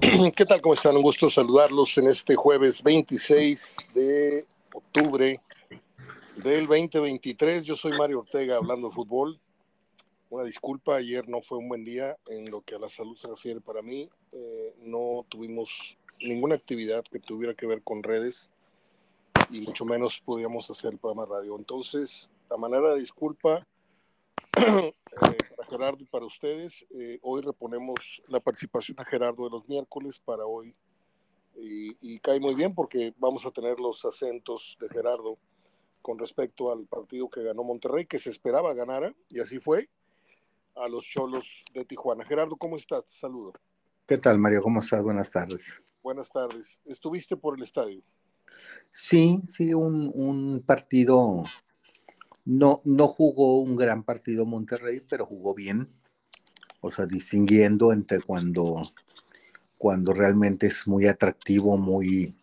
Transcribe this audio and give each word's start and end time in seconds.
¿Qué 0.36 0.46
tal? 0.46 0.60
¿Cómo 0.62 0.74
están? 0.74 0.96
Un 0.96 1.02
gusto 1.02 1.28
saludarlos 1.28 1.98
en 1.98 2.06
este 2.06 2.34
jueves 2.34 2.82
26 2.82 3.90
de 3.94 4.46
octubre 4.72 5.40
del 6.36 6.66
2023. 6.66 7.64
Yo 7.64 7.76
soy 7.76 7.92
Mario 7.98 8.20
Ortega 8.20 8.56
hablando 8.56 8.88
de 8.88 8.94
fútbol. 8.94 9.38
Una 10.30 10.44
disculpa, 10.44 10.96
ayer 10.96 11.28
no 11.28 11.42
fue 11.42 11.58
un 11.58 11.68
buen 11.68 11.84
día 11.84 12.16
en 12.28 12.50
lo 12.50 12.62
que 12.62 12.76
a 12.76 12.78
la 12.78 12.88
salud 12.88 13.16
se 13.16 13.28
refiere 13.28 13.60
para 13.60 13.82
mí. 13.82 14.08
Eh, 14.32 14.74
no 14.84 15.26
tuvimos 15.28 15.96
ninguna 16.20 16.54
actividad 16.54 17.04
que 17.04 17.18
tuviera 17.18 17.54
que 17.54 17.66
ver 17.66 17.82
con 17.82 18.02
redes 18.02 18.48
y 19.50 19.60
mucho 19.62 19.84
menos 19.84 20.20
podíamos 20.24 20.70
hacer 20.70 20.92
el 20.92 20.98
programa 20.98 21.26
radio. 21.26 21.56
Entonces, 21.56 22.30
a 22.50 22.56
manera 22.56 22.94
de 22.94 23.00
disculpa, 23.00 23.66
eh, 24.56 24.92
Gerardo 25.72 26.02
y 26.02 26.06
para 26.06 26.26
ustedes, 26.26 26.86
eh, 26.90 27.18
hoy 27.22 27.40
reponemos 27.40 28.22
la 28.28 28.40
participación 28.40 29.00
a 29.00 29.06
Gerardo 29.06 29.44
de 29.44 29.50
los 29.50 29.66
miércoles 29.66 30.18
para 30.18 30.44
hoy 30.44 30.74
y, 31.56 31.96
y 32.02 32.18
cae 32.18 32.38
muy 32.40 32.54
bien 32.54 32.74
porque 32.74 33.14
vamos 33.16 33.46
a 33.46 33.50
tener 33.50 33.80
los 33.80 34.04
acentos 34.04 34.76
de 34.78 34.88
Gerardo 34.90 35.38
con 36.02 36.18
respecto 36.18 36.70
al 36.70 36.86
partido 36.86 37.30
que 37.30 37.42
ganó 37.42 37.64
Monterrey, 37.64 38.04
que 38.04 38.18
se 38.18 38.28
esperaba 38.28 38.74
ganara, 38.74 39.14
y 39.30 39.40
así 39.40 39.58
fue, 39.60 39.88
a 40.74 40.88
los 40.88 41.04
Cholos 41.06 41.64
de 41.72 41.86
Tijuana. 41.86 42.24
Gerardo, 42.26 42.56
¿cómo 42.56 42.76
estás? 42.76 43.06
Te 43.06 43.12
saludo. 43.12 43.54
¿Qué 44.06 44.18
tal, 44.18 44.38
Mario? 44.38 44.62
¿Cómo 44.62 44.80
estás? 44.80 45.02
Buenas 45.02 45.30
tardes. 45.30 45.82
Buenas 46.02 46.28
tardes. 46.28 46.82
¿Estuviste 46.84 47.34
por 47.34 47.56
el 47.56 47.62
estadio? 47.62 48.02
Sí, 48.90 49.40
sí, 49.46 49.72
un, 49.72 50.10
un 50.14 50.62
partido. 50.66 51.44
No, 52.44 52.80
no 52.84 53.08
jugó 53.08 53.60
un 53.60 53.76
gran 53.76 54.02
partido 54.02 54.46
Monterrey, 54.46 55.02
pero 55.08 55.26
jugó 55.26 55.54
bien. 55.54 55.88
O 56.80 56.90
sea, 56.90 57.06
distinguiendo 57.06 57.92
entre 57.92 58.20
cuando, 58.20 58.82
cuando 59.78 60.12
realmente 60.12 60.66
es 60.66 60.86
muy 60.86 61.06
atractivo, 61.06 61.76
muy 61.76 62.34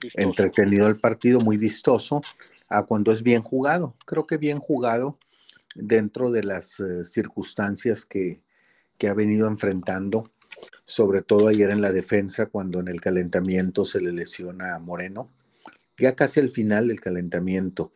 vistoso. 0.00 0.28
entretenido 0.28 0.86
el 0.88 1.00
partido, 1.00 1.40
muy 1.40 1.56
vistoso, 1.56 2.20
a 2.68 2.82
cuando 2.82 3.12
es 3.12 3.22
bien 3.22 3.42
jugado. 3.42 3.96
Creo 4.04 4.26
que 4.26 4.36
bien 4.36 4.58
jugado 4.58 5.18
dentro 5.74 6.30
de 6.30 6.42
las 6.42 6.78
uh, 6.80 7.04
circunstancias 7.04 8.04
que, 8.04 8.40
que 8.98 9.08
ha 9.08 9.14
venido 9.14 9.48
enfrentando, 9.48 10.30
sobre 10.84 11.22
todo 11.22 11.48
ayer 11.48 11.70
en 11.70 11.80
la 11.80 11.92
defensa, 11.92 12.46
cuando 12.46 12.80
en 12.80 12.88
el 12.88 13.00
calentamiento 13.00 13.84
se 13.84 14.00
le 14.00 14.12
lesiona 14.12 14.74
a 14.74 14.78
Moreno. 14.78 15.30
Ya 15.98 16.14
casi 16.14 16.40
al 16.40 16.50
final 16.50 16.88
del 16.88 17.00
calentamiento, 17.00 17.92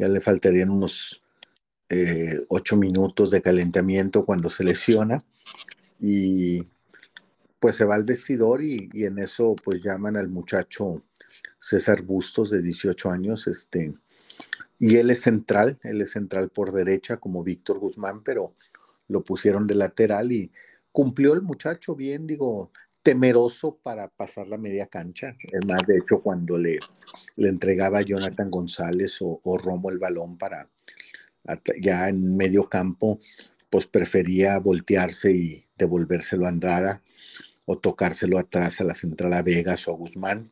ya 0.00 0.08
le 0.08 0.20
faltarían 0.20 0.70
unos 0.70 1.22
eh, 1.90 2.40
ocho 2.48 2.76
minutos 2.78 3.30
de 3.30 3.42
calentamiento 3.42 4.24
cuando 4.24 4.48
se 4.48 4.64
lesiona. 4.64 5.22
Y 6.00 6.66
pues 7.58 7.76
se 7.76 7.84
va 7.84 7.96
al 7.96 8.04
vestidor 8.04 8.62
y, 8.62 8.88
y, 8.94 9.04
en 9.04 9.18
eso 9.18 9.54
pues 9.62 9.82
llaman 9.82 10.16
al 10.16 10.28
muchacho 10.28 11.04
César 11.58 12.00
Bustos 12.00 12.48
de 12.48 12.62
18 12.62 13.10
años, 13.10 13.46
este, 13.46 13.92
y 14.78 14.96
él 14.96 15.10
es 15.10 15.20
central, 15.20 15.78
él 15.82 16.00
es 16.00 16.12
central 16.12 16.48
por 16.48 16.72
derecha 16.72 17.18
como 17.18 17.44
Víctor 17.44 17.78
Guzmán, 17.78 18.22
pero 18.24 18.54
lo 19.08 19.22
pusieron 19.22 19.66
de 19.66 19.74
lateral 19.74 20.32
y 20.32 20.50
cumplió 20.90 21.34
el 21.34 21.42
muchacho 21.42 21.94
bien, 21.94 22.26
digo, 22.26 22.72
temeroso 23.02 23.78
para 23.82 24.08
pasar 24.08 24.46
la 24.48 24.58
media 24.58 24.86
cancha. 24.86 25.36
Es 25.50 25.66
más, 25.66 25.86
de 25.86 25.98
hecho, 25.98 26.20
cuando 26.20 26.58
le, 26.58 26.78
le 27.36 27.48
entregaba 27.48 27.98
a 27.98 28.02
Jonathan 28.02 28.50
González 28.50 29.18
o, 29.20 29.40
Romo 29.58 29.90
el 29.90 29.98
balón 29.98 30.36
para 30.36 30.68
ya 31.80 32.08
en 32.08 32.36
medio 32.36 32.68
campo, 32.68 33.18
pues 33.70 33.86
prefería 33.86 34.58
voltearse 34.58 35.32
y 35.32 35.64
devolvérselo 35.78 36.46
a 36.46 36.50
Andrada 36.50 37.02
o 37.64 37.78
tocárselo 37.78 38.38
atrás 38.38 38.80
a 38.80 38.84
la 38.84 38.94
central 38.94 39.32
a 39.32 39.42
Vegas 39.42 39.88
o 39.88 39.92
a 39.92 39.96
Guzmán. 39.96 40.50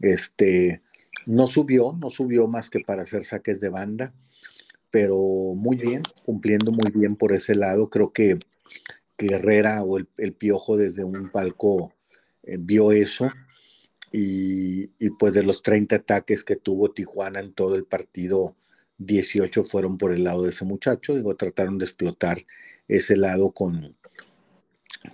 Este, 0.00 0.82
no 1.26 1.46
subió, 1.46 1.92
no 1.92 2.08
subió 2.08 2.48
más 2.48 2.70
que 2.70 2.80
para 2.80 3.02
hacer 3.02 3.24
saques 3.24 3.60
de 3.60 3.68
banda, 3.68 4.14
pero 4.90 5.16
muy 5.54 5.76
bien, 5.76 6.02
cumpliendo 6.24 6.72
muy 6.72 6.90
bien 6.90 7.16
por 7.16 7.32
ese 7.32 7.54
lado. 7.54 7.90
Creo 7.90 8.12
que, 8.12 8.38
que 9.18 9.34
Herrera 9.34 9.82
o 9.82 9.98
el, 9.98 10.32
Piojo 10.32 10.78
desde 10.78 11.04
un 11.04 11.28
palco 11.30 11.92
eh, 12.44 12.56
vio 12.58 12.92
eso. 12.92 13.30
Y, 14.12 14.92
y, 14.98 15.10
pues 15.18 15.34
de 15.34 15.42
los 15.42 15.62
30 15.62 15.96
ataques 15.96 16.42
que 16.42 16.56
tuvo 16.56 16.92
Tijuana 16.92 17.40
en 17.40 17.52
todo 17.52 17.74
el 17.74 17.84
partido, 17.84 18.56
18 18.98 19.64
fueron 19.64 19.98
por 19.98 20.12
el 20.12 20.24
lado 20.24 20.44
de 20.44 20.50
ese 20.50 20.64
muchacho. 20.64 21.14
Digo, 21.14 21.36
trataron 21.36 21.76
de 21.76 21.84
explotar 21.84 22.38
ese 22.86 23.16
lado 23.16 23.50
con, 23.50 23.96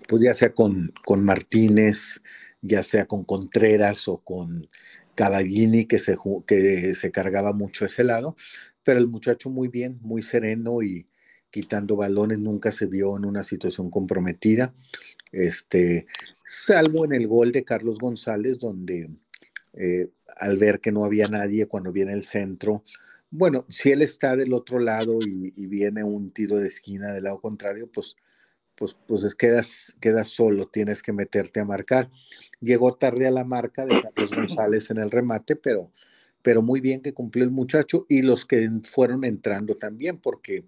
pues 0.09 0.23
ya 0.23 0.35
sea 0.35 0.53
con, 0.55 0.91
con 1.05 1.25
Martínez, 1.25 2.23
ya 2.63 2.83
sea 2.83 3.07
con 3.07 3.25
Contreras 3.25 4.07
o 4.07 4.19
con 4.19 4.69
Cavallini 5.15 5.87
que 5.87 5.99
se, 5.99 6.17
que 6.47 6.95
se 6.95 7.11
cargaba 7.11 7.53
mucho 7.53 7.87
ese 7.87 8.05
lado, 8.05 8.37
pero 8.83 8.99
el 8.99 9.07
muchacho 9.07 9.51
muy 9.51 9.69
bien, 9.69 9.99
muy 10.03 10.23
sereno 10.23 10.83
y 10.83 11.07
quitando 11.55 11.95
balones, 11.95 12.41
nunca 12.41 12.73
se 12.73 12.87
vio 12.87 13.17
en 13.17 13.25
una 13.25 13.45
situación 13.45 13.89
comprometida, 13.89 14.75
este, 15.31 16.09
salvo 16.45 17.05
en 17.05 17.13
el 17.13 17.29
gol 17.29 17.53
de 17.53 17.63
Carlos 17.63 18.01
González, 18.01 18.59
donde 18.59 19.09
eh, 19.75 20.09
al 20.37 20.59
ver 20.59 20.81
que 20.81 20.91
no 20.91 21.05
había 21.05 21.29
nadie 21.29 21.69
cuando 21.69 21.93
viene 21.93 22.13
el 22.13 22.25
centro, 22.25 22.83
bueno, 23.31 23.67
si 23.69 23.93
él 23.93 24.03
está 24.03 24.35
del 24.35 24.53
otro 24.53 24.81
lado 24.81 25.21
y, 25.21 25.53
viene 25.69 26.03
un 26.03 26.33
tiro 26.33 26.57
de 26.57 26.67
esquina 26.67 27.13
del 27.13 27.23
lado 27.23 27.41
contrario, 27.41 27.89
pues 27.93 28.17
pues, 28.75 28.97
pues 29.07 29.37
quedas, 29.37 29.97
quedas 30.01 30.27
solo, 30.27 30.67
tienes 30.67 31.05
que 31.05 31.13
meterte 31.13 31.61
a 31.61 31.65
marcar. 31.65 32.11
Llegó 32.61 32.97
tarde 32.97 33.29
a 33.29 33.31
la 33.31 33.45
marca 33.45 33.87
de 33.87 34.03
Carlos 34.03 34.35
González 34.35 34.91
en 34.91 34.99
el 34.99 35.13
remate, 35.13 35.55
pero, 35.55 35.93
pero 36.43 36.63
muy 36.63 36.81
bien 36.81 37.01
que 37.01 37.15
cumplió 37.15 37.45
el 37.45 37.53
muchacho 37.53 38.07
y 38.09 38.23
los 38.23 38.45
que 38.45 38.69
fueron 38.83 39.23
entrando 39.23 39.77
también, 39.77 40.19
porque 40.19 40.65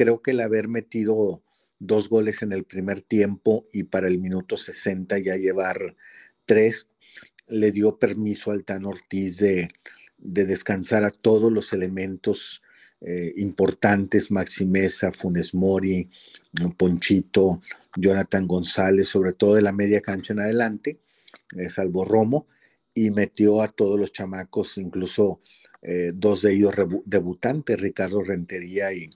creo 0.00 0.22
que 0.22 0.30
el 0.30 0.40
haber 0.40 0.66
metido 0.66 1.42
dos 1.78 2.08
goles 2.08 2.40
en 2.40 2.52
el 2.52 2.64
primer 2.64 3.02
tiempo 3.02 3.64
y 3.70 3.82
para 3.82 4.08
el 4.08 4.18
minuto 4.18 4.56
60 4.56 5.18
ya 5.18 5.36
llevar 5.36 5.94
tres, 6.46 6.88
le 7.48 7.70
dio 7.70 7.98
permiso 7.98 8.50
al 8.50 8.64
Tan 8.64 8.86
Ortiz 8.86 9.36
de, 9.36 9.68
de 10.16 10.46
descansar 10.46 11.04
a 11.04 11.10
todos 11.10 11.52
los 11.52 11.74
elementos 11.74 12.62
eh, 13.02 13.34
importantes, 13.36 14.30
Maximeza, 14.30 15.12
Funes 15.12 15.52
Mori, 15.52 16.08
Ponchito, 16.78 17.60
Jonathan 17.94 18.46
González, 18.46 19.06
sobre 19.06 19.34
todo 19.34 19.54
de 19.56 19.62
la 19.62 19.72
media 19.72 20.00
cancha 20.00 20.32
en 20.32 20.40
adelante, 20.40 20.98
eh, 21.58 21.68
salvo 21.68 22.06
Romo, 22.06 22.46
y 22.94 23.10
metió 23.10 23.60
a 23.60 23.68
todos 23.68 24.00
los 24.00 24.12
chamacos, 24.12 24.78
incluso 24.78 25.40
eh, 25.82 26.10
dos 26.14 26.40
de 26.40 26.54
ellos 26.54 26.74
debutantes, 27.04 27.78
Ricardo 27.78 28.22
Rentería 28.22 28.94
y, 28.94 29.10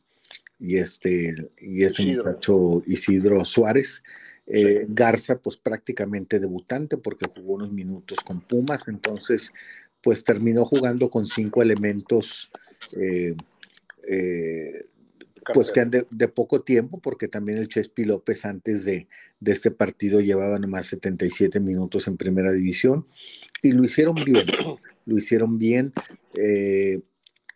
y 0.59 0.77
este, 0.77 1.35
y 1.61 1.85
ese 1.85 2.03
Isidro. 2.03 2.25
muchacho 2.25 2.83
Isidro 2.87 3.45
Suárez. 3.45 4.03
Eh, 4.47 4.85
Garza, 4.91 5.39
pues 5.39 5.57
prácticamente 5.57 6.39
debutante 6.39 6.99
porque 6.99 7.27
jugó 7.35 7.55
unos 7.55 7.73
minutos 7.73 8.19
con 8.21 8.43
Pumas, 8.43 8.83
entonces 8.89 9.55
pues 10.03 10.23
terminó 10.23 10.67
jugando 10.67 11.09
con 11.09 11.25
cinco 11.25 11.63
elementos 11.63 12.51
eh, 13.01 13.35
eh, 14.07 14.85
pues 15.55 15.73
que 15.73 15.87
de, 15.87 16.07
de, 16.11 16.29
poco 16.29 16.61
tiempo, 16.61 17.01
porque 17.01 17.27
también 17.27 17.57
el 17.57 17.69
Chespi 17.69 18.05
López 18.05 18.45
antes 18.45 18.85
de, 18.85 19.09
de, 19.41 19.53
este 19.53 19.71
partido 19.71 20.21
llevaba 20.21 20.59
nomás 20.59 20.87
77 20.87 21.59
minutos 21.61 22.07
en 22.07 22.19
primera 22.19 22.53
división 22.53 23.07
y 23.63 23.73
lo 23.73 23.83
hicieron 23.85 24.15
bien, 24.15 24.45
lo 25.07 25.17
hicieron 25.17 25.59
bien 25.59 25.95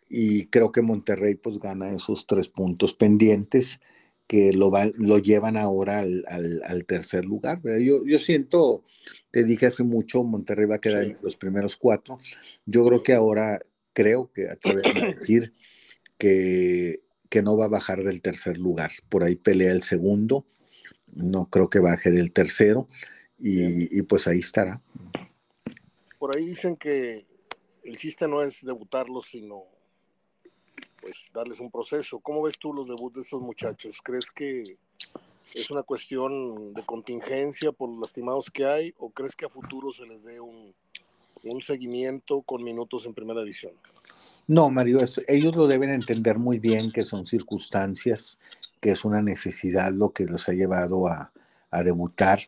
y 0.09 0.47
creo 0.47 0.71
que 0.71 0.81
Monterrey 0.81 1.35
pues 1.35 1.59
gana 1.59 1.93
esos 1.93 2.25
tres 2.25 2.49
puntos 2.49 2.95
pendientes 2.95 3.79
que 4.29 4.53
lo, 4.53 4.69
va, 4.69 4.89
lo 4.95 5.17
llevan 5.19 5.57
ahora 5.57 5.99
al, 5.99 6.23
al, 6.27 6.61
al 6.63 6.85
tercer 6.85 7.25
lugar. 7.25 7.61
Yo, 7.63 8.05
yo 8.05 8.19
siento, 8.19 8.83
te 9.31 9.43
dije 9.43 9.67
hace 9.67 9.83
mucho, 9.83 10.23
Monterrey 10.23 10.65
va 10.65 10.75
a 10.75 10.81
quedar 10.81 11.03
sí. 11.03 11.11
en 11.11 11.17
los 11.21 11.35
primeros 11.35 11.77
cuatro. 11.77 12.19
Yo 12.65 12.85
creo 12.85 13.01
que 13.01 13.13
ahora, 13.13 13.59
creo 13.93 14.31
que 14.31 14.49
atrevo 14.49 14.81
a 14.85 15.07
decir 15.09 15.53
que, 16.19 17.01
que, 17.27 17.41
no 17.41 17.57
va 17.57 17.65
a 17.65 17.69
bajar 17.69 18.03
del 18.03 18.21
tercer 18.21 18.57
lugar. 18.57 18.91
Por 19.09 19.23
ahí 19.23 19.35
pelea 19.35 19.71
el 19.71 19.81
segundo, 19.81 20.45
no 21.15 21.49
creo 21.49 21.69
que 21.69 21.79
baje 21.79 22.11
del 22.11 22.31
tercero 22.31 22.87
y, 23.39 23.97
y, 23.97 24.01
pues 24.03 24.27
ahí 24.27 24.39
estará. 24.39 24.79
Por 26.19 26.37
ahí 26.37 26.45
dicen 26.45 26.75
que 26.75 27.25
el 27.83 27.97
chiste 27.97 28.27
no 28.27 28.43
es 28.43 28.63
debutarlos, 28.63 29.27
sino 29.27 29.78
pues 31.01 31.29
darles 31.33 31.59
un 31.59 31.71
proceso. 31.71 32.19
¿Cómo 32.19 32.43
ves 32.43 32.57
tú 32.59 32.73
los 32.73 32.87
debuts 32.87 33.15
de 33.15 33.21
estos 33.21 33.41
muchachos? 33.41 33.99
¿Crees 34.03 34.29
que 34.31 34.77
es 35.53 35.71
una 35.71 35.83
cuestión 35.83 36.73
de 36.73 36.85
contingencia 36.85 37.71
por 37.71 37.89
los 37.89 37.99
lastimados 37.99 38.49
que 38.51 38.65
hay 38.65 38.93
o 38.97 39.09
crees 39.09 39.35
que 39.35 39.45
a 39.45 39.49
futuro 39.49 39.91
se 39.91 40.05
les 40.05 40.23
dé 40.23 40.39
un, 40.39 40.73
un 41.43 41.61
seguimiento 41.61 42.41
con 42.41 42.63
minutos 42.63 43.05
en 43.05 43.13
primera 43.13 43.41
división? 43.41 43.73
No, 44.47 44.69
Mario, 44.69 44.99
es, 44.99 45.21
ellos 45.27 45.55
lo 45.55 45.67
deben 45.67 45.91
entender 45.91 46.39
muy 46.39 46.59
bien 46.59 46.91
que 46.91 47.03
son 47.03 47.27
circunstancias, 47.27 48.39
que 48.79 48.91
es 48.91 49.05
una 49.05 49.21
necesidad 49.21 49.91
lo 49.91 50.11
que 50.11 50.25
los 50.25 50.49
ha 50.49 50.53
llevado 50.53 51.07
a, 51.07 51.31
a 51.69 51.83
debutar. 51.83 52.39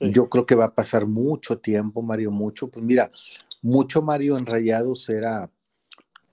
Yo 0.00 0.28
creo 0.28 0.46
que 0.46 0.54
va 0.54 0.66
a 0.66 0.74
pasar 0.74 1.06
mucho 1.06 1.58
tiempo, 1.58 2.02
Mario, 2.02 2.30
mucho. 2.30 2.68
Pues 2.68 2.84
mira, 2.84 3.10
mucho 3.62 4.02
Mario 4.02 4.36
en 4.38 4.46
Rayados 4.46 5.08
era 5.08 5.50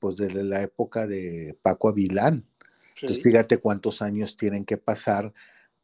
pues 0.01 0.17
desde 0.17 0.43
la 0.43 0.63
época 0.63 1.05
de 1.05 1.55
Paco 1.61 1.89
Avilán. 1.89 2.43
Entonces 2.95 3.23
fíjate 3.23 3.59
cuántos 3.59 4.01
años 4.01 4.35
tienen 4.35 4.65
que 4.65 4.77
pasar 4.77 5.31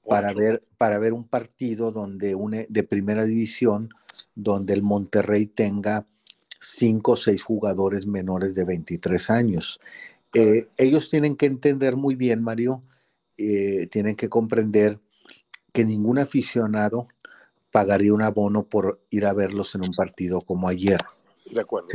para 0.03 0.33
ver, 0.33 0.63
para 0.77 0.97
ver 0.97 1.13
un 1.13 1.27
partido 1.27 1.91
donde 1.91 2.33
une, 2.33 2.65
de 2.69 2.83
primera 2.83 3.25
división 3.25 3.89
donde 4.33 4.73
el 4.73 4.81
Monterrey 4.81 5.45
tenga 5.45 6.07
cinco 6.59 7.11
o 7.11 7.15
seis 7.15 7.43
jugadores 7.43 8.07
menores 8.07 8.55
de 8.55 8.65
23 8.65 9.29
años. 9.29 9.79
Eh, 10.33 10.67
ellos 10.77 11.09
tienen 11.09 11.35
que 11.35 11.45
entender 11.45 11.95
muy 11.95 12.15
bien, 12.15 12.41
Mario, 12.41 12.83
eh, 13.37 13.87
tienen 13.91 14.15
que 14.15 14.29
comprender 14.29 14.99
que 15.71 15.85
ningún 15.85 16.17
aficionado 16.17 17.07
pagaría 17.71 18.13
un 18.13 18.23
abono 18.23 18.63
por 18.63 18.99
ir 19.11 19.27
a 19.27 19.33
verlos 19.33 19.75
en 19.75 19.81
un 19.81 19.93
partido 19.93 20.41
como 20.41 20.67
ayer. 20.67 21.01
De 21.51 21.61
acuerdo. 21.61 21.89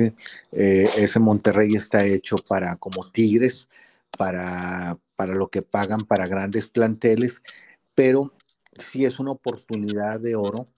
Eh, 0.52 0.90
ese 0.96 1.18
Monterrey 1.18 1.74
está 1.74 2.04
hecho 2.04 2.36
para, 2.36 2.76
como 2.76 3.10
Tigres, 3.10 3.68
para, 4.16 4.98
para 5.16 5.34
lo 5.34 5.48
que 5.48 5.62
pagan 5.62 6.04
para 6.04 6.26
grandes 6.26 6.68
planteles, 6.68 7.42
pero 7.94 8.32
sí 8.78 9.04
es 9.04 9.18
una 9.18 9.32
oportunidad 9.32 10.20
de 10.20 10.36
oro 10.36 10.68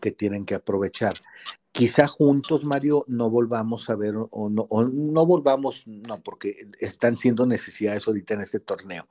que 0.00 0.10
tienen 0.10 0.44
que 0.44 0.54
aprovechar. 0.54 1.14
Quizá 1.70 2.06
juntos, 2.06 2.66
Mario, 2.66 3.04
no 3.08 3.30
volvamos 3.30 3.88
a 3.88 3.94
ver 3.94 4.14
o 4.16 4.50
no, 4.50 4.68
no 4.68 5.26
volvamos, 5.26 5.86
no, 5.86 6.22
porque 6.22 6.68
están 6.78 7.16
siendo 7.16 7.46
necesidades 7.46 8.06
ahorita 8.06 8.34
en 8.34 8.42
este 8.42 8.60
torneo, 8.60 9.08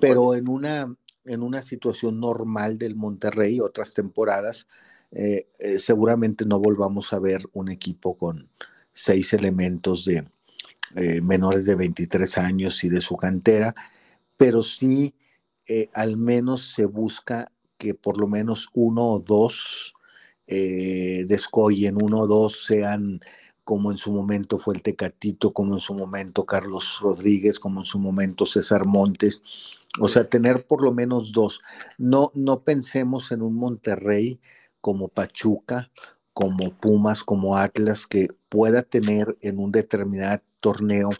pero 0.00 0.34
en 0.34 0.48
una, 0.48 0.92
en 1.24 1.42
una 1.42 1.62
situación 1.62 2.18
normal 2.18 2.76
del 2.76 2.96
Monterrey, 2.96 3.60
otras 3.60 3.94
temporadas, 3.94 4.66
eh, 5.12 5.48
eh, 5.58 5.78
seguramente 5.78 6.46
no 6.46 6.58
volvamos 6.58 7.12
a 7.12 7.18
ver 7.18 7.42
un 7.52 7.68
equipo 7.68 8.16
con 8.16 8.48
seis 8.94 9.32
elementos 9.34 10.06
de 10.06 10.26
eh, 10.96 11.20
menores 11.20 11.66
de 11.66 11.74
23 11.74 12.38
años 12.38 12.82
y 12.82 12.88
de 12.88 13.00
su 13.00 13.16
cantera, 13.16 13.74
pero 14.36 14.62
sí 14.62 15.14
al 15.94 16.18
menos 16.18 16.72
se 16.72 16.84
busca 16.84 17.50
que 17.78 17.94
por 17.94 18.18
lo 18.18 18.26
menos 18.28 18.68
uno 18.74 19.06
o 19.12 19.18
dos 19.20 19.94
descoyen, 20.46 22.02
uno 22.02 22.18
o 22.20 22.26
dos 22.26 22.64
sean 22.64 23.20
como 23.64 23.90
en 23.90 23.96
su 23.96 24.12
momento 24.12 24.58
fue 24.58 24.74
el 24.74 24.82
Tecatito, 24.82 25.52
como 25.52 25.74
en 25.74 25.80
su 25.80 25.94
momento 25.94 26.44
Carlos 26.44 26.98
Rodríguez, 27.00 27.58
como 27.58 27.80
en 27.80 27.84
su 27.86 27.98
momento 27.98 28.44
César 28.44 28.84
Montes. 28.84 29.42
O 30.00 30.08
sea, 30.08 30.28
tener 30.28 30.66
por 30.66 30.82
lo 30.82 30.92
menos 30.92 31.32
dos. 31.32 31.62
No, 31.96 32.32
no 32.34 32.64
pensemos 32.64 33.30
en 33.32 33.40
un 33.40 33.54
Monterrey 33.54 34.40
como 34.82 35.08
Pachuca, 35.08 35.90
como 36.34 36.76
Pumas, 36.76 37.24
como 37.24 37.56
Atlas, 37.56 38.06
que 38.06 38.28
pueda 38.50 38.82
tener 38.82 39.38
en 39.40 39.58
un 39.58 39.72
determinado 39.72 40.42
torneo 40.60 41.10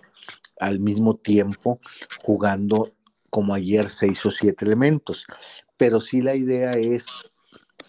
al 0.60 0.78
mismo 0.78 1.16
tiempo 1.16 1.80
jugando 2.22 2.92
como 3.30 3.54
ayer 3.54 3.88
seis 3.88 4.24
o 4.26 4.30
siete 4.30 4.66
elementos. 4.66 5.26
Pero 5.78 6.00
sí 6.00 6.20
la 6.20 6.34
idea 6.34 6.76
es 6.76 7.06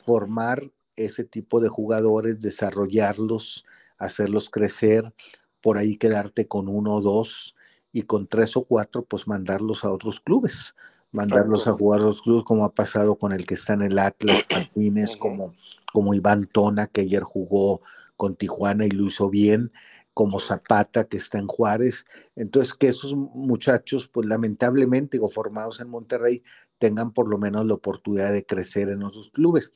formar 0.06 0.72
ese 0.96 1.24
tipo 1.24 1.60
de 1.60 1.70
jugadores, 1.70 2.40
desarrollarlos, 2.40 3.66
hacerlos 3.98 4.50
crecer, 4.50 5.14
por 5.62 5.78
ahí 5.78 5.98
quedarte 5.98 6.48
con 6.48 6.68
uno 6.68 6.96
o 6.96 7.02
dos 7.02 7.56
y 7.92 8.04
con 8.04 8.28
tres 8.28 8.56
o 8.58 8.64
cuatro, 8.64 9.04
pues 9.04 9.28
mandarlos 9.28 9.84
a 9.84 9.92
otros 9.92 10.20
clubes, 10.20 10.76
mandarlos 11.14 11.68
a 11.68 11.74
jugar 11.74 12.02
a 12.02 12.04
los 12.04 12.22
clubes, 12.22 12.44
como 12.44 12.66
ha 12.66 12.74
pasado 12.74 13.16
con 13.16 13.32
el 13.32 13.46
que 13.46 13.54
está 13.54 13.74
en 13.74 13.84
el 13.84 13.98
Atlas 13.98 14.46
Martínez, 14.52 15.16
como, 15.16 15.54
como 15.94 16.14
Iván 16.14 16.50
Tona, 16.52 16.88
que 16.88 17.02
ayer 17.02 17.24
jugó 17.24 17.82
con 18.18 18.36
Tijuana 18.36 18.86
y 18.86 18.90
lo 18.90 19.06
hizo 19.06 19.30
bien, 19.30 19.72
como 20.14 20.40
Zapata, 20.40 21.06
que 21.06 21.18
está 21.18 21.40
en 21.40 21.48
Juárez. 21.48 22.06
Entonces, 22.36 22.74
que 22.74 22.88
esos 22.88 23.16
muchachos, 23.16 24.08
pues 24.08 24.28
lamentablemente, 24.28 25.18
digo, 25.18 25.30
formados 25.30 25.80
en 25.80 25.90
Monterrey, 25.90 26.44
tengan 26.80 27.14
por 27.14 27.30
lo 27.30 27.38
menos 27.38 27.66
la 27.66 27.76
oportunidad 27.76 28.34
de 28.34 28.46
crecer 28.46 28.90
en 28.90 29.04
esos 29.04 29.32
clubes. 29.32 29.72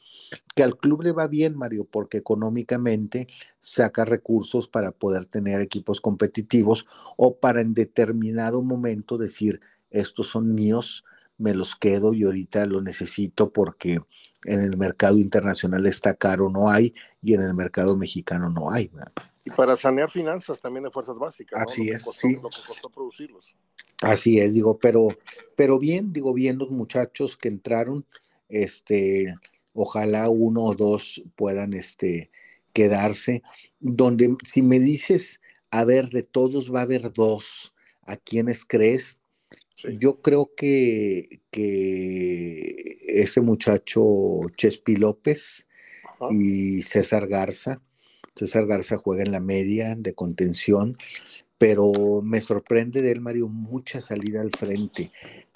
Que 0.55 0.63
al 0.63 0.77
club 0.77 1.03
le 1.03 1.13
va 1.13 1.27
bien, 1.27 1.55
Mario, 1.55 1.87
porque 1.89 2.17
económicamente 2.17 3.27
saca 3.59 4.05
recursos 4.05 4.67
para 4.67 4.91
poder 4.91 5.25
tener 5.25 5.61
equipos 5.61 6.01
competitivos 6.01 6.87
o 7.15 7.37
para 7.37 7.61
en 7.61 7.73
determinado 7.73 8.61
momento 8.61 9.17
decir, 9.17 9.61
estos 9.89 10.27
son 10.27 10.53
míos, 10.53 11.05
me 11.37 11.53
los 11.53 11.75
quedo 11.75 12.13
y 12.13 12.23
ahorita 12.23 12.65
lo 12.65 12.81
necesito 12.81 13.51
porque 13.51 13.99
en 14.43 14.61
el 14.61 14.77
mercado 14.77 15.17
internacional 15.17 15.85
está 15.85 16.13
caro, 16.13 16.49
no 16.49 16.69
hay, 16.69 16.93
y 17.21 17.33
en 17.33 17.41
el 17.41 17.53
mercado 17.53 17.97
mexicano 17.97 18.49
no 18.49 18.71
hay. 18.71 18.89
Y 19.43 19.51
para 19.51 19.75
sanear 19.75 20.09
finanzas 20.09 20.59
también 20.59 20.83
de 20.83 20.91
fuerzas 20.91 21.17
básicas. 21.17 21.61
Así 21.61 21.89
es, 21.89 22.03
sí. 22.03 22.33
Lo 22.35 22.49
que 22.49 22.57
costó 22.65 22.89
producirlos. 22.89 23.55
Así 24.01 24.39
es, 24.39 24.53
digo, 24.53 24.77
pero, 24.77 25.07
pero 25.55 25.79
bien, 25.79 26.13
digo, 26.13 26.33
bien 26.33 26.57
los 26.59 26.69
muchachos 26.69 27.35
que 27.35 27.47
entraron, 27.47 28.05
este, 28.47 29.33
ojalá 29.73 30.29
uno 30.29 30.65
o 30.65 30.75
dos 30.75 31.23
puedan, 31.35 31.73
este, 31.73 32.29
quedarse, 32.73 33.41
donde 33.79 34.35
si 34.45 34.61
me 34.61 34.79
dices, 34.79 35.41
a 35.71 35.83
ver, 35.83 36.09
de 36.09 36.21
todos 36.21 36.73
va 36.73 36.81
a 36.81 36.83
haber 36.83 37.11
dos, 37.11 37.73
¿a 38.03 38.17
quiénes 38.17 38.65
crees? 38.65 39.17
Yo 39.99 40.21
creo 40.21 40.53
que, 40.55 41.41
que 41.51 42.97
ese 43.07 43.41
muchacho 43.41 44.41
Chespi 44.55 44.95
López 44.95 45.67
y 46.31 46.81
César 46.83 47.27
Garza, 47.27 47.81
César 48.35 48.65
Garza 48.65 48.97
juega 48.97 49.23
en 49.23 49.31
la 49.31 49.39
media 49.39 49.95
de 49.95 50.13
contención, 50.13 50.97
pero 51.57 52.21
me 52.23 52.41
sorprende 52.41 53.01
de 53.01 53.11
él, 53.11 53.21
Mario, 53.21 53.49
mucha 53.49 54.01
salida 54.01 54.41
al 54.41 54.51
frente. 54.51 55.11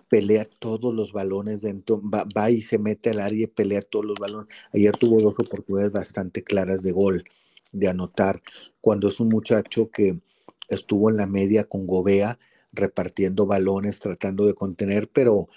Pelea 0.09 0.45
todos 0.45 0.93
los 0.93 1.13
balones 1.13 1.61
dentro, 1.61 2.01
va, 2.01 2.25
va, 2.35 2.51
y 2.51 2.61
se 2.61 2.77
mete 2.77 3.11
al 3.11 3.19
área 3.19 3.43
y 3.43 3.47
pelea 3.47 3.81
todos 3.81 4.05
los 4.05 4.19
balones. 4.19 4.53
Ayer 4.73 4.95
tuvo 4.97 5.21
dos 5.21 5.39
oportunidades 5.39 5.93
bastante 5.93 6.43
claras 6.43 6.83
de 6.83 6.91
gol, 6.91 7.23
de 7.71 7.87
anotar. 7.87 8.41
Cuando 8.81 9.07
es 9.07 9.19
un 9.19 9.29
muchacho 9.29 9.89
que 9.89 10.19
estuvo 10.67 11.09
en 11.09 11.17
la 11.17 11.27
media 11.27 11.63
con 11.63 11.87
Gobea, 11.87 12.39
repartiendo 12.73 13.45
balones, 13.45 13.99
tratando 13.99 14.45
de 14.45 14.53
contener, 14.53 15.09
pero, 15.09 15.49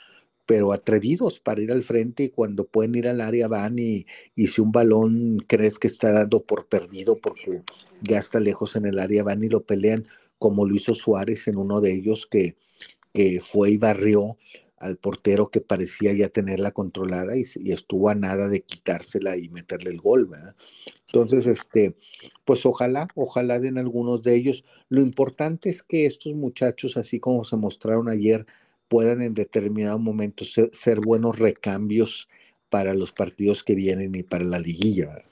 pero 0.46 0.72
atrevidos 0.72 1.40
para 1.40 1.62
ir 1.62 1.72
al 1.72 1.82
frente 1.82 2.24
y 2.24 2.28
cuando 2.30 2.66
pueden 2.66 2.94
ir 2.94 3.08
al 3.08 3.20
área 3.20 3.48
van 3.48 3.78
y, 3.78 4.06
y 4.34 4.48
si 4.48 4.60
un 4.60 4.72
balón 4.72 5.38
crees 5.46 5.78
que 5.78 5.88
está 5.88 6.12
dando 6.12 6.44
por 6.44 6.66
perdido 6.68 7.18
porque 7.18 7.62
ya 8.00 8.18
está 8.18 8.40
lejos 8.40 8.76
en 8.76 8.86
el 8.86 8.98
área, 8.98 9.22
van 9.22 9.44
y 9.44 9.48
lo 9.48 9.64
pelean 9.64 10.06
como 10.38 10.66
lo 10.66 10.74
hizo 10.74 10.94
Suárez 10.94 11.48
en 11.48 11.56
uno 11.56 11.80
de 11.80 11.94
ellos 11.94 12.26
que, 12.26 12.56
que 13.12 13.40
fue 13.40 13.72
y 13.72 13.78
barrió 13.78 14.36
al 14.84 14.98
portero 14.98 15.48
que 15.48 15.62
parecía 15.62 16.12
ya 16.12 16.28
tenerla 16.28 16.70
controlada 16.70 17.36
y, 17.36 17.44
estuvo 17.72 18.10
a 18.10 18.14
nada 18.14 18.48
de 18.48 18.60
quitársela 18.60 19.36
y 19.38 19.48
meterle 19.48 19.90
el 19.90 20.00
gol, 20.00 20.26
¿verdad? 20.26 20.54
Entonces, 21.06 21.46
este, 21.46 21.96
pues 22.44 22.66
ojalá, 22.66 23.08
ojalá 23.14 23.60
den 23.60 23.78
algunos 23.78 24.22
de 24.22 24.34
ellos. 24.36 24.64
Lo 24.90 25.00
importante 25.00 25.70
es 25.70 25.82
que 25.82 26.04
estos 26.04 26.34
muchachos, 26.34 26.98
así 26.98 27.18
como 27.18 27.44
se 27.44 27.56
mostraron 27.56 28.10
ayer, 28.10 28.44
puedan 28.88 29.22
en 29.22 29.32
determinado 29.32 29.98
momento 29.98 30.44
ser, 30.44 31.00
buenos 31.00 31.38
recambios 31.38 32.28
para 32.68 32.92
los 32.92 33.10
partidos 33.12 33.64
que 33.64 33.74
vienen 33.74 34.14
y 34.14 34.22
para 34.22 34.44
la 34.44 34.58
liguilla. 34.58 35.24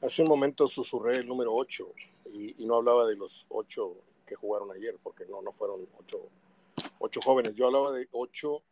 Hace 0.00 0.22
un 0.22 0.28
momento 0.28 0.66
susurré 0.66 1.18
el 1.18 1.28
número 1.28 1.54
8 1.54 1.86
y, 2.32 2.66
no 2.66 2.76
hablaba 2.76 3.06
de 3.06 3.14
los 3.14 3.46
ocho 3.48 3.94
que 4.26 4.34
jugaron 4.34 4.72
ayer, 4.72 4.96
porque 5.02 5.24
no, 5.26 5.42
no 5.42 5.52
fueron 5.52 5.86
ocho, 5.98 6.28
ocho 6.98 7.20
jóvenes. 7.22 7.54
Yo 7.54 7.66
hablaba 7.66 7.92
de 7.92 8.08
ocho 8.12 8.62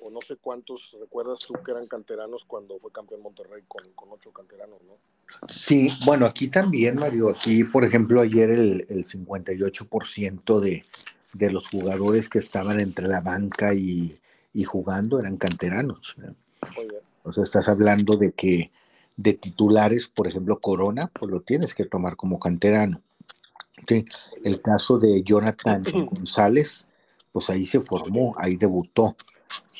o 0.00 0.10
no 0.10 0.20
sé 0.20 0.36
cuántos, 0.36 0.96
¿recuerdas 0.98 1.40
tú 1.40 1.54
que 1.64 1.72
eran 1.72 1.86
canteranos 1.86 2.44
cuando 2.44 2.78
fue 2.78 2.90
campeón 2.90 3.22
Monterrey 3.22 3.62
con, 3.68 3.90
con 3.94 4.08
ocho 4.12 4.32
canteranos, 4.32 4.80
no? 4.82 4.94
Sí, 5.48 5.88
bueno, 6.04 6.26
aquí 6.26 6.48
también, 6.48 6.96
Mario, 6.96 7.30
aquí, 7.30 7.64
por 7.64 7.84
ejemplo, 7.84 8.20
ayer 8.20 8.50
el, 8.50 8.86
el 8.88 9.04
58% 9.04 10.60
de, 10.60 10.84
de 11.34 11.50
los 11.50 11.68
jugadores 11.68 12.28
que 12.28 12.38
estaban 12.38 12.80
entre 12.80 13.06
la 13.06 13.20
banca 13.20 13.74
y, 13.74 14.18
y 14.52 14.64
jugando 14.64 15.18
eran 15.18 15.36
canteranos. 15.36 16.16
O 17.22 17.32
sea, 17.32 17.44
estás 17.44 17.68
hablando 17.68 18.16
de 18.16 18.32
que 18.32 18.70
de 19.16 19.34
titulares, 19.34 20.06
por 20.06 20.26
ejemplo, 20.26 20.60
Corona, 20.60 21.08
pues 21.08 21.30
lo 21.30 21.40
tienes 21.40 21.74
que 21.74 21.84
tomar 21.84 22.16
como 22.16 22.40
canterano. 22.40 23.02
El 24.44 24.62
caso 24.62 24.98
de 24.98 25.22
Jonathan 25.22 25.82
González, 26.10 26.86
pues 27.32 27.50
ahí 27.50 27.66
se 27.66 27.80
formó, 27.80 28.34
ahí 28.38 28.56
debutó. 28.56 29.16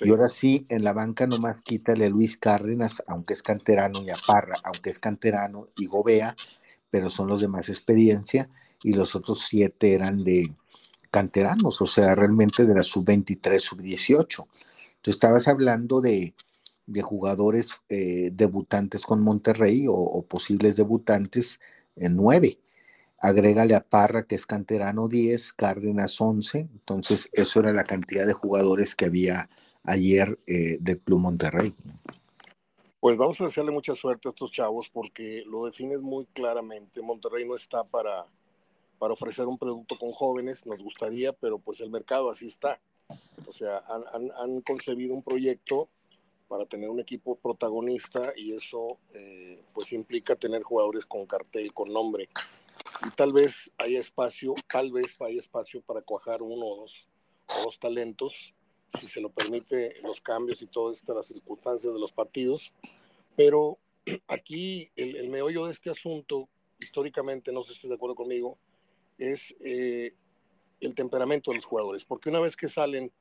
Y 0.00 0.10
ahora 0.10 0.28
sí, 0.28 0.66
en 0.68 0.82
la 0.82 0.92
banca 0.92 1.26
nomás 1.26 1.62
quítale 1.62 2.06
a 2.06 2.08
Luis 2.08 2.36
Cárdenas, 2.36 3.02
aunque 3.06 3.34
es 3.34 3.42
canterano, 3.42 4.02
y 4.02 4.10
a 4.10 4.16
Parra, 4.26 4.56
aunque 4.64 4.90
es 4.90 4.98
canterano, 4.98 5.68
y 5.76 5.86
Gobea, 5.86 6.34
pero 6.90 7.10
son 7.10 7.28
los 7.28 7.40
de 7.40 7.48
más 7.48 7.68
experiencia, 7.68 8.48
y 8.82 8.94
los 8.94 9.14
otros 9.14 9.46
siete 9.46 9.94
eran 9.94 10.24
de 10.24 10.52
canteranos, 11.10 11.80
o 11.80 11.86
sea, 11.86 12.14
realmente 12.14 12.64
de 12.64 12.74
la 12.74 12.82
sub-23, 12.82 13.60
sub-18. 13.60 14.46
Tú 15.02 15.10
estabas 15.10 15.48
hablando 15.48 16.00
de, 16.00 16.34
de 16.90 17.02
jugadores 17.02 17.82
eh, 17.88 18.30
debutantes 18.32 19.02
con 19.02 19.22
Monterrey 19.22 19.86
o, 19.88 20.22
posibles 20.22 20.76
debutantes 20.76 21.60
en 21.96 22.16
nueve. 22.16 22.58
Agrégale 23.20 23.74
a 23.74 23.80
Parra, 23.80 24.26
que 24.26 24.34
es 24.34 24.46
canterano 24.46 25.06
10, 25.06 25.52
Cárdenas 25.52 26.18
11. 26.20 26.60
Entonces, 26.60 27.28
eso 27.32 27.60
era 27.60 27.72
la 27.72 27.84
cantidad 27.84 28.26
de 28.26 28.32
jugadores 28.32 28.96
que 28.96 29.04
había 29.04 29.50
ayer 29.84 30.38
eh, 30.46 30.78
del 30.80 31.00
Club 31.00 31.20
Monterrey. 31.20 31.74
Pues 32.98 33.16
vamos 33.16 33.40
a 33.40 33.44
desearle 33.44 33.72
mucha 33.72 33.94
suerte 33.94 34.28
a 34.28 34.30
estos 34.30 34.52
chavos 34.52 34.90
porque 34.90 35.42
lo 35.46 35.66
defines 35.66 36.00
muy 36.00 36.26
claramente. 36.32 37.02
Monterrey 37.02 37.46
no 37.46 37.56
está 37.56 37.84
para, 37.84 38.26
para 38.98 39.14
ofrecer 39.14 39.46
un 39.46 39.58
producto 39.58 39.98
con 39.98 40.12
jóvenes, 40.12 40.64
nos 40.66 40.82
gustaría, 40.82 41.32
pero 41.32 41.58
pues 41.58 41.80
el 41.80 41.90
mercado 41.90 42.30
así 42.30 42.46
está. 42.46 42.80
O 43.46 43.52
sea, 43.52 43.82
han, 43.88 44.60
concebido 44.60 45.14
un 45.14 45.22
proyecto 45.22 45.88
para 46.48 46.66
tener 46.66 46.88
un 46.88 47.00
equipo 47.00 47.36
protagonista 47.36 48.32
y 48.36 48.52
eso 48.52 48.98
eh, 49.14 49.62
pues 49.72 49.92
implica 49.92 50.36
tener 50.36 50.62
jugadores 50.62 51.06
con 51.06 51.26
cartel, 51.26 51.72
con 51.72 51.92
nombre. 51.92 52.28
Y 53.06 53.10
tal 53.10 53.32
vez 53.32 53.70
haya 53.78 54.00
espacio, 54.00 54.54
tal 54.68 54.92
vez 54.92 55.16
haya 55.20 55.38
espacio 55.38 55.80
para 55.80 56.02
cuajar 56.02 56.42
uno 56.42 56.66
o 56.66 56.76
dos, 56.82 57.08
o 57.46 57.64
dos 57.64 57.78
talentos, 57.78 58.54
si 58.98 59.08
se 59.08 59.20
lo 59.20 59.30
permite 59.30 59.94
los 60.02 60.20
cambios 60.20 60.60
y 60.62 60.66
todas 60.66 60.98
estas 60.98 61.26
circunstancias 61.26 61.92
de 61.92 62.00
los 62.00 62.12
partidos. 62.12 62.72
Pero 63.36 63.78
aquí 64.28 64.90
el, 64.96 65.16
el, 65.16 65.28
meollo 65.28 65.66
de 65.66 65.72
este 65.72 65.90
asunto, 65.90 66.48
históricamente, 66.78 67.52
no 67.52 67.62
sé 67.62 67.68
si 67.68 67.74
estás 67.76 67.90
de 67.90 67.96
acuerdo 67.96 68.16
conmigo, 68.16 68.58
es 69.18 69.54
eh, 69.60 70.12
el 70.80 70.94
temperamento 70.94 71.50
de 71.50 71.56
los 71.56 71.64
jugadores. 71.64 72.04
Porque 72.04 72.28
una 72.28 72.40
vez 72.40 72.56
que 72.56 72.68
salen 72.68 73.12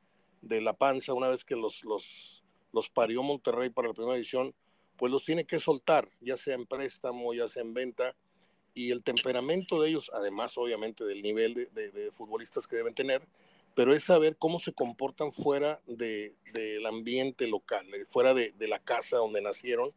de 0.41 0.61
la 0.61 0.73
panza, 0.73 1.13
una 1.13 1.27
vez 1.27 1.43
que 1.43 1.55
los, 1.55 1.83
los 1.83 2.39
los 2.71 2.89
parió 2.89 3.23
Monterrey 3.23 3.69
para 3.69 3.89
la 3.89 3.93
primera 3.93 4.15
edición, 4.15 4.53
pues 4.97 5.11
los 5.11 5.23
tiene 5.23 5.45
que 5.45 5.59
soltar, 5.59 6.09
ya 6.21 6.37
sea 6.37 6.55
en 6.55 6.65
préstamo, 6.65 7.33
ya 7.33 7.47
sea 7.47 7.63
en 7.63 7.73
venta, 7.73 8.15
y 8.73 8.91
el 8.91 9.03
temperamento 9.03 9.81
de 9.81 9.89
ellos, 9.89 10.11
además 10.13 10.57
obviamente 10.57 11.03
del 11.03 11.21
nivel 11.21 11.69
de, 11.73 12.11
futbolistas 12.11 12.67
que 12.67 12.75
deben 12.75 12.93
tener, 12.93 13.21
pero 13.75 13.93
es 13.93 14.03
saber 14.03 14.35
cómo 14.37 14.59
se 14.59 14.73
comportan 14.73 15.31
fuera 15.31 15.81
del 15.85 16.85
ambiente 16.85 17.47
local, 17.47 17.85
eh, 17.93 18.05
fuera 18.07 18.33
de, 18.33 18.53
la 18.67 18.79
casa 18.79 19.17
donde 19.17 19.41
nacieron, 19.41 19.91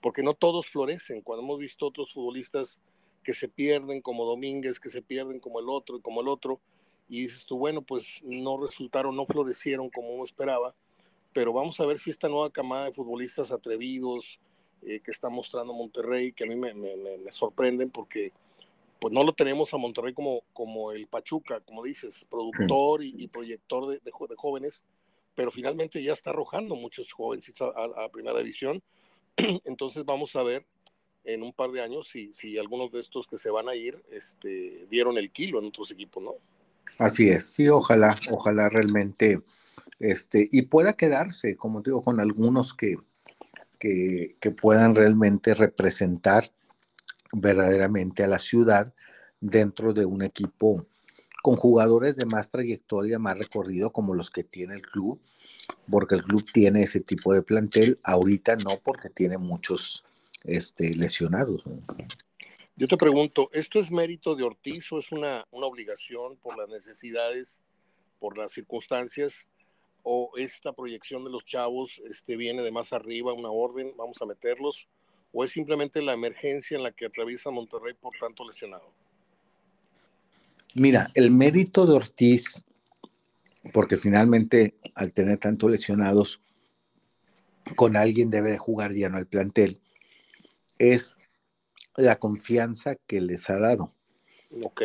porque 0.00 0.22
no 0.22 0.34
todos 0.34 0.66
florecen. 0.66 1.22
Cuando 1.22 1.44
hemos 1.44 1.58
visto 1.58 1.86
otros 1.86 2.12
futbolistas 2.12 2.78
que 3.22 3.34
se 3.34 3.48
pierden, 3.48 4.00
como 4.00 4.24
Domínguez, 4.24 4.80
que 4.80 4.88
se 4.88 5.02
pierden 5.02 5.40
como 5.40 5.60
el 5.60 5.68
otro 5.68 5.96
y 5.96 6.00
como 6.00 6.20
el 6.20 6.28
otro, 6.28 6.60
y 7.08 7.22
dices 7.22 7.44
tú, 7.46 7.58
bueno, 7.58 7.82
pues 7.82 8.22
no 8.24 8.60
resultaron, 8.60 9.16
no 9.16 9.26
florecieron 9.26 9.88
como 9.90 10.10
uno 10.10 10.24
esperaba, 10.24 10.74
pero 11.32 11.52
vamos 11.52 11.78
a 11.80 11.86
ver 11.86 11.98
si 11.98 12.10
esta 12.10 12.28
nueva 12.28 12.50
camada 12.50 12.86
de 12.86 12.92
futbolistas 12.92 13.52
atrevidos 13.52 14.38
eh, 14.82 15.00
que 15.00 15.10
está 15.10 15.28
mostrando 15.28 15.72
Monterrey, 15.72 16.32
que 16.32 16.44
a 16.44 16.46
mí 16.46 16.56
me, 16.56 16.72
sorprenden 17.30 17.90
porque 17.90 18.32
pues 19.00 19.14
no 19.14 19.22
lo 19.22 19.32
tenemos 19.32 19.72
a 19.72 19.76
Monterrey 19.76 20.12
como, 20.12 20.42
como 20.52 20.92
el 20.92 21.06
Pachuca, 21.06 21.60
como 21.60 21.84
dices, 21.84 22.26
productor 22.28 23.04
y, 23.04 23.28
proyector 23.28 23.88
de, 23.88 24.00
de, 24.04 24.12
jóvenes, 24.36 24.82
pero 25.36 25.52
finalmente 25.52 26.02
ya 26.02 26.12
está 26.12 26.30
arrojando 26.30 26.74
muchos 26.74 27.12
jóvenes 27.12 27.52
a, 27.60 28.04
a, 28.04 28.08
primera 28.08 28.38
división. 28.38 28.82
Entonces 29.64 30.04
vamos 30.04 30.34
a 30.34 30.42
ver 30.42 30.66
en 31.22 31.42
un 31.42 31.52
par 31.52 31.70
de 31.70 31.80
años 31.80 32.08
si, 32.08 32.32
si 32.32 32.58
algunos 32.58 32.90
de 32.90 33.00
estos 33.00 33.26
que 33.28 33.36
se 33.36 33.50
van 33.50 33.68
a 33.68 33.76
ir 33.76 34.02
este, 34.10 34.86
dieron 34.90 35.16
el 35.16 35.30
kilo 35.30 35.60
en 35.60 35.66
otros 35.66 35.92
equipos, 35.92 36.22
¿no? 36.22 36.34
Así 36.98 37.28
es, 37.28 37.52
sí, 37.52 37.68
ojalá, 37.68 38.18
ojalá 38.30 38.68
realmente 38.68 39.40
este, 39.98 40.48
y 40.50 40.62
pueda 40.62 40.94
quedarse, 40.94 41.56
como 41.56 41.82
digo, 41.82 42.02
con 42.02 42.20
algunos 42.20 42.74
que, 42.74 42.96
que, 43.78 44.36
puedan 44.60 44.94
realmente 44.94 45.54
representar 45.54 46.52
verdaderamente 47.32 48.24
a 48.24 48.28
la 48.28 48.38
ciudad 48.38 48.92
dentro 49.40 49.92
de 49.92 50.04
un 50.04 50.22
equipo 50.22 50.86
con 51.42 51.56
jugadores 51.56 52.16
de 52.16 52.26
más 52.26 52.50
trayectoria, 52.50 53.18
más 53.18 53.38
recorrido, 53.38 53.92
como 53.92 54.14
los 54.14 54.30
que 54.30 54.42
tiene 54.42 54.74
el 54.74 54.82
club, 54.82 55.20
porque 55.90 56.16
el 56.16 56.24
club 56.24 56.44
tiene 56.52 56.82
ese 56.82 57.00
tipo 57.00 57.32
de 57.32 57.42
plantel, 57.42 57.98
ahorita 58.02 58.56
no, 58.56 58.80
porque 58.82 59.08
tiene 59.08 59.38
muchos 59.38 60.04
este, 60.44 60.94
lesionados. 60.94 61.62
Yo 62.76 62.88
te 62.88 62.96
pregunto, 62.96 63.50
¿esto 63.52 63.78
es 63.78 63.90
mérito 63.90 64.34
de 64.34 64.44
Ortiz 64.44 64.90
o 64.92 64.98
es 64.98 65.10
una, 65.12 65.44
una 65.50 65.66
obligación 65.66 66.36
por 66.36 66.56
las 66.56 66.68
necesidades, 66.68 67.62
por 68.18 68.38
las 68.38 68.52
circunstancias? 68.52 69.46
O 70.02 70.30
esta 70.36 70.72
proyección 70.72 71.24
de 71.24 71.30
los 71.30 71.44
chavos 71.44 72.00
este, 72.08 72.36
viene 72.36 72.62
de 72.62 72.70
más 72.70 72.92
arriba, 72.92 73.32
una 73.32 73.50
orden, 73.50 73.92
vamos 73.96 74.20
a 74.22 74.26
meterlos, 74.26 74.88
o 75.32 75.44
es 75.44 75.50
simplemente 75.50 76.00
la 76.02 76.14
emergencia 76.14 76.76
en 76.76 76.82
la 76.82 76.92
que 76.92 77.06
atraviesa 77.06 77.50
Monterrey 77.50 77.94
por 77.94 78.12
tanto 78.18 78.46
lesionado? 78.46 78.90
Mira, 80.74 81.10
el 81.14 81.30
mérito 81.30 81.86
de 81.86 81.94
Ortiz, 81.94 82.64
porque 83.72 83.96
finalmente 83.96 84.74
al 84.94 85.12
tener 85.12 85.38
tantos 85.38 85.70
lesionados, 85.70 86.40
con 87.76 87.96
alguien 87.96 88.30
debe 88.30 88.50
de 88.50 88.58
jugar 88.58 88.94
ya 88.94 89.08
no 89.08 89.18
el 89.18 89.26
plantel, 89.26 89.80
es 90.78 91.16
la 91.96 92.18
confianza 92.18 92.94
que 92.94 93.20
les 93.20 93.50
ha 93.50 93.58
dado. 93.58 93.92
Ok. 94.62 94.82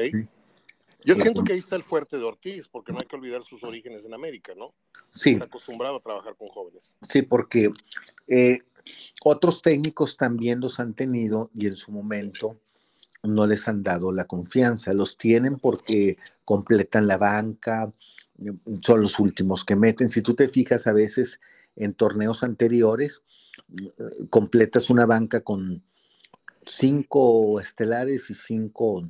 Yo 1.06 1.16
siento 1.16 1.44
que 1.44 1.54
ahí 1.54 1.60
está 1.60 1.76
el 1.76 1.84
fuerte 1.84 2.18
de 2.18 2.24
Ortiz, 2.24 2.68
porque 2.68 2.92
no 2.92 3.00
hay 3.00 3.06
que 3.06 3.16
olvidar 3.16 3.44
sus 3.44 3.64
orígenes 3.64 4.06
en 4.06 4.14
América, 4.14 4.54
¿no? 4.56 4.74
Sí. 5.12 5.32
Está 5.32 5.46
acostumbrado 5.46 5.98
a 5.98 6.02
trabajar 6.02 6.36
con 6.36 6.48
jóvenes. 6.50 6.96
Sí, 7.02 7.22
porque 7.22 7.72
eh, 8.28 8.60
otros 9.24 9.62
técnicos 9.62 10.18
también 10.18 10.60
los 10.60 10.80
han 10.80 10.94
tenido 10.94 11.50
y 11.56 11.68
en 11.68 11.76
su 11.76 11.92
momento 11.92 12.60
no 13.24 13.48
les 13.48 13.68
han 13.68 13.84
dado 13.84 14.12
la 14.12 14.26
confianza. 14.26 14.94
Los 14.94 15.18
tienen 15.18 15.58
porque 15.60 16.18
completan 16.46 17.08
la 17.08 17.18
banca, 17.18 17.94
son 18.82 19.02
los 19.02 19.20
últimos 19.20 19.64
que 19.64 19.76
meten. 19.76 20.10
Si 20.10 20.22
tú 20.22 20.34
te 20.34 20.48
fijas 20.48 20.88
a 20.88 20.94
veces 20.94 21.40
en 21.76 21.94
torneos 21.94 22.44
anteriores, 22.44 23.22
completas 24.30 24.90
una 24.90 25.06
banca 25.06 25.42
con 25.42 25.84
cinco 26.66 27.60
estelares 27.60 28.30
y 28.30 28.34
cinco 28.34 29.10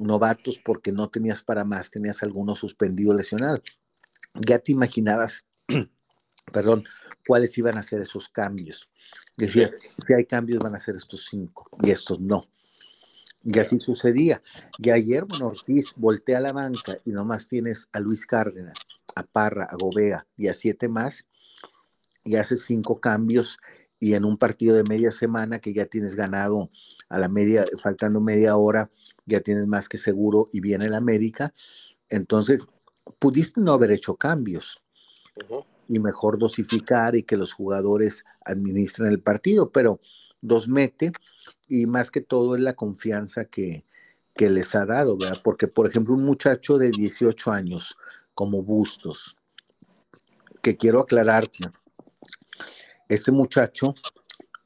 novatos 0.00 0.60
porque 0.64 0.92
no 0.92 1.08
tenías 1.08 1.42
para 1.42 1.64
más, 1.64 1.90
tenías 1.90 2.22
algunos 2.22 2.58
suspendidos 2.58 3.16
lesionados. 3.16 3.62
Ya 4.34 4.58
te 4.58 4.72
imaginabas, 4.72 5.44
perdón, 6.52 6.84
cuáles 7.26 7.56
iban 7.58 7.78
a 7.78 7.82
ser 7.82 8.00
esos 8.00 8.28
cambios. 8.28 8.88
Decía, 9.36 9.70
si 10.06 10.14
hay 10.14 10.26
cambios 10.26 10.60
van 10.60 10.74
a 10.74 10.78
ser 10.78 10.96
estos 10.96 11.26
cinco 11.30 11.68
y 11.82 11.90
estos 11.90 12.20
no. 12.20 12.46
Y 13.42 13.58
así 13.58 13.80
sucedía. 13.80 14.42
Y 14.78 14.90
ayer, 14.90 15.24
bueno, 15.24 15.48
Ortiz 15.48 15.92
voltea 15.96 16.38
a 16.38 16.42
la 16.42 16.52
banca 16.52 16.98
y 17.04 17.10
nomás 17.10 17.48
tienes 17.48 17.88
a 17.92 18.00
Luis 18.00 18.26
Cárdenas, 18.26 18.78
a 19.16 19.22
Parra, 19.22 19.64
a 19.64 19.76
Gobea 19.76 20.26
y 20.36 20.48
a 20.48 20.54
siete 20.54 20.88
más 20.88 21.26
y 22.22 22.36
haces 22.36 22.64
cinco 22.64 23.00
cambios 23.00 23.58
y 23.98 24.14
en 24.14 24.24
un 24.24 24.36
partido 24.38 24.74
de 24.74 24.84
media 24.84 25.12
semana 25.12 25.58
que 25.58 25.72
ya 25.72 25.86
tienes 25.86 26.16
ganado 26.16 26.70
a 27.08 27.18
la 27.18 27.28
media, 27.28 27.66
faltando 27.82 28.20
media 28.20 28.56
hora, 28.56 28.90
ya 29.26 29.40
tienes 29.40 29.66
más 29.66 29.88
que 29.88 29.98
seguro 29.98 30.48
y 30.52 30.60
viene 30.60 30.86
el 30.86 30.94
América, 30.94 31.52
entonces 32.08 32.60
pudiste 33.18 33.60
no 33.60 33.72
haber 33.72 33.90
hecho 33.92 34.16
cambios 34.16 34.82
y 35.88 35.98
mejor 35.98 36.38
dosificar 36.38 37.16
y 37.16 37.22
que 37.22 37.36
los 37.36 37.52
jugadores 37.52 38.24
administren 38.44 39.08
el 39.08 39.20
partido, 39.20 39.70
pero 39.70 40.00
los 40.42 40.68
mete 40.68 41.12
y 41.68 41.86
más 41.86 42.10
que 42.10 42.20
todo 42.20 42.54
es 42.54 42.60
la 42.60 42.74
confianza 42.74 43.44
que, 43.44 43.84
que 44.34 44.50
les 44.50 44.74
ha 44.74 44.86
dado, 44.86 45.16
¿verdad? 45.16 45.40
Porque, 45.42 45.68
por 45.68 45.86
ejemplo, 45.86 46.14
un 46.14 46.24
muchacho 46.24 46.78
de 46.78 46.90
18 46.90 47.50
años 47.50 47.96
como 48.34 48.62
Bustos, 48.62 49.36
que 50.62 50.76
quiero 50.76 51.00
aclararte, 51.00 51.70
este 53.08 53.32
muchacho 53.32 53.94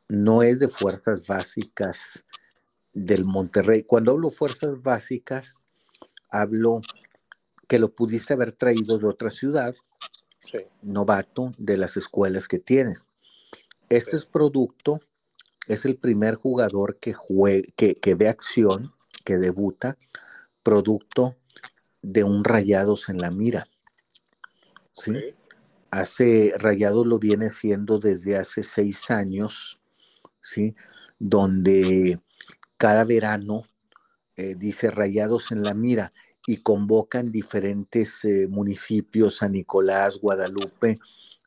no 0.08 0.42
es 0.42 0.61
de 0.61 0.68
fuerzas 0.68 1.26
básicas 1.26 2.25
del 2.94 3.24
Monterrey. 3.24 3.82
Cuando 3.82 4.12
hablo 4.12 4.30
fuerzas 4.30 4.80
básicas, 4.80 5.56
hablo 6.30 6.80
que 7.68 7.78
lo 7.78 7.92
pudiste 7.92 8.34
haber 8.34 8.52
traído 8.52 8.98
de 8.98 9.06
otra 9.06 9.30
ciudad, 9.30 9.74
novato, 10.82 11.52
de 11.58 11.76
las 11.76 11.96
escuelas 11.96 12.48
que 12.48 12.58
tienes. 12.58 13.04
Este 13.88 14.16
es 14.16 14.24
producto, 14.24 15.00
es 15.66 15.84
el 15.84 15.96
primer 15.96 16.36
jugador 16.36 16.96
que, 16.96 17.14
que, 17.76 18.14
ve 18.14 18.28
acción, 18.28 18.92
que 19.24 19.38
debuta, 19.38 19.98
producto 20.62 21.36
de 22.02 22.24
un 22.24 22.44
rayados 22.44 23.08
en 23.08 23.18
la 23.18 23.30
mira. 23.30 23.66
¿sí? 24.92 25.12
Hace 25.90 26.54
rayados 26.58 27.06
lo 27.06 27.18
viene 27.18 27.50
siendo 27.50 27.98
desde 27.98 28.36
hace 28.36 28.62
seis 28.62 29.10
años, 29.10 29.80
¿sí? 30.42 30.74
donde 31.18 32.20
cada 32.84 33.04
verano 33.04 33.62
eh, 34.36 34.56
dice 34.58 34.90
Rayados 34.90 35.52
en 35.52 35.62
la 35.62 35.72
Mira 35.72 36.12
y 36.46 36.58
convocan 36.58 37.32
diferentes 37.32 38.26
eh, 38.26 38.46
municipios, 38.46 39.36
San 39.36 39.52
Nicolás, 39.52 40.18
Guadalupe, 40.20 40.98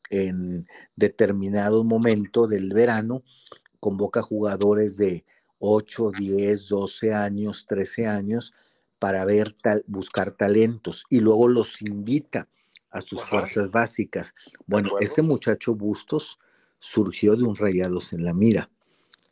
en 0.10 0.68
determinado 0.96 1.84
momento 1.84 2.48
del 2.48 2.74
verano 2.74 3.22
convoca 3.80 4.24
jugadores 4.24 4.98
de 4.98 5.26
8, 5.60 6.14
10, 6.18 6.70
12 6.70 7.14
años, 7.14 7.68
13 7.68 8.08
años 8.08 8.56
para 8.98 9.24
ver 9.24 9.54
tal, 9.54 9.84
buscar 9.86 10.32
talentos 10.32 11.06
y 11.08 11.20
luego 11.20 11.48
los 11.48 11.84
invita 11.84 12.50
a 12.90 13.02
sus 13.02 13.22
fuerzas 13.22 13.70
básicas. 13.70 14.34
Bueno, 14.66 14.98
este 15.00 15.22
muchacho 15.22 15.76
Bustos 15.76 16.40
surgió 16.80 17.36
de 17.36 17.44
un 17.44 17.56
Rayados 17.56 18.12
en 18.12 18.26
la 18.26 18.34
Mira 18.34 18.72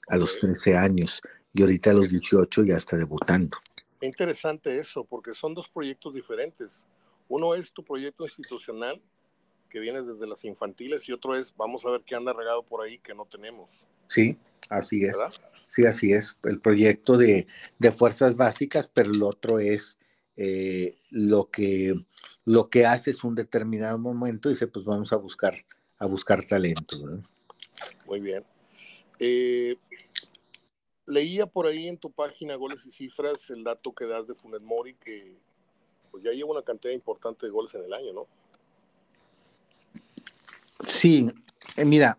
a 0.07 0.17
los 0.17 0.37
13 0.37 0.77
años 0.77 1.23
y 1.55 1.61
ahorita 1.61 1.91
a 1.91 1.93
los 1.93 2.09
18 2.09 2.65
ya 2.65 2.75
está 2.75 2.97
debutando. 2.97 3.57
Interesante 4.01 4.77
eso, 4.77 5.05
porque 5.05 5.33
son 5.33 5.53
dos 5.53 5.69
proyectos 5.69 6.13
diferentes. 6.13 6.85
Uno 7.29 7.55
es 7.55 7.71
tu 7.71 7.83
proyecto 7.83 8.25
institucional, 8.25 9.01
que 9.69 9.79
vienes 9.79 10.05
desde 10.05 10.27
las 10.27 10.43
infantiles, 10.43 11.07
y 11.07 11.13
otro 11.13 11.35
es, 11.37 11.55
vamos 11.55 11.85
a 11.85 11.91
ver 11.91 12.01
qué 12.05 12.13
anda 12.13 12.33
regado 12.33 12.61
por 12.61 12.83
ahí 12.83 12.99
que 12.99 13.15
no 13.15 13.25
tenemos. 13.25 13.71
Sí, 14.07 14.37
así 14.69 15.05
es. 15.05 15.17
Sí, 15.67 15.85
así 15.85 16.11
es. 16.11 16.37
El 16.43 16.59
proyecto 16.59 17.17
de, 17.17 17.47
fuerzas 17.97 18.35
básicas, 18.35 18.91
pero 18.93 19.11
el 19.11 19.23
otro 19.23 19.59
es 19.59 19.97
eh, 20.35 20.97
lo, 21.09 21.49
que, 21.49 21.95
lo 22.43 22.69
que 22.69 22.85
haces 22.85 23.23
un 23.23 23.33
determinado 23.33 23.97
momento 23.97 24.49
y 24.49 24.53
dice, 24.53 24.67
pues 24.67 24.83
vamos 24.83 25.13
a 25.13 25.15
buscar, 25.15 25.55
a 25.99 26.05
buscar 26.05 26.43
talento. 26.43 26.97
Muy 28.05 28.19
bien. 28.19 28.43
Eh, 29.19 29.77
leía 31.07 31.45
por 31.45 31.67
ahí 31.67 31.87
en 31.87 31.97
tu 31.97 32.11
página 32.11 32.55
Goles 32.55 32.85
y 32.85 32.91
Cifras 32.91 33.49
el 33.49 33.63
dato 33.63 33.93
que 33.93 34.05
das 34.05 34.27
de 34.27 34.35
Funes 34.35 34.61
Mori, 34.61 34.95
que 34.95 35.37
pues 36.11 36.23
ya 36.23 36.31
lleva 36.31 36.51
una 36.51 36.61
cantidad 36.61 36.93
importante 36.93 37.45
de 37.45 37.51
goles 37.51 37.73
en 37.75 37.83
el 37.83 37.93
año, 37.93 38.13
¿no? 38.13 38.27
Sí, 40.87 41.27
eh, 41.75 41.85
mira, 41.85 42.17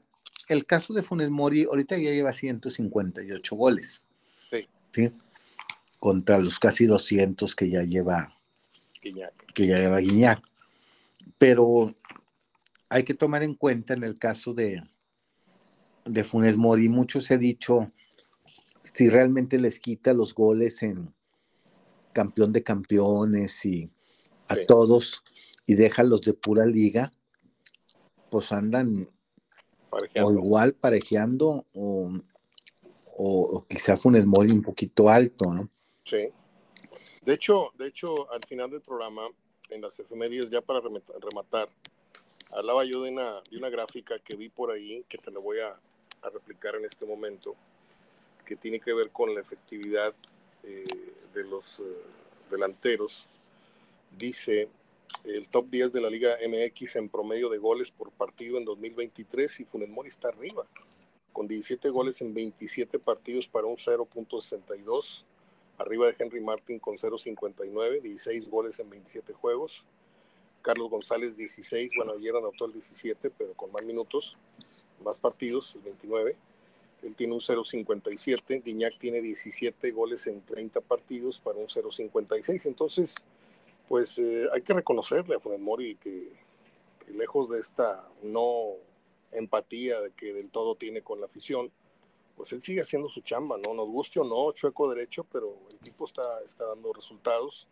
el 0.48 0.66
caso 0.66 0.92
de 0.92 1.02
Funes 1.02 1.30
Mori 1.30 1.64
ahorita 1.64 1.96
ya 1.96 2.10
lleva 2.10 2.32
158 2.32 3.56
goles. 3.56 4.04
Sí. 4.50 4.68
¿sí? 4.92 5.10
Contra 5.98 6.38
los 6.38 6.58
casi 6.58 6.86
200 6.86 7.54
que 7.56 7.70
ya 7.70 7.82
lleva 7.82 8.30
Guiñac. 9.02 9.52
Que 9.54 9.66
ya 9.66 9.78
lleva 9.78 9.98
Guiñac. 9.98 10.42
Pero 11.38 11.94
hay 12.88 13.02
que 13.02 13.14
tomar 13.14 13.42
en 13.42 13.54
cuenta 13.54 13.94
en 13.94 14.04
el 14.04 14.18
caso 14.18 14.54
de, 14.54 14.82
de 16.04 16.24
Funes 16.24 16.56
Mori, 16.56 16.88
mucho 16.88 17.20
se 17.20 17.34
ha 17.34 17.38
dicho 17.38 17.92
si 18.94 19.08
realmente 19.08 19.58
les 19.58 19.80
quita 19.80 20.12
los 20.12 20.34
goles 20.34 20.82
en 20.82 21.12
campeón 22.12 22.52
de 22.52 22.62
campeones 22.62 23.64
y 23.64 23.90
a 24.48 24.56
todos 24.66 25.24
y 25.66 25.74
deja 25.74 26.02
los 26.04 26.20
de 26.22 26.34
pura 26.34 26.66
liga, 26.66 27.12
pues 28.30 28.52
andan 28.52 29.08
o 29.90 30.32
igual 30.32 30.74
parejeando 30.74 31.66
o, 31.74 32.12
o, 33.16 33.66
quizá 33.68 33.96
Funes 33.96 34.26
Mori 34.26 34.50
un 34.50 34.62
poquito 34.62 35.08
alto, 35.08 35.52
¿no? 35.52 35.68
Sí. 36.04 36.28
De 37.22 37.34
hecho, 37.34 37.72
de 37.76 37.88
hecho, 37.88 38.30
al 38.30 38.44
final 38.44 38.70
del 38.70 38.82
programa, 38.82 39.22
en 39.70 39.80
las 39.80 39.98
efemérides, 39.98 40.50
ya 40.50 40.60
para 40.60 40.80
rematar, 40.80 41.68
hablaba 42.52 42.84
yo 42.84 43.02
de 43.02 43.10
una, 43.10 43.40
de 43.50 43.56
una 43.56 43.68
gráfica 43.68 44.18
que 44.20 44.36
vi 44.36 44.48
por 44.48 44.70
ahí, 44.70 45.04
que 45.08 45.18
te 45.18 45.32
la 45.32 45.40
voy 45.40 45.58
a, 45.58 45.70
a 46.22 46.30
replicar 46.30 46.76
en 46.76 46.84
este 46.84 47.04
momento, 47.04 47.56
que 48.46 48.56
tiene 48.56 48.80
que 48.80 48.94
ver 48.94 49.10
con 49.10 49.34
la 49.34 49.40
efectividad 49.40 50.14
eh, 50.62 50.86
de 51.34 51.44
los 51.44 51.80
eh, 51.80 51.82
delanteros. 52.50 53.26
Dice 54.16 54.68
el 55.24 55.48
top 55.48 55.68
10 55.68 55.92
de 55.92 56.00
la 56.00 56.08
Liga 56.08 56.36
MX 56.48 56.96
en 56.96 57.08
promedio 57.08 57.50
de 57.50 57.58
goles 57.58 57.90
por 57.90 58.10
partido 58.12 58.56
en 58.56 58.64
2023 58.64 59.60
y 59.60 59.64
Funes 59.64 59.88
Mori 59.88 60.08
está 60.08 60.28
arriba, 60.28 60.64
con 61.32 61.46
17 61.46 61.90
goles 61.90 62.20
en 62.22 62.32
27 62.32 62.98
partidos 62.98 63.48
para 63.48 63.66
un 63.66 63.76
0.62, 63.76 65.24
arriba 65.78 66.06
de 66.06 66.16
Henry 66.18 66.40
Martin 66.40 66.78
con 66.78 66.96
0.59, 66.96 68.00
16 68.00 68.48
goles 68.48 68.78
en 68.78 68.88
27 68.88 69.32
juegos. 69.34 69.84
Carlos 70.62 70.90
González 70.90 71.36
16, 71.36 71.92
bueno, 71.96 72.14
ayer 72.14 72.34
anotó 72.34 72.64
el 72.64 72.72
17, 72.72 73.30
pero 73.30 73.52
con 73.54 73.70
más 73.70 73.84
minutos, 73.84 74.36
más 75.04 75.18
partidos, 75.18 75.76
el 75.76 75.82
29 75.82 76.36
él 77.06 77.14
tiene 77.14 77.34
un 77.34 77.40
0.57, 77.40 78.62
Guiñac 78.62 78.98
tiene 78.98 79.22
17 79.22 79.90
goles 79.92 80.26
en 80.26 80.42
30 80.42 80.80
partidos 80.80 81.38
para 81.38 81.58
un 81.58 81.66
0.56. 81.66 82.66
Entonces, 82.66 83.14
pues 83.88 84.18
eh, 84.18 84.48
hay 84.52 84.62
que 84.62 84.74
reconocerle 84.74 85.36
a 85.36 85.40
Funes 85.40 85.60
Mori 85.60 85.96
que, 85.96 86.32
lejos 87.14 87.50
de 87.50 87.60
esta 87.60 88.08
no 88.22 88.72
empatía 89.30 89.96
que 90.16 90.32
del 90.32 90.50
todo 90.50 90.74
tiene 90.74 91.02
con 91.02 91.20
la 91.20 91.26
afición, 91.26 91.70
pues 92.36 92.52
él 92.52 92.60
sigue 92.60 92.80
haciendo 92.80 93.08
su 93.08 93.20
chamba, 93.20 93.56
¿no? 93.56 93.72
Nos 93.72 93.88
guste 93.88 94.20
o 94.20 94.24
no, 94.24 94.52
chueco 94.52 94.90
derecho, 94.90 95.24
pero 95.30 95.56
el 95.70 95.78
tipo 95.78 96.04
está, 96.04 96.40
está 96.44 96.66
dando 96.66 96.92
resultados. 96.92 97.68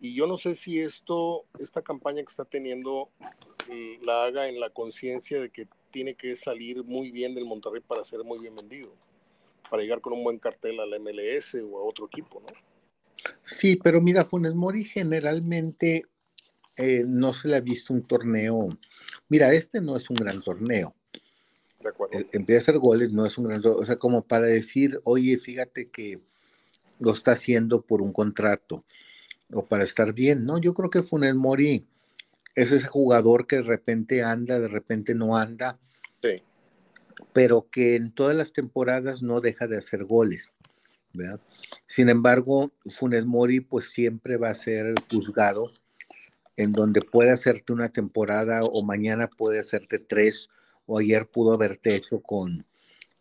Y 0.00 0.14
yo 0.14 0.26
no 0.26 0.36
sé 0.36 0.54
si 0.54 0.80
esto, 0.80 1.44
esta 1.58 1.82
campaña 1.82 2.22
que 2.22 2.30
está 2.30 2.44
teniendo, 2.44 3.10
eh, 3.70 3.98
la 4.02 4.24
haga 4.24 4.48
en 4.48 4.58
la 4.58 4.70
conciencia 4.70 5.40
de 5.40 5.50
que 5.50 5.68
tiene 5.94 6.14
que 6.14 6.34
salir 6.34 6.82
muy 6.82 7.12
bien 7.12 7.36
del 7.36 7.44
Monterrey 7.44 7.80
para 7.80 8.02
ser 8.02 8.24
muy 8.24 8.40
bien 8.40 8.56
vendido, 8.56 8.92
para 9.70 9.80
llegar 9.80 10.00
con 10.00 10.12
un 10.12 10.24
buen 10.24 10.40
cartel 10.40 10.80
a 10.80 10.86
la 10.86 10.98
MLS 10.98 11.54
o 11.54 11.78
a 11.78 11.84
otro 11.84 12.06
equipo, 12.06 12.40
¿no? 12.40 12.48
Sí, 13.44 13.76
pero 13.76 14.00
mira, 14.00 14.24
Funes 14.24 14.54
Mori 14.54 14.82
generalmente 14.82 16.04
eh, 16.76 17.04
no 17.06 17.32
se 17.32 17.46
le 17.46 17.56
ha 17.56 17.60
visto 17.60 17.94
un 17.94 18.02
torneo. 18.02 18.70
Mira, 19.28 19.54
este 19.54 19.80
no 19.80 19.96
es 19.96 20.10
un 20.10 20.16
gran 20.16 20.42
torneo. 20.42 20.96
De 21.78 21.90
acuerdo. 21.90 22.18
Empieza 22.32 22.58
a 22.58 22.62
hacer 22.62 22.78
goles, 22.80 23.12
no 23.12 23.24
es 23.24 23.38
un 23.38 23.44
gran 23.44 23.62
torneo. 23.62 23.80
O 23.80 23.86
sea, 23.86 23.94
como 23.94 24.26
para 24.26 24.46
decir, 24.46 25.00
oye, 25.04 25.38
fíjate 25.38 25.90
que 25.90 26.18
lo 26.98 27.12
está 27.12 27.32
haciendo 27.32 27.82
por 27.82 28.02
un 28.02 28.12
contrato 28.12 28.84
o 29.52 29.64
para 29.64 29.84
estar 29.84 30.12
bien. 30.12 30.44
No, 30.44 30.58
yo 30.58 30.74
creo 30.74 30.90
que 30.90 31.02
Funes 31.02 31.36
Mori 31.36 31.86
es 32.54 32.72
ese 32.72 32.86
jugador 32.86 33.46
que 33.46 33.56
de 33.56 33.62
repente 33.62 34.22
anda, 34.22 34.60
de 34.60 34.68
repente 34.68 35.14
no 35.14 35.36
anda, 35.36 35.78
sí. 36.22 36.42
pero 37.32 37.68
que 37.70 37.96
en 37.96 38.12
todas 38.12 38.36
las 38.36 38.52
temporadas 38.52 39.22
no 39.22 39.40
deja 39.40 39.66
de 39.66 39.78
hacer 39.78 40.04
goles. 40.04 40.52
¿verdad? 41.12 41.40
Sin 41.86 42.08
embargo, 42.08 42.72
Funes 42.86 43.24
Mori 43.24 43.60
pues 43.60 43.90
siempre 43.90 44.36
va 44.36 44.50
a 44.50 44.54
ser 44.54 44.94
juzgado 45.10 45.72
en 46.56 46.72
donde 46.72 47.02
puede 47.02 47.30
hacerte 47.30 47.72
una 47.72 47.88
temporada 47.88 48.64
o 48.64 48.82
mañana 48.82 49.28
puede 49.28 49.58
hacerte 49.60 49.98
tres 49.98 50.50
o 50.86 50.98
ayer 50.98 51.28
pudo 51.28 51.52
haberte 51.52 51.94
hecho 51.94 52.20
con, 52.20 52.66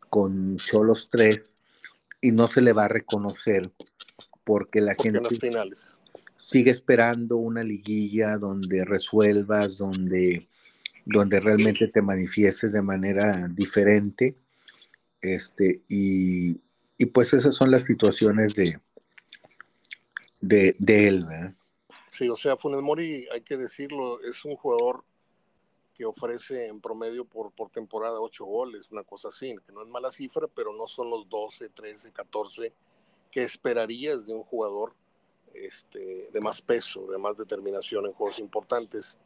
con 0.10 0.58
Cholos 0.58 1.10
tres 1.12 1.50
y 2.22 2.32
no 2.32 2.48
se 2.48 2.62
le 2.62 2.74
va 2.74 2.86
a 2.86 2.90
reconocer 2.90 3.72
porque 4.44 4.82
la 4.82 4.96
gente... 4.96 5.18
En 5.18 5.24
los 5.24 5.40
finales 5.40 6.00
sigue 6.44 6.72
esperando 6.72 7.38
una 7.38 7.64
liguilla 7.64 8.38
donde 8.38 8.84
resuelvas, 8.84 9.78
donde, 9.78 10.50
donde 11.06 11.40
realmente 11.40 11.88
te 11.88 12.02
manifiestes 12.02 12.74
de 12.74 12.82
manera 12.82 13.48
diferente. 13.48 14.36
Este, 15.22 15.84
y, 15.88 16.56
pues 17.14 17.34
esas 17.34 17.56
son 17.56 17.72
las 17.72 17.86
situaciones 17.86 18.54
de, 18.56 18.78
de, 20.42 20.76
de 20.80 21.08
él, 21.08 21.26
¿verdad? 21.26 21.56
Sí, 22.12 22.28
o 22.28 22.36
sea, 22.36 22.58
Funes 22.58 22.82
Mori, 22.82 23.26
hay 23.34 23.42
que 23.42 23.56
decirlo, 23.56 24.20
es 24.22 24.44
un 24.44 24.58
jugador 24.58 25.06
que 25.94 26.04
ofrece 26.06 26.68
en 26.68 26.82
promedio 26.82 27.24
por, 27.24 27.54
por 27.54 27.70
temporada 27.70 28.20
ocho 28.20 28.44
goles, 28.44 28.92
una 28.92 29.04
cosa 29.04 29.30
así, 29.30 29.56
que 29.66 29.72
no 29.72 29.82
es 29.82 29.88
mala 29.88 30.12
cifra, 30.12 30.48
pero 30.54 30.76
no 30.76 30.88
son 30.88 31.10
los 31.10 31.28
12, 31.30 31.70
13, 31.70 32.12
14 32.12 32.74
que 33.32 33.44
esperarías 33.44 34.28
de 34.28 34.34
un 34.34 34.44
jugador 34.44 34.94
este, 35.54 36.32
de 36.32 36.42
más 36.42 36.62
peso, 36.62 37.08
de 37.08 37.18
más 37.18 37.38
determinación 37.38 38.06
en 38.06 38.14
juegos 38.14 38.40
importantes, 38.40 39.18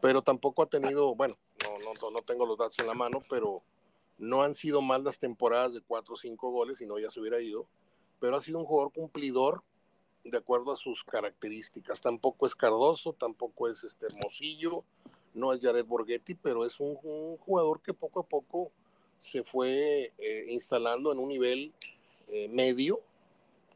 pero 0.00 0.22
tampoco 0.22 0.62
ha 0.62 0.66
tenido, 0.66 1.14
bueno, 1.14 1.36
no, 1.62 1.94
no, 2.00 2.10
no 2.10 2.22
tengo 2.22 2.46
los 2.46 2.58
datos 2.58 2.78
en 2.80 2.86
la 2.86 2.94
mano, 2.94 3.22
pero 3.28 3.62
no 4.18 4.42
han 4.42 4.54
sido 4.54 4.82
mal 4.82 5.04
las 5.04 5.18
temporadas 5.18 5.74
de 5.74 5.80
cuatro 5.80 6.14
o 6.14 6.16
cinco 6.16 6.50
goles, 6.50 6.80
y 6.80 6.86
no 6.86 6.98
ya 6.98 7.10
se 7.10 7.20
hubiera 7.20 7.40
ido, 7.40 7.66
pero 8.20 8.36
ha 8.36 8.40
sido 8.40 8.58
un 8.58 8.64
jugador 8.64 8.92
cumplidor 8.92 9.62
de 10.24 10.38
acuerdo 10.38 10.72
a 10.72 10.76
sus 10.76 11.02
características. 11.04 12.00
Tampoco 12.00 12.46
es 12.46 12.54
Cardoso, 12.54 13.12
tampoco 13.12 13.68
es 13.68 13.84
este 13.84 14.06
Hermosillo, 14.06 14.84
no 15.34 15.52
es 15.52 15.60
Jared 15.60 15.86
Borghetti, 15.86 16.34
pero 16.34 16.64
es 16.64 16.78
un, 16.78 16.96
jugador 17.38 17.80
que 17.80 17.94
poco 17.94 18.20
a 18.20 18.22
poco 18.22 18.70
se 19.18 19.42
fue 19.42 20.12
eh, 20.18 20.46
instalando 20.48 21.12
en 21.12 21.18
un 21.18 21.28
nivel 21.28 21.72
eh, 22.28 22.48
medio 22.48 23.00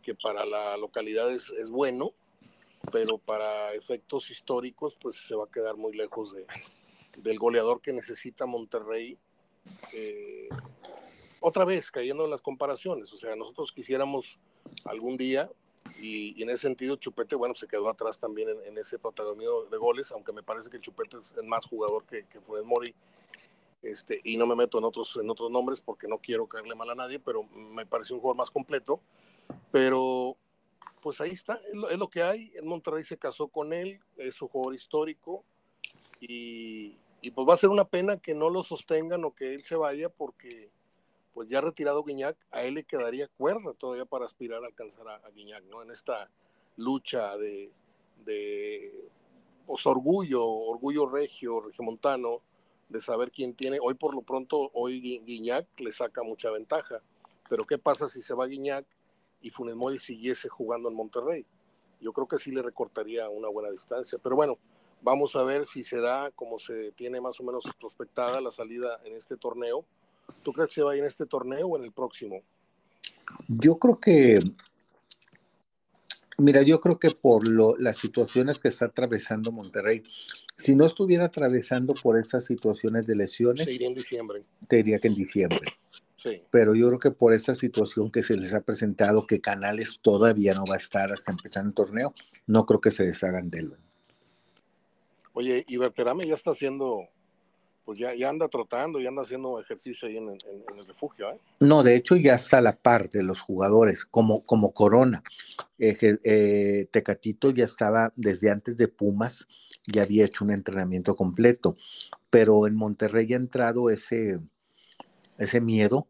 que 0.06 0.14
para 0.14 0.46
la 0.46 0.76
localidad 0.76 1.32
es, 1.32 1.68
bueno, 1.68 2.12
pero 2.92 3.18
para 3.18 3.74
efectos 3.74 4.30
históricos 4.30 4.96
pues 5.00 5.16
se 5.16 5.34
va 5.34 5.46
a 5.46 5.50
quedar 5.50 5.76
muy 5.76 5.96
lejos 5.96 6.32
de, 6.32 6.46
del 7.16 7.40
goleador 7.40 7.80
que 7.80 7.92
necesita 7.92 8.46
Monterrey. 8.46 9.18
Eh, 9.92 10.48
otra 11.40 11.64
vez, 11.64 11.90
cayendo 11.90 12.24
en 12.24 12.30
las 12.30 12.40
comparaciones, 12.40 13.12
o 13.12 13.18
sea, 13.18 13.34
nosotros 13.34 13.72
quisiéramos 13.72 14.38
algún 14.84 15.16
día, 15.16 15.50
y, 16.00 16.40
en 16.40 16.50
ese 16.50 16.62
sentido 16.62 16.94
Chupete, 16.94 17.34
bueno, 17.34 17.56
se 17.56 17.66
quedó 17.66 17.88
atrás 17.88 18.20
también 18.20 18.48
en, 18.64 18.78
ese 18.78 19.00
protagonismo 19.00 19.64
de 19.64 19.76
goles, 19.76 20.12
aunque 20.12 20.32
me 20.32 20.44
parece 20.44 20.70
que 20.70 20.80
Chupete 20.80 21.16
es 21.16 21.34
el 21.36 21.48
más 21.48 21.66
jugador 21.66 22.04
que, 22.04 22.26
que 22.26 22.40
fue 22.40 22.62
Mori 22.62 22.94
este, 23.82 24.20
y 24.22 24.36
no 24.36 24.46
me 24.46 24.54
meto 24.54 24.78
en 24.78 24.84
otros, 24.84 25.18
en 25.20 25.28
otros 25.30 25.50
nombres 25.50 25.80
porque 25.80 26.06
no 26.06 26.18
quiero 26.18 26.46
caerle 26.46 26.76
mal 26.76 26.90
a 26.90 26.94
nadie, 26.94 27.18
pero 27.18 27.42
me 27.44 27.86
parece 27.86 28.14
un 28.14 28.20
jugador 28.20 28.36
más 28.36 28.50
completo. 28.50 29.00
Pero 29.76 30.38
pues 31.02 31.20
ahí 31.20 31.32
está, 31.32 31.60
es 31.90 31.98
lo, 31.98 32.08
que 32.08 32.22
hay. 32.22 32.50
En 32.54 32.66
Monterrey 32.66 33.04
se 33.04 33.18
casó 33.18 33.48
con 33.48 33.74
él, 33.74 34.00
es 34.16 34.40
un 34.40 34.48
jugador 34.48 34.74
histórico 34.74 35.44
y, 36.18 36.96
pues 37.34 37.46
va 37.46 37.52
a 37.52 37.58
ser 37.58 37.68
una 37.68 37.84
pena 37.84 38.16
que 38.16 38.34
no 38.34 38.48
lo 38.48 38.62
sostengan 38.62 39.22
o 39.26 39.34
que 39.34 39.52
él 39.52 39.64
se 39.64 39.76
vaya 39.76 40.08
porque 40.08 40.70
pues 41.34 41.50
ya 41.50 41.60
retirado 41.60 42.02
Guiñac, 42.02 42.38
a 42.52 42.62
él 42.62 42.72
le 42.72 42.84
quedaría 42.84 43.28
cuerda 43.28 43.74
todavía 43.74 44.06
para 44.06 44.24
aspirar 44.24 44.64
a 44.64 44.68
alcanzar 44.68 45.06
a, 45.08 45.30
Guiñac, 45.34 45.64
¿no? 45.64 45.82
En 45.82 45.90
esta 45.90 46.30
lucha 46.78 47.36
de, 47.36 47.70
de 48.24 49.10
pues, 49.66 49.84
orgullo, 49.84 50.42
orgullo 50.42 51.06
regio, 51.06 51.60
regiomontano, 51.60 52.40
de 52.88 53.02
saber 53.02 53.30
quién 53.30 53.52
tiene. 53.52 53.76
Hoy 53.82 53.92
por 53.92 54.14
lo 54.14 54.22
pronto, 54.22 54.70
hoy 54.72 55.20
Guiñac 55.26 55.66
le 55.80 55.92
saca 55.92 56.22
mucha 56.22 56.50
ventaja. 56.50 57.02
Pero 57.50 57.66
¿qué 57.66 57.76
pasa 57.76 58.08
si 58.08 58.22
se 58.22 58.32
va 58.32 58.46
Guiñac 58.46 58.86
y 59.46 59.50
Funes 59.50 59.76
Mori 59.76 59.98
siguiese 59.98 60.48
jugando 60.48 60.88
en 60.88 60.96
Monterrey? 60.96 61.46
Yo 62.00 62.12
creo 62.12 62.26
que 62.26 62.38
sí 62.38 62.50
le 62.50 62.62
recortaría 62.62 63.28
una 63.28 63.48
buena 63.48 63.70
distancia. 63.70 64.18
Pero 64.22 64.34
bueno, 64.36 64.58
vamos 65.02 65.36
a 65.36 65.42
ver 65.44 65.64
si 65.66 65.82
se 65.82 66.00
da 66.00 66.30
como 66.32 66.58
se 66.58 66.92
tiene 66.92 67.20
más 67.20 67.38
o 67.40 67.44
menos 67.44 67.64
prospectada 67.78 68.40
la 68.40 68.50
salida 68.50 68.98
en 69.04 69.14
este 69.14 69.36
torneo. 69.36 69.84
¿Tú 70.42 70.52
crees 70.52 70.68
que 70.68 70.74
se 70.74 70.82
va 70.82 70.96
en 70.96 71.04
este 71.04 71.26
torneo 71.26 71.68
o 71.68 71.78
en 71.78 71.84
el 71.84 71.92
próximo? 71.92 72.42
Yo 73.48 73.78
creo 73.78 74.00
que 74.00 74.40
Mira, 76.38 76.62
yo 76.62 76.80
creo 76.80 76.98
que 76.98 77.12
por 77.12 77.48
lo, 77.48 77.76
las 77.78 77.96
situaciones 77.96 78.58
que 78.58 78.68
está 78.68 78.86
atravesando 78.86 79.52
Monterrey, 79.52 80.02
si 80.58 80.74
no 80.74 80.84
estuviera 80.84 81.26
atravesando 81.26 81.94
por 81.94 82.18
esas 82.18 82.44
situaciones 82.44 83.06
de 83.06 83.16
lesiones, 83.16 83.64
se 83.64 83.72
iría 83.72 83.88
en 83.88 83.94
diciembre. 83.94 84.44
Te 84.68 84.76
diría 84.76 84.98
que 84.98 85.08
en 85.08 85.14
diciembre. 85.14 85.72
Sí. 86.16 86.42
Pero 86.50 86.74
yo 86.74 86.88
creo 86.88 86.98
que 86.98 87.10
por 87.10 87.32
esa 87.32 87.54
situación 87.54 88.10
que 88.10 88.22
se 88.22 88.36
les 88.36 88.54
ha 88.54 88.62
presentado, 88.62 89.26
que 89.26 89.40
Canales 89.40 89.98
todavía 90.02 90.54
no 90.54 90.64
va 90.66 90.74
a 90.74 90.78
estar 90.78 91.12
hasta 91.12 91.32
empezar 91.32 91.64
el 91.64 91.74
torneo, 91.74 92.14
no 92.46 92.66
creo 92.66 92.80
que 92.80 92.90
se 92.90 93.04
deshagan 93.04 93.50
de 93.50 93.58
él. 93.60 93.72
Oye, 95.34 95.64
y 95.68 95.76
Berterame 95.76 96.26
ya 96.26 96.34
está 96.34 96.52
haciendo 96.52 97.08
pues 97.86 98.00
ya, 98.00 98.12
ya 98.16 98.28
anda 98.28 98.48
trotando, 98.48 99.00
y 99.00 99.06
anda 99.06 99.22
haciendo 99.22 99.60
ejercicio 99.60 100.08
ahí 100.08 100.16
en, 100.16 100.28
el 100.30 100.86
refugio. 100.88 101.30
¿eh? 101.30 101.38
No, 101.60 101.84
de 101.84 101.94
hecho 101.94 102.16
ya 102.16 102.34
está 102.34 102.60
la 102.60 102.76
parte 102.76 103.18
de 103.18 103.24
los 103.24 103.40
jugadores, 103.40 104.04
como, 104.04 104.44
como 104.44 104.74
Corona. 104.74 105.22
Eh, 105.78 105.96
eh, 106.24 106.88
Tecatito 106.90 107.52
ya 107.52 107.64
estaba 107.64 108.12
desde 108.16 108.50
antes 108.50 108.76
de 108.76 108.88
Pumas, 108.88 109.46
ya 109.86 110.02
había 110.02 110.24
hecho 110.24 110.44
un 110.44 110.50
entrenamiento 110.50 111.14
completo, 111.14 111.76
pero 112.28 112.66
en 112.66 112.74
Monterrey 112.74 113.32
ha 113.32 113.36
entrado 113.36 113.88
ese, 113.88 114.40
ese 115.38 115.60
miedo 115.60 116.08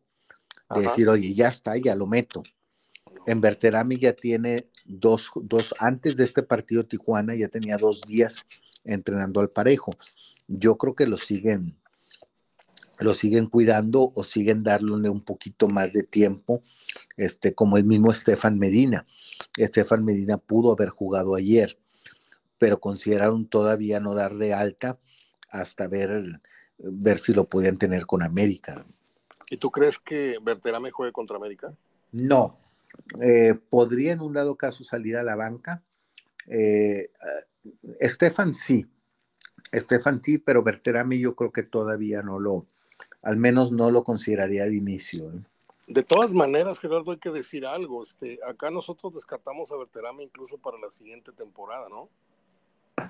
de 0.75 0.83
decir, 0.83 1.09
oye, 1.09 1.35
ya 1.35 1.49
está, 1.49 1.77
ya 1.77 1.95
lo 1.95 2.07
meto. 2.07 2.43
En 3.27 3.41
Berterami 3.41 3.99
ya 3.99 4.12
tiene 4.12 4.67
dos, 4.85 5.31
dos, 5.35 5.75
antes 5.79 6.17
de 6.17 6.25
este 6.25 6.43
partido 6.43 6.85
Tijuana 6.85 7.35
ya 7.35 7.49
tenía 7.49 7.77
dos 7.77 8.03
días 8.03 8.47
entrenando 8.85 9.41
al 9.41 9.51
parejo 9.51 9.93
yo 10.49 10.77
creo 10.77 10.95
que 10.95 11.07
lo 11.07 11.17
siguen, 11.17 11.77
lo 12.99 13.15
siguen 13.15 13.47
cuidando 13.47 14.12
o 14.15 14.25
siguen 14.25 14.62
dándole 14.62 15.11
un 15.11 15.21
poquito 15.21 15.69
más 15.69 15.93
de 15.93 16.03
tiempo, 16.03 16.62
este, 17.17 17.55
como 17.55 17.77
el 17.77 17.85
mismo 17.85 18.11
Estefan 18.11 18.59
Medina. 18.59 19.07
Estefan 19.57 20.05
Medina 20.05 20.39
pudo 20.39 20.73
haber 20.73 20.89
jugado 20.91 21.35
ayer, 21.35 21.79
pero 22.59 22.81
consideraron 22.81 23.47
todavía 23.47 24.01
no 24.01 24.15
dar 24.15 24.37
de 24.37 24.55
alta 24.55 24.99
hasta 25.51 25.89
ver, 25.89 26.41
ver 26.79 27.19
si 27.19 27.33
lo 27.33 27.49
podían 27.49 27.77
tener 27.77 28.07
con 28.07 28.23
América. 28.23 28.85
¿Y 29.51 29.57
tú 29.59 29.71
crees 29.71 29.99
que 29.99 30.39
Berterame 30.43 30.91
juegue 30.91 31.13
contra 31.13 31.37
América? 31.37 31.71
No. 32.13 32.59
Eh, 33.21 33.55
podría 33.71 34.13
en 34.13 34.21
un 34.21 34.33
dado 34.33 34.57
caso 34.57 34.85
salir 34.85 35.17
a 35.17 35.23
la 35.23 35.37
banca. 35.37 35.83
Eh, 36.47 37.11
Estefan 38.01 38.55
sí, 38.55 38.87
Estefan 39.73 40.23
T, 40.23 40.41
pero 40.45 40.63
Berterami 40.63 41.19
yo 41.19 41.35
creo 41.35 41.53
que 41.53 41.65
todavía 41.65 42.23
no 42.23 42.39
lo, 42.39 42.67
al 43.23 43.37
menos 43.37 43.73
no 43.73 43.91
lo 43.91 44.05
consideraría 44.05 44.65
de 44.65 44.77
inicio. 44.77 45.31
¿eh? 45.31 45.43
De 45.89 46.03
todas 46.03 46.35
maneras, 46.35 46.79
Gerardo, 46.81 47.13
hay 47.13 47.19
que 47.19 47.31
decir 47.31 47.67
algo. 47.67 48.03
Este, 48.03 48.39
acá 48.47 48.71
nosotros 48.71 49.15
descartamos 49.15 49.71
a 49.71 49.77
Berterame 49.77 50.25
incluso 50.25 50.59
para 50.59 50.79
la 50.79 50.91
siguiente 50.91 51.33
temporada, 51.33 51.89
¿no? 51.89 52.09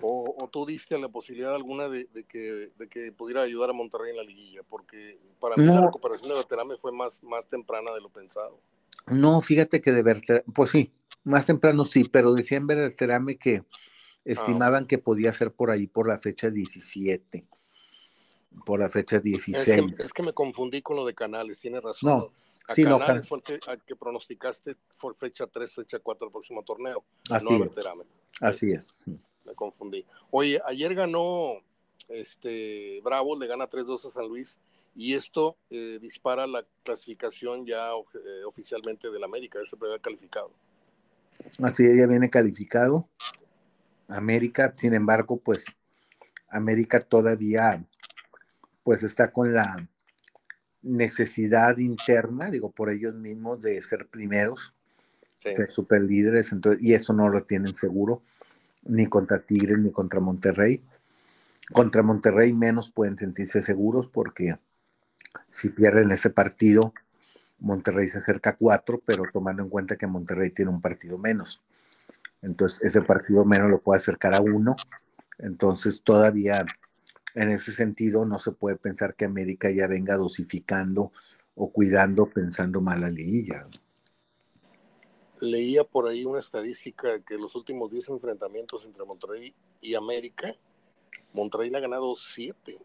O, 0.00 0.48
tú 0.52 0.66
diste 0.66 0.98
la 0.98 1.08
posibilidad 1.08 1.54
alguna 1.54 1.88
de, 1.88 2.06
que, 2.28 2.70
de, 2.76 2.88
que, 2.88 3.12
pudiera 3.12 3.42
ayudar 3.42 3.70
a 3.70 3.72
Monterrey 3.72 4.10
en 4.10 4.16
la 4.16 4.22
liguilla, 4.22 4.62
porque 4.68 5.18
para 5.40 5.56
mí 5.56 5.64
la 5.64 5.86
recuperación 5.86 6.28
de 6.28 6.34
Berterame 6.34 6.76
fue 6.76 6.92
más, 6.92 7.22
más 7.22 7.46
temprana 7.46 7.92
de 7.92 8.00
lo 8.00 8.08
pensado. 8.08 8.60
No, 9.06 9.40
fíjate 9.40 9.80
que 9.80 9.92
de 9.92 10.02
Berterame, 10.02 10.44
pues 10.54 10.70
sí, 10.70 10.92
más 11.24 11.46
temprano 11.46 11.84
sí, 11.84 12.04
pero 12.04 12.32
decían 12.34 12.66
Berterame 12.66 13.36
que 13.36 13.64
Ah, 14.26 14.32
estimaban 14.32 14.86
que 14.86 14.98
podía 14.98 15.32
ser 15.32 15.52
por 15.52 15.70
ahí 15.70 15.86
por 15.86 16.08
la 16.08 16.18
fecha 16.18 16.50
17, 16.50 17.46
por 18.64 18.80
la 18.80 18.88
fecha 18.88 19.20
16. 19.20 20.00
Es 20.00 20.12
que, 20.12 20.22
me 20.24 20.32
confundí 20.32 20.82
con 20.82 20.96
lo 20.96 21.04
de 21.04 21.14
Canales, 21.14 21.60
tiene 21.60 21.80
razón. 21.80 22.10
No, 22.10 22.32
a 22.66 22.74
sí, 22.74 22.82
Canales 22.82 23.28
fue 23.28 23.38
el 23.38 23.82
que, 23.82 23.94
pronosticaste 23.94 24.76
por 25.00 25.14
fecha 25.14 25.46
3, 25.46 25.72
fecha 25.72 25.98
4 26.00 26.26
el 26.26 26.32
próximo 26.32 26.64
torneo. 26.64 27.04
Así 27.30 27.54
es. 27.54 27.72
Así 28.40 28.72
es. 28.72 28.88
Me 29.46 29.54
confundí. 29.54 30.04
Oye, 30.30 30.60
ayer 30.66 30.94
ganó 30.94 31.62
este 32.08 33.00
Bravo, 33.02 33.38
le 33.38 33.46
gana 33.46 33.68
3-2 33.68 34.06
a 34.06 34.10
San 34.10 34.28
Luis 34.28 34.58
y 34.94 35.14
esto 35.14 35.56
eh, 35.70 35.98
dispara 36.00 36.46
la 36.46 36.64
clasificación 36.82 37.66
ya 37.66 37.90
eh, 37.90 38.44
oficialmente 38.46 39.10
del 39.10 39.24
América, 39.24 39.60
ese 39.62 39.76
primer 39.76 40.00
calificado. 40.00 40.50
Así 41.62 41.84
ya 41.96 42.06
viene 42.06 42.30
calificado. 42.30 43.08
América, 44.08 44.72
sin 44.76 44.94
embargo, 44.94 45.36
pues 45.38 45.66
América 46.48 47.00
todavía 47.00 47.84
pues 48.82 49.02
está 49.02 49.32
con 49.32 49.52
la 49.52 49.88
necesidad 50.82 51.76
interna, 51.78 52.50
digo, 52.50 52.70
por 52.70 52.88
ellos 52.88 53.14
mismos 53.14 53.60
de 53.60 53.82
ser 53.82 54.06
primeros, 54.06 54.74
ser 55.40 55.70
super 55.70 56.00
líderes, 56.00 56.52
entonces, 56.52 56.80
y 56.82 56.94
eso 56.94 57.12
no 57.12 57.28
lo 57.28 57.42
tienen 57.44 57.74
seguro, 57.74 58.22
ni 58.88 59.06
contra 59.06 59.40
Tigres 59.40 59.78
ni 59.78 59.90
contra 59.90 60.20
Monterrey. 60.20 60.82
Contra 61.72 62.02
Monterrey 62.02 62.52
menos 62.52 62.90
pueden 62.90 63.16
sentirse 63.16 63.62
seguros 63.62 64.08
porque 64.08 64.58
si 65.48 65.70
pierden 65.70 66.10
ese 66.12 66.30
partido, 66.30 66.92
Monterrey 67.58 68.08
se 68.08 68.18
acerca 68.18 68.50
a 68.50 68.56
cuatro, 68.56 69.00
pero 69.04 69.24
tomando 69.32 69.62
en 69.62 69.68
cuenta 69.68 69.96
que 69.96 70.06
Monterrey 70.06 70.50
tiene 70.50 70.70
un 70.70 70.80
partido 70.80 71.18
menos. 71.18 71.62
Entonces, 72.42 72.82
ese 72.82 73.02
partido 73.02 73.44
menos 73.44 73.70
lo 73.70 73.80
puede 73.80 74.00
acercar 74.00 74.34
a 74.34 74.40
uno. 74.40 74.76
Entonces, 75.38 76.02
todavía 76.02 76.64
en 77.34 77.50
ese 77.50 77.72
sentido 77.72 78.24
no 78.24 78.38
se 78.38 78.52
puede 78.52 78.76
pensar 78.76 79.14
que 79.14 79.24
América 79.24 79.70
ya 79.70 79.86
venga 79.86 80.16
dosificando 80.16 81.12
o 81.54 81.70
cuidando 81.70 82.26
pensando 82.26 82.80
mal 82.80 83.04
a 83.04 83.10
liguilla. 83.10 83.66
Leía 85.40 85.84
por 85.84 86.08
ahí 86.08 86.24
una 86.24 86.38
estadística 86.38 87.20
que 87.22 87.36
los 87.36 87.54
últimos 87.54 87.90
10 87.90 88.10
enfrentamientos 88.10 88.84
entre 88.84 89.04
Monterrey 89.04 89.54
y 89.80 89.94
América, 89.94 90.56
Monterrey 91.32 91.70
le 91.70 91.78
ha 91.78 91.80
ganado 91.80 92.14
7 92.14 92.78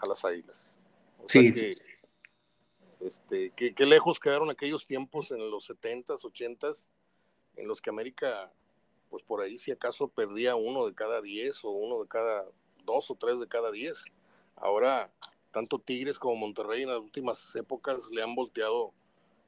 a 0.00 0.08
las 0.08 0.24
Águilas. 0.24 0.78
sí, 1.26 1.52
que, 1.52 1.76
Este, 3.00 3.50
que, 3.50 3.86
lejos 3.86 4.18
quedaron 4.18 4.50
aquellos 4.50 4.86
tiempos 4.86 5.30
en 5.32 5.50
los 5.50 5.68
70s, 5.68 6.20
80s, 6.20 6.88
en 7.56 7.68
los 7.68 7.80
que 7.80 7.90
América 7.90 8.52
pues 9.12 9.22
por 9.24 9.42
ahí 9.42 9.58
si 9.58 9.70
acaso 9.70 10.08
perdía 10.08 10.56
uno 10.56 10.86
de 10.86 10.94
cada 10.94 11.20
diez 11.20 11.62
o 11.66 11.70
uno 11.70 12.00
de 12.00 12.08
cada 12.08 12.46
dos 12.86 13.10
o 13.10 13.14
tres 13.14 13.38
de 13.38 13.46
cada 13.46 13.70
diez. 13.70 14.06
Ahora, 14.56 15.12
tanto 15.52 15.78
Tigres 15.78 16.18
como 16.18 16.36
Monterrey 16.36 16.84
en 16.84 16.88
las 16.88 16.98
últimas 16.98 17.54
épocas 17.54 18.10
le 18.10 18.22
han 18.22 18.34
volteado 18.34 18.94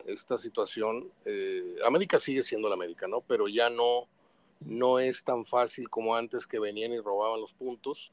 esta 0.07 0.39
situación. 0.39 1.11
Eh, 1.25 1.77
América 1.87 2.19
sigue 2.19 2.43
siendo 2.43 2.69
la 2.69 2.75
América, 2.75 3.07
¿no? 3.09 3.21
Pero 3.23 3.49
ya 3.49 3.71
no, 3.71 4.09
no 4.61 4.99
es 4.99 5.25
tan 5.25 5.45
fácil 5.45 5.89
como 5.89 6.17
antes 6.17 6.47
que 6.47 6.59
venían 6.59 6.93
y 6.93 6.99
robaban 6.99 7.41
los 7.41 7.53
puntos. 7.53 8.13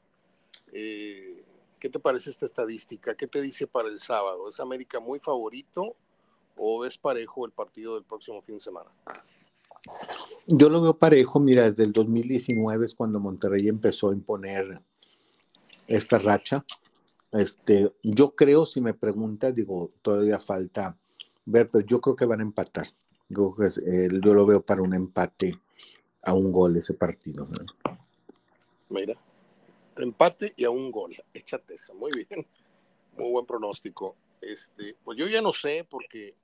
Eh, 0.72 1.44
¿Qué 1.78 1.88
te 1.88 1.98
parece 1.98 2.30
esta 2.30 2.46
estadística? 2.46 3.14
¿Qué 3.14 3.26
te 3.26 3.40
dice 3.40 3.66
para 3.66 3.88
el 3.88 3.98
sábado? 3.98 4.48
¿Es 4.48 4.60
América 4.60 5.00
muy 5.00 5.18
favorito 5.18 5.96
o 6.56 6.84
es 6.84 6.96
parejo 6.96 7.44
el 7.44 7.52
partido 7.52 7.94
del 7.94 8.04
próximo 8.04 8.40
fin 8.42 8.56
de 8.56 8.60
semana? 8.60 8.90
Yo 10.46 10.68
lo 10.68 10.80
veo 10.80 10.96
parejo, 10.96 11.40
mira, 11.40 11.68
desde 11.68 11.84
el 11.84 11.92
2019 11.92 12.86
es 12.86 12.94
cuando 12.94 13.18
Monterrey 13.18 13.68
empezó 13.68 14.10
a 14.10 14.12
imponer 14.12 14.80
esta 15.88 16.18
racha. 16.18 16.64
Este, 17.32 17.92
yo 18.02 18.34
creo, 18.36 18.66
si 18.66 18.80
me 18.80 18.94
preguntas, 18.94 19.54
digo, 19.54 19.90
todavía 20.02 20.38
falta 20.38 20.96
ver, 21.44 21.70
pero 21.70 21.84
yo 21.86 22.00
creo 22.00 22.16
que 22.16 22.24
van 22.24 22.40
a 22.40 22.44
empatar. 22.44 22.86
Yo, 23.28 23.54
eh, 23.60 24.08
yo 24.22 24.34
lo 24.34 24.46
veo 24.46 24.62
para 24.62 24.82
un 24.82 24.94
empate 24.94 25.58
a 26.22 26.34
un 26.34 26.52
gol 26.52 26.76
ese 26.76 26.94
partido. 26.94 27.48
Mira, 28.90 29.14
empate 29.96 30.52
y 30.56 30.64
a 30.64 30.70
un 30.70 30.90
gol. 30.90 31.12
Échate 31.34 31.74
eso, 31.74 31.94
muy 31.94 32.12
bien. 32.12 32.46
Muy 33.16 33.30
buen 33.30 33.46
pronóstico. 33.46 34.16
Este, 34.40 34.96
pues 35.04 35.18
yo 35.18 35.26
ya 35.28 35.40
no 35.40 35.52
sé 35.52 35.86
porque 35.88 36.34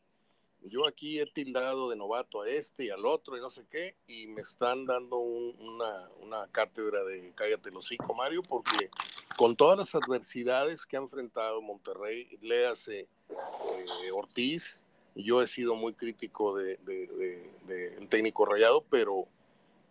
yo 0.63 0.87
aquí 0.87 1.21
he 1.21 1.27
tildado 1.27 1.91
de 1.91 1.97
novato 1.97 2.43
a 2.43 2.49
este 2.49 2.87
y 2.87 2.91
al 2.91 3.07
otro 3.07 3.37
y 3.37 3.41
no 3.41 3.51
sé 3.51 3.65
qué, 3.71 3.97
y 4.07 4.27
me 4.27 4.43
están 4.43 4.87
dando 4.87 5.19
una, 5.19 6.09
una, 6.21 6.47
cátedra 6.49 7.03
de 7.05 7.33
cállate 7.35 7.71
los 7.71 7.87
hocico, 7.87 8.15
Mario, 8.15 8.43
porque 8.43 8.91
con 9.37 9.57
todas 9.57 9.79
las 9.79 9.95
adversidades 9.95 10.85
que 10.85 10.97
ha 10.97 11.01
enfrentado 11.01 11.63
Monterrey, 11.63 12.39
léase 12.43 13.09
eh, 13.31 14.11
Ortiz, 14.13 14.83
yo 15.25 15.43
he 15.43 15.47
sido 15.47 15.75
muy 15.75 15.93
crítico 15.93 16.57
del 16.57 16.79
de, 16.85 18.07
técnico 18.09 18.45
rayado, 18.45 18.85
pero 18.89 19.27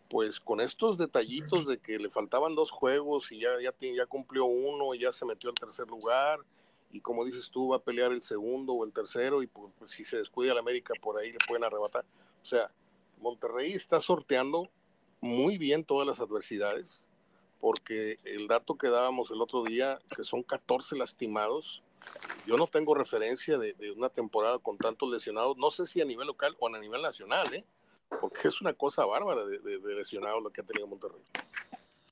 pues 0.10 0.40
con 0.40 0.62
estos 0.62 0.98
detallitos 0.98 1.68
de 1.68 1.80
que 1.80 2.00
le 2.00 2.10
faltaban 2.10 2.56
dos 2.56 2.72
juegos 2.72 3.32
y 3.32 3.40
ya, 3.40 3.50
ya, 3.62 3.74
ya 3.80 4.06
cumplió 4.06 4.46
uno 4.46 4.96
y 4.96 5.00
ya 5.00 5.12
se 5.12 5.26
metió 5.26 5.50
al 5.50 5.56
tercer 5.56 5.88
lugar 5.88 6.40
y 6.92 7.02
como 7.02 7.26
dices 7.26 7.50
tú, 7.52 7.70
va 7.70 7.78
a 7.78 7.84
pelear 7.84 8.14
el 8.14 8.22
segundo 8.22 8.74
o 8.74 8.86
el 8.86 8.94
tercero 8.94 9.44
y 9.44 9.48
pues, 9.48 9.74
pues, 9.78 9.92
si 9.92 10.06
se 10.06 10.18
descuida 10.18 10.54
la 10.54 10.62
América 10.62 10.94
por 11.02 11.18
ahí 11.20 11.32
le 11.32 11.40
pueden 11.46 11.66
arrebatar. 11.66 12.06
O 12.42 12.46
sea, 12.46 12.72
Monterrey 13.20 13.74
está 13.74 14.00
sorteando 14.00 14.70
muy 15.20 15.58
bien 15.58 15.84
todas 15.84 16.08
las 16.08 16.22
adversidades 16.22 17.06
porque 17.60 18.18
el 18.24 18.48
dato 18.48 18.78
que 18.78 18.88
dábamos 18.88 19.32
el 19.32 19.42
otro 19.42 19.64
día, 19.64 20.00
que 20.16 20.24
son 20.24 20.44
14 20.44 20.96
lastimados, 20.96 21.84
yo 22.46 22.58
no 22.58 22.68
tengo 22.68 22.96
referencia 22.96 23.58
de, 23.58 23.76
una 23.96 24.10
temporada 24.10 24.60
con 24.60 24.78
tantos 24.78 25.12
lesionados, 25.12 25.58
no 25.58 25.70
sé 25.70 25.86
si 25.86 26.02
a 26.02 26.06
nivel 26.06 26.28
local 26.28 26.56
o 26.60 26.74
a 26.74 26.80
nivel 26.80 27.02
nacional, 27.02 27.54
¿eh? 27.54 27.66
porque 28.22 28.48
es 28.48 28.62
una 28.62 28.74
cosa 28.74 29.06
bárbara 29.06 29.46
de, 29.46 29.60
de 29.60 29.96
lesionados 29.96 30.42
lo 30.42 30.50
que 30.50 30.62
ha 30.62 30.64
tenido 30.64 30.88
Monterrey. 30.88 31.22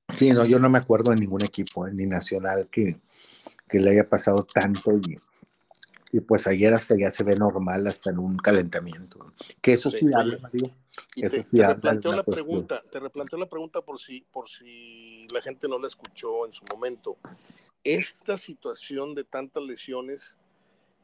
Sí, 0.09 0.31
no, 0.31 0.45
yo 0.45 0.59
no 0.59 0.69
me 0.69 0.77
acuerdo 0.77 1.11
de 1.11 1.17
ningún 1.17 1.41
equipo, 1.41 1.87
¿eh? 1.87 1.91
ni 1.93 2.05
nacional, 2.05 2.67
que, 2.69 2.95
que 3.67 3.79
le 3.79 3.91
haya 3.91 4.07
pasado 4.07 4.43
tanto 4.43 4.91
y, 4.97 5.17
y 6.15 6.21
pues 6.21 6.47
ayer 6.47 6.73
hasta 6.73 6.95
ya 6.97 7.11
se 7.11 7.25
ve 7.25 7.35
normal 7.35 7.85
hasta 7.87 8.09
en 8.09 8.19
un 8.19 8.37
calentamiento. 8.37 9.33
Que 9.61 9.73
eso 9.73 9.91
sí, 9.91 10.05
habla, 10.15 10.39
Mario. 10.39 10.73
Y 11.13 11.27
te, 11.27 11.67
replanteo 11.67 12.13
la, 12.13 12.23
pregunta, 12.23 12.81
te 12.89 13.01
replanteo 13.01 13.37
la 13.37 13.49
pregunta 13.49 13.81
por 13.81 13.99
si, 13.99 14.21
por 14.21 14.47
si 14.47 15.27
la 15.33 15.41
gente 15.41 15.67
no 15.67 15.77
la 15.77 15.87
escuchó 15.87 16.45
en 16.45 16.53
su 16.53 16.63
momento. 16.73 17.17
Esta 17.83 18.37
situación 18.37 19.13
de 19.13 19.25
tantas 19.25 19.61
lesiones, 19.63 20.37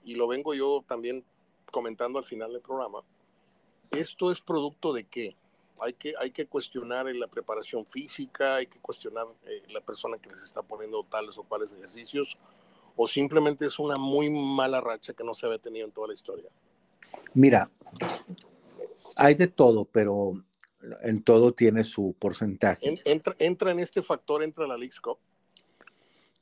y 0.05 0.15
lo 0.15 0.29
vengo 0.29 0.53
yo 0.53 0.85
también 0.87 1.25
comentando 1.71 2.17
al 2.17 2.25
final 2.25 2.53
del 2.53 2.61
programa, 2.61 3.01
¿esto 3.89 4.31
es 4.31 4.39
producto 4.39 4.93
de 4.93 5.03
qué? 5.03 5.35
Hay 5.81 5.91
que, 5.91 6.13
hay 6.17 6.31
que 6.31 6.45
cuestionar 6.45 7.13
la 7.13 7.27
preparación 7.27 7.85
física, 7.85 8.55
hay 8.55 8.67
que 8.67 8.79
cuestionar 8.79 9.27
eh, 9.43 9.61
la 9.73 9.81
persona 9.81 10.17
que 10.19 10.29
les 10.29 10.41
está 10.41 10.61
poniendo 10.61 11.03
tales 11.03 11.37
o 11.37 11.43
cuales 11.43 11.73
ejercicios, 11.73 12.37
o 12.95 13.07
simplemente 13.07 13.65
es 13.65 13.79
una 13.79 13.97
muy 13.97 14.29
mala 14.29 14.81
racha 14.81 15.13
que 15.13 15.23
no 15.23 15.33
se 15.33 15.45
había 15.45 15.59
tenido 15.59 15.85
en 15.85 15.91
toda 15.91 16.07
la 16.07 16.13
historia. 16.13 16.49
Mira, 17.33 17.69
hay 19.15 19.35
de 19.35 19.47
todo, 19.47 19.85
pero 19.85 20.33
en 21.03 21.23
todo 21.23 21.53
tiene 21.53 21.83
su 21.83 22.15
porcentaje. 22.19 22.99
entra, 23.05 23.35
entra 23.39 23.71
en 23.71 23.79
este 23.79 24.01
factor, 24.01 24.43
entra 24.43 24.67
la 24.67 24.77
League 24.77 24.95
Cup. 25.01 25.17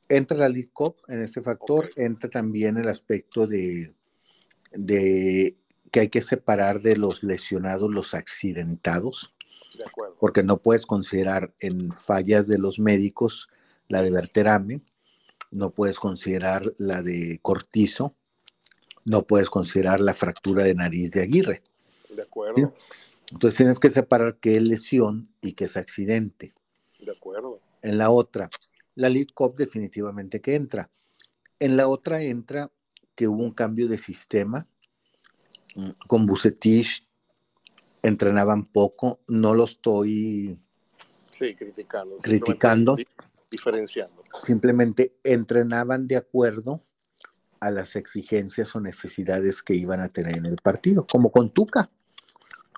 Entra 0.08 0.36
la 0.36 0.48
League 0.48 0.70
Cup 0.72 0.96
en 1.08 1.22
este 1.22 1.40
factor, 1.40 1.90
entra 1.96 2.28
también 2.28 2.76
el 2.76 2.88
aspecto 2.88 3.46
de, 3.46 3.94
de 4.72 5.56
que 5.90 6.00
hay 6.00 6.08
que 6.08 6.22
separar 6.22 6.80
de 6.80 6.96
los 6.96 7.22
lesionados 7.22 7.92
los 7.92 8.14
accidentados, 8.14 9.34
porque 10.18 10.42
no 10.42 10.58
puedes 10.58 10.86
considerar 10.86 11.54
en 11.60 11.92
fallas 11.92 12.46
de 12.48 12.58
los 12.58 12.78
médicos 12.78 13.48
la 13.88 14.02
de 14.02 14.10
Verterame, 14.10 14.82
no 15.50 15.70
puedes 15.70 15.98
considerar 15.98 16.62
la 16.78 17.02
de 17.02 17.38
Cortizo, 17.42 18.14
no 19.04 19.26
puedes 19.26 19.50
considerar 19.50 20.00
la 20.00 20.14
fractura 20.14 20.64
de 20.64 20.74
nariz 20.74 21.12
de 21.12 21.22
Aguirre. 21.22 21.62
De 22.08 22.22
acuerdo. 22.22 22.74
Entonces 23.30 23.56
tienes 23.56 23.78
que 23.78 23.90
separar 23.90 24.38
qué 24.38 24.56
es 24.56 24.62
lesión 24.62 25.28
y 25.40 25.52
qué 25.52 25.64
es 25.64 25.76
accidente. 25.76 26.52
De 26.98 27.12
acuerdo. 27.12 27.60
En 27.82 27.98
la 27.98 28.10
otra, 28.10 28.50
la 28.94 29.08
lead 29.08 29.28
cop 29.34 29.56
definitivamente 29.56 30.40
que 30.40 30.54
entra. 30.54 30.90
En 31.58 31.76
la 31.76 31.88
otra 31.88 32.22
entra 32.22 32.70
que 33.14 33.28
hubo 33.28 33.42
un 33.42 33.52
cambio 33.52 33.88
de 33.88 33.98
sistema 33.98 34.66
con 36.06 36.26
Bucetich 36.26 37.06
entrenaban 38.02 38.64
poco, 38.64 39.20
no 39.28 39.54
lo 39.54 39.64
estoy 39.64 40.58
criticando, 41.56 42.16
criticando 42.18 42.96
diferenciando. 43.50 44.22
Simplemente 44.42 45.14
entrenaban 45.24 46.06
de 46.06 46.16
acuerdo 46.16 46.82
a 47.60 47.70
las 47.70 47.96
exigencias 47.96 48.74
o 48.74 48.80
necesidades 48.80 49.62
que 49.62 49.74
iban 49.74 50.00
a 50.00 50.08
tener 50.08 50.36
en 50.36 50.46
el 50.46 50.56
partido, 50.56 51.06
como 51.06 51.30
con 51.30 51.50
Tuca. 51.50 51.88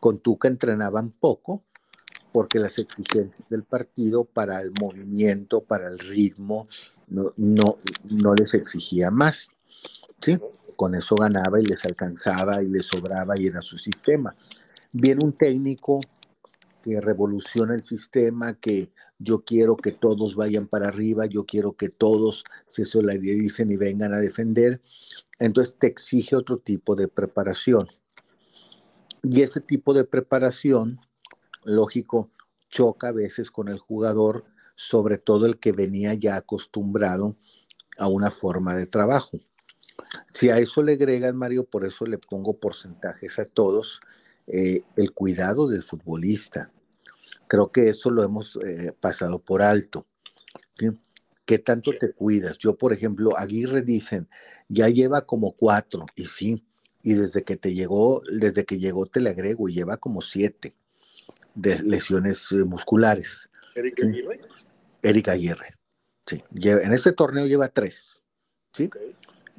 Con 0.00 0.18
Tuca 0.18 0.48
entrenaban 0.48 1.10
poco 1.10 1.62
porque 2.32 2.58
las 2.58 2.78
exigencias 2.78 3.48
del 3.50 3.62
partido 3.62 4.24
para 4.24 4.62
el 4.62 4.72
movimiento, 4.80 5.62
para 5.62 5.88
el 5.88 5.98
ritmo, 5.98 6.66
no, 7.08 7.32
no, 7.36 7.76
no 8.04 8.34
les 8.34 8.54
exigía 8.54 9.10
más. 9.10 9.48
¿sí? 10.20 10.38
con 10.82 10.94
eso 10.94 11.14
ganaba 11.14 11.60
y 11.60 11.64
les 11.64 11.84
alcanzaba 11.84 12.62
y 12.62 12.68
les 12.68 12.86
sobraba 12.86 13.38
y 13.38 13.46
era 13.46 13.60
su 13.60 13.78
sistema. 13.78 14.34
Viene 14.90 15.24
un 15.24 15.32
técnico 15.32 16.00
que 16.82 17.00
revoluciona 17.00 17.74
el 17.74 17.82
sistema, 17.82 18.54
que 18.54 18.92
yo 19.18 19.40
quiero 19.42 19.76
que 19.76 19.92
todos 19.92 20.34
vayan 20.34 20.66
para 20.66 20.88
arriba, 20.88 21.26
yo 21.26 21.46
quiero 21.46 21.72
que 21.74 21.88
todos 21.88 22.44
se 22.66 22.84
solidaricen 22.84 23.70
y 23.70 23.76
vengan 23.76 24.12
a 24.12 24.18
defender. 24.18 24.82
Entonces 25.38 25.76
te 25.78 25.86
exige 25.86 26.36
otro 26.36 26.58
tipo 26.58 26.94
de 26.96 27.08
preparación. 27.08 27.88
Y 29.22 29.42
ese 29.42 29.60
tipo 29.60 29.94
de 29.94 30.04
preparación, 30.04 31.00
lógico, 31.64 32.30
choca 32.68 33.08
a 33.08 33.12
veces 33.12 33.50
con 33.50 33.68
el 33.68 33.78
jugador, 33.78 34.44
sobre 34.74 35.18
todo 35.18 35.46
el 35.46 35.58
que 35.58 35.72
venía 35.72 36.14
ya 36.14 36.36
acostumbrado 36.36 37.36
a 37.98 38.08
una 38.08 38.30
forma 38.30 38.74
de 38.74 38.86
trabajo. 38.86 39.38
Si 40.26 40.50
a 40.50 40.58
eso 40.58 40.82
le 40.82 40.94
agregan, 40.94 41.36
Mario, 41.36 41.64
por 41.64 41.84
eso 41.84 42.06
le 42.06 42.18
pongo 42.18 42.58
porcentajes 42.58 43.38
a 43.38 43.44
todos, 43.44 44.00
eh, 44.46 44.80
el 44.96 45.12
cuidado 45.12 45.68
del 45.68 45.82
futbolista. 45.82 46.70
Creo 47.48 47.70
que 47.70 47.88
eso 47.88 48.10
lo 48.10 48.22
hemos 48.22 48.56
eh, 48.56 48.92
pasado 48.98 49.38
por 49.38 49.62
alto. 49.62 50.06
¿Qué 51.44 51.58
tanto 51.58 51.92
te 51.98 52.12
cuidas? 52.12 52.58
Yo, 52.58 52.76
por 52.76 52.92
ejemplo, 52.92 53.36
Aguirre 53.36 53.82
dicen, 53.82 54.28
ya 54.68 54.88
lleva 54.88 55.26
como 55.26 55.52
cuatro, 55.52 56.06
y 56.16 56.24
sí, 56.24 56.64
y 57.02 57.14
desde 57.14 57.42
que 57.42 57.56
te 57.56 57.74
llegó, 57.74 58.22
desde 58.32 58.64
que 58.64 58.78
llegó 58.78 59.06
te 59.06 59.20
le 59.20 59.30
agrego, 59.30 59.68
y 59.68 59.74
lleva 59.74 59.96
como 59.96 60.22
siete 60.22 60.74
de 61.54 61.82
lesiones 61.82 62.50
eh, 62.52 62.64
musculares. 62.64 63.50
¿Erika 63.74 64.06
Aguirre? 64.06 64.38
Aguirre, 65.32 65.76
sí. 66.26 66.44
en 66.54 66.92
este 66.92 67.12
torneo 67.12 67.46
lleva 67.46 67.68
tres, 67.68 68.22
¿sí? 68.72 68.88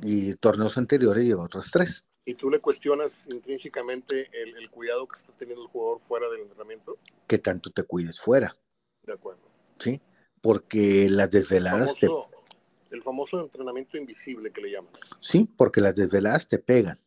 y 0.01 0.33
torneos 0.35 0.77
anteriores 0.77 1.25
lleva 1.25 1.43
otras 1.43 1.69
tres. 1.71 2.05
¿Y 2.25 2.35
tú 2.35 2.49
le 2.49 2.59
cuestionas 2.59 3.27
intrínsecamente 3.29 4.29
el, 4.33 4.69
cuidado 4.69 5.07
que 5.07 5.17
está 5.17 5.33
teniendo 5.33 5.63
el 5.63 5.69
jugador 5.69 5.99
fuera 5.99 6.29
del 6.29 6.41
entrenamiento? 6.41 6.97
Que 7.27 7.37
tanto 7.37 7.69
te 7.69 7.83
cuides 7.83 8.19
fuera. 8.19 8.55
De 9.03 9.13
acuerdo. 9.13 9.41
Sí, 9.79 10.01
porque 10.41 11.09
las 11.09 11.31
desveladas... 11.31 11.95
El 12.91 13.01
famoso, 13.01 13.41
entrenamiento 13.41 13.97
invisible 13.97 14.51
que 14.51 14.61
le 14.61 14.71
llaman. 14.71 14.93
Sí, 15.19 15.49
porque 15.57 15.81
las 15.81 15.95
desveladas 15.95 16.47
te 16.47 16.59
pegan. 16.59 16.99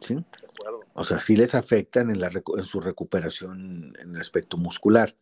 ¿Sí? 0.00 0.14
De 0.14 0.46
acuerdo. 0.46 0.80
O 0.92 1.02
sea, 1.02 1.18
sí 1.18 1.34
les 1.34 1.54
afectan 1.54 2.10
en, 2.10 2.20
la, 2.20 2.28
en 2.28 2.64
su 2.64 2.78
recuperación 2.78 3.94
en 3.98 4.14
el 4.14 4.20
aspecto 4.20 4.58
muscular. 4.58 5.16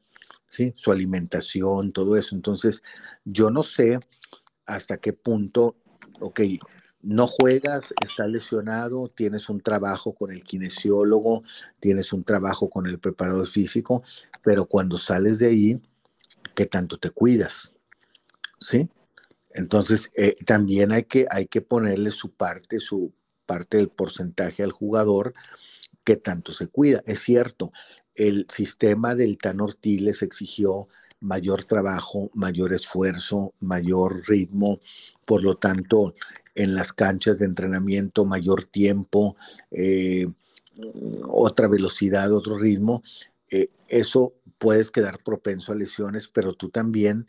¿Sí? 0.49 0.75
Su 0.77 0.91
alimentación, 0.91 1.93
todo 1.93 2.17
eso. 2.17 2.35
Entonces, 2.35 2.83
yo 3.25 3.51
no 3.51 3.63
sé 3.63 4.01
hasta 4.67 4.99
qué 4.99 5.13
punto 5.13 5.77
ok, 6.21 6.41
no 7.03 7.27
juegas, 7.27 7.95
estás 8.03 8.29
lesionado, 8.29 9.09
tienes 9.09 9.49
un 9.49 9.61
trabajo 9.61 10.15
con 10.15 10.33
el 10.33 10.45
kinesiólogo, 10.45 11.43
tienes 11.79 12.13
un 12.13 12.25
trabajo 12.25 12.69
con 12.69 12.87
el 12.87 12.99
preparador 12.99 13.47
físico, 13.47 14.03
pero 14.43 14.67
cuando 14.67 14.99
sales 14.99 15.39
de 15.39 15.47
ahí, 15.47 15.83
¿qué 16.55 16.67
tanto 16.67 16.99
te 16.99 17.11
cuidas? 17.11 17.73
¿Sí? 18.59 18.89
Entonces, 19.53 20.11
eh, 20.15 20.35
también 20.45 20.93
hay 20.93 21.05
que, 21.05 21.27
hay 21.31 21.47
que 21.47 21.61
ponerle 21.61 22.11
su 22.11 22.31
parte, 22.31 22.81
su 22.81 23.13
parte 23.47 23.79
del 23.79 23.89
porcentaje 23.89 24.63
al 24.63 24.71
jugador 24.71 25.35
que 26.05 26.17
tanto 26.17 26.53
se 26.53 26.69
cuida. 26.69 27.03
Es 27.07 27.21
cierto, 27.21 27.71
el 28.15 28.47
sistema 28.49 29.15
del 29.15 29.39
Tan 29.39 29.61
Ortiz 29.61 30.01
les 30.01 30.23
exigió 30.23 30.87
mayor 31.21 31.65
trabajo, 31.65 32.31
mayor 32.35 32.73
esfuerzo, 32.73 33.55
mayor 33.61 34.29
ritmo, 34.29 34.81
por 35.27 35.43
lo 35.43 35.57
tanto, 35.57 36.15
en 36.63 36.75
las 36.75 36.93
canchas 36.93 37.39
de 37.39 37.47
entrenamiento, 37.47 38.27
mayor 38.27 38.67
tiempo, 38.67 39.37
eh, 39.71 40.27
otra 41.27 41.69
velocidad, 41.69 42.33
otro 42.33 42.59
ritmo, 42.59 43.03
eh, 43.51 43.71
eso 43.89 44.35
puedes 44.59 44.91
quedar 44.91 45.23
propenso 45.23 45.73
a 45.73 45.75
lesiones, 45.75 46.29
pero 46.29 46.53
tú 46.53 46.69
también 46.69 47.27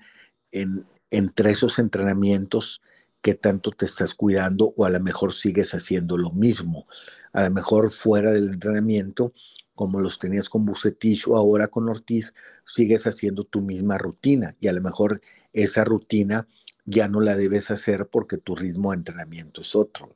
en, 0.51 0.83
entre 1.11 1.51
esos 1.51 1.79
entrenamientos 1.79 2.81
qué 3.21 3.33
tanto 3.35 3.71
te 3.71 3.85
estás 3.85 4.13
cuidando 4.15 4.73
o 4.75 4.83
a 4.85 4.89
lo 4.89 4.99
mejor 4.99 5.33
sigues 5.33 5.73
haciendo 5.73 6.17
lo 6.17 6.31
mismo. 6.31 6.87
A 7.31 7.43
lo 7.43 7.51
mejor 7.51 7.91
fuera 7.91 8.31
del 8.31 8.49
entrenamiento, 8.49 9.33
como 9.75 10.01
los 10.01 10.19
tenías 10.19 10.49
con 10.49 10.65
Bucetich 10.65 11.27
o 11.27 11.37
ahora 11.37 11.67
con 11.67 11.87
Ortiz, 11.87 12.33
sigues 12.65 13.07
haciendo 13.07 13.43
tu 13.43 13.61
misma 13.61 13.97
rutina 13.97 14.55
y 14.59 14.67
a 14.67 14.73
lo 14.73 14.81
mejor 14.81 15.21
esa 15.53 15.83
rutina 15.83 16.47
ya 16.85 17.07
no 17.07 17.19
la 17.19 17.35
debes 17.35 17.71
hacer 17.71 18.07
porque 18.07 18.37
tu 18.37 18.55
ritmo 18.55 18.91
de 18.91 18.97
entrenamiento 18.97 19.61
es 19.61 19.75
otro. 19.75 20.15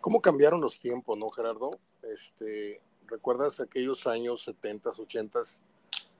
¿Cómo 0.00 0.20
cambiaron 0.20 0.60
los 0.60 0.78
tiempos, 0.78 1.18
no, 1.18 1.30
Gerardo? 1.30 1.70
Este, 2.02 2.80
¿Recuerdas 3.06 3.60
aquellos 3.60 4.06
años 4.06 4.44
70, 4.44 4.90
80 4.90 5.40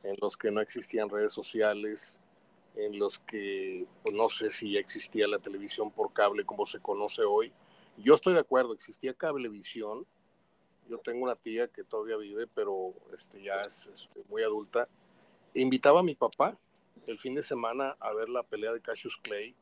en 0.04 0.16
los 0.20 0.36
que 0.36 0.50
no 0.50 0.60
existían 0.60 1.08
redes 1.08 1.32
sociales, 1.32 2.20
en 2.76 2.98
los 2.98 3.18
que 3.20 3.86
pues, 4.02 4.14
no 4.14 4.28
sé 4.28 4.50
si 4.50 4.76
existía 4.76 5.26
la 5.26 5.38
televisión 5.38 5.90
por 5.90 6.12
cable 6.12 6.44
como 6.44 6.66
se 6.66 6.80
conoce 6.80 7.22
hoy? 7.22 7.52
Yo 7.96 8.14
estoy 8.14 8.34
de 8.34 8.40
acuerdo, 8.40 8.74
existía 8.74 9.14
cablevisión. 9.14 10.06
Yo 10.88 10.98
tengo 10.98 11.24
una 11.24 11.34
tía 11.34 11.66
que 11.68 11.82
todavía 11.82 12.16
vive, 12.16 12.46
pero 12.46 12.92
este, 13.14 13.42
ya 13.42 13.56
es 13.56 13.88
este, 13.92 14.22
muy 14.28 14.42
adulta. 14.42 14.88
Invitaba 15.54 16.00
a 16.00 16.04
mi 16.04 16.14
papá 16.14 16.56
el 17.06 17.18
fin 17.18 17.34
de 17.34 17.42
semana 17.42 17.96
a 18.00 18.12
ver 18.12 18.28
la 18.28 18.42
pelea 18.42 18.72
de 18.72 18.80
Cassius 18.80 19.16
Clay 19.22 19.54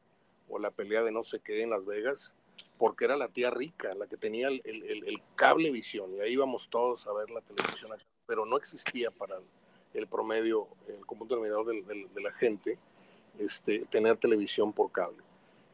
o 0.49 0.59
la 0.59 0.71
pelea 0.71 1.03
de 1.03 1.13
no 1.13 1.25
sé 1.25 1.41
qué 1.41 1.63
en 1.63 1.71
Las 1.71 1.87
Vegas, 1.87 2.35
porque 2.79 3.05
era 3.05 3.17
la 3.17 3.29
tía 3.29 3.51
rica, 3.51 3.95
la 3.95 4.07
que 4.07 4.17
tenía 4.17 4.49
el, 4.49 4.63
el, 4.65 5.23
cable 5.37 5.71
visión, 5.71 6.15
y 6.15 6.21
ahí 6.21 6.33
íbamos 6.33 6.69
todos 6.69 7.07
a 7.07 7.13
ver 7.13 7.31
la 7.31 7.41
televisión, 7.41 7.93
pero 8.27 8.45
no 8.45 8.57
existía 8.57 9.11
para 9.11 9.39
el 9.95 10.07
promedio, 10.07 10.69
el 10.89 11.07
común 11.07 11.29
denominador 11.29 11.67
de, 11.67 12.09
de 12.13 12.21
la 12.21 12.33
gente, 12.33 12.79
este, 13.39 13.81
tener 13.87 14.17
televisión 14.17 14.73
por 14.73 14.93
cable. 14.93 15.23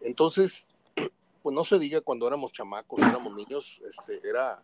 Entonces, 0.00 0.66
pues 1.42 1.54
no 1.54 1.64
se 1.64 1.78
diga 1.78 2.00
cuando 2.00 2.26
éramos 2.26 2.52
chamacos, 2.52 3.00
éramos 3.00 3.34
niños, 3.34 3.80
este, 3.88 4.26
era 4.28 4.62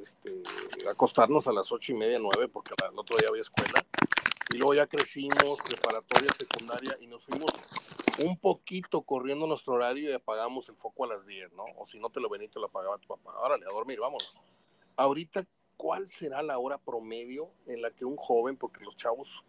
este, 0.00 0.42
acostarnos 0.88 1.46
a 1.46 1.52
las 1.52 1.70
ocho 1.70 1.92
y 1.92 1.96
media, 1.96 2.18
nueve, 2.20 2.48
porque 2.48 2.74
el 2.90 2.98
otro 2.98 3.16
día 3.18 3.28
había 3.28 3.42
escuela, 3.42 3.84
y 4.54 4.56
luego 4.56 4.74
ya 4.74 4.86
crecimos, 4.86 5.58
preparatoria, 5.68 6.32
secundaria, 6.32 6.96
y 7.00 7.08
nos 7.08 7.24
fuimos 7.24 7.50
un 8.24 8.38
poquito 8.38 9.02
corriendo 9.02 9.48
nuestro 9.48 9.74
horario 9.74 10.10
y 10.10 10.12
apagamos 10.12 10.68
el 10.68 10.76
foco 10.76 11.04
a 11.04 11.08
las 11.08 11.26
10, 11.26 11.52
¿no? 11.54 11.64
O 11.76 11.86
si 11.86 11.98
no 11.98 12.08
te 12.08 12.20
lo 12.20 12.28
veniste, 12.28 12.60
lo 12.60 12.66
apagaba 12.66 12.98
tu 12.98 13.08
papá. 13.08 13.36
Órale, 13.40 13.66
a 13.68 13.74
dormir, 13.74 13.98
vamos. 13.98 14.36
Ahorita, 14.94 15.44
¿cuál 15.76 16.06
será 16.06 16.40
la 16.40 16.58
hora 16.58 16.78
promedio 16.78 17.50
en 17.66 17.82
la 17.82 17.90
que 17.90 18.04
un 18.04 18.16
joven, 18.16 18.56
porque 18.56 18.84
los 18.84 18.96
chavos 18.96 19.44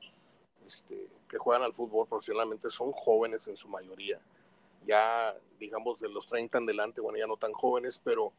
este, 0.65 1.07
que 1.29 1.37
juegan 1.37 1.61
al 1.61 1.73
fútbol 1.73 2.07
profesionalmente 2.07 2.71
son 2.71 2.91
jóvenes 2.91 3.47
en 3.47 3.57
su 3.57 3.67
mayoría, 3.67 4.19
ya 4.85 5.35
digamos 5.59 5.99
de 5.99 6.09
los 6.09 6.25
30 6.25 6.57
en 6.57 6.63
adelante, 6.63 6.99
bueno, 6.99 7.19
ya 7.19 7.27
no 7.27 7.37
tan 7.37 7.53
jóvenes, 7.53 8.01
pero 8.03 8.33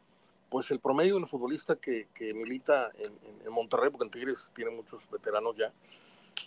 pues 0.51 0.73
el 0.73 0.81
promedio 0.81 1.15
del 1.15 1.29
futbolista 1.29 1.77
que, 1.77 2.09
que 2.13 2.35
milita 2.35 2.91
en, 2.99 3.17
en, 3.45 3.53
Monterrey, 3.53 3.91
porque 3.91 4.07
en 4.07 4.11
Tigres 4.11 4.51
tiene 4.53 4.73
muchos 4.73 5.09
veteranos 5.09 5.57
ya, 5.57 5.73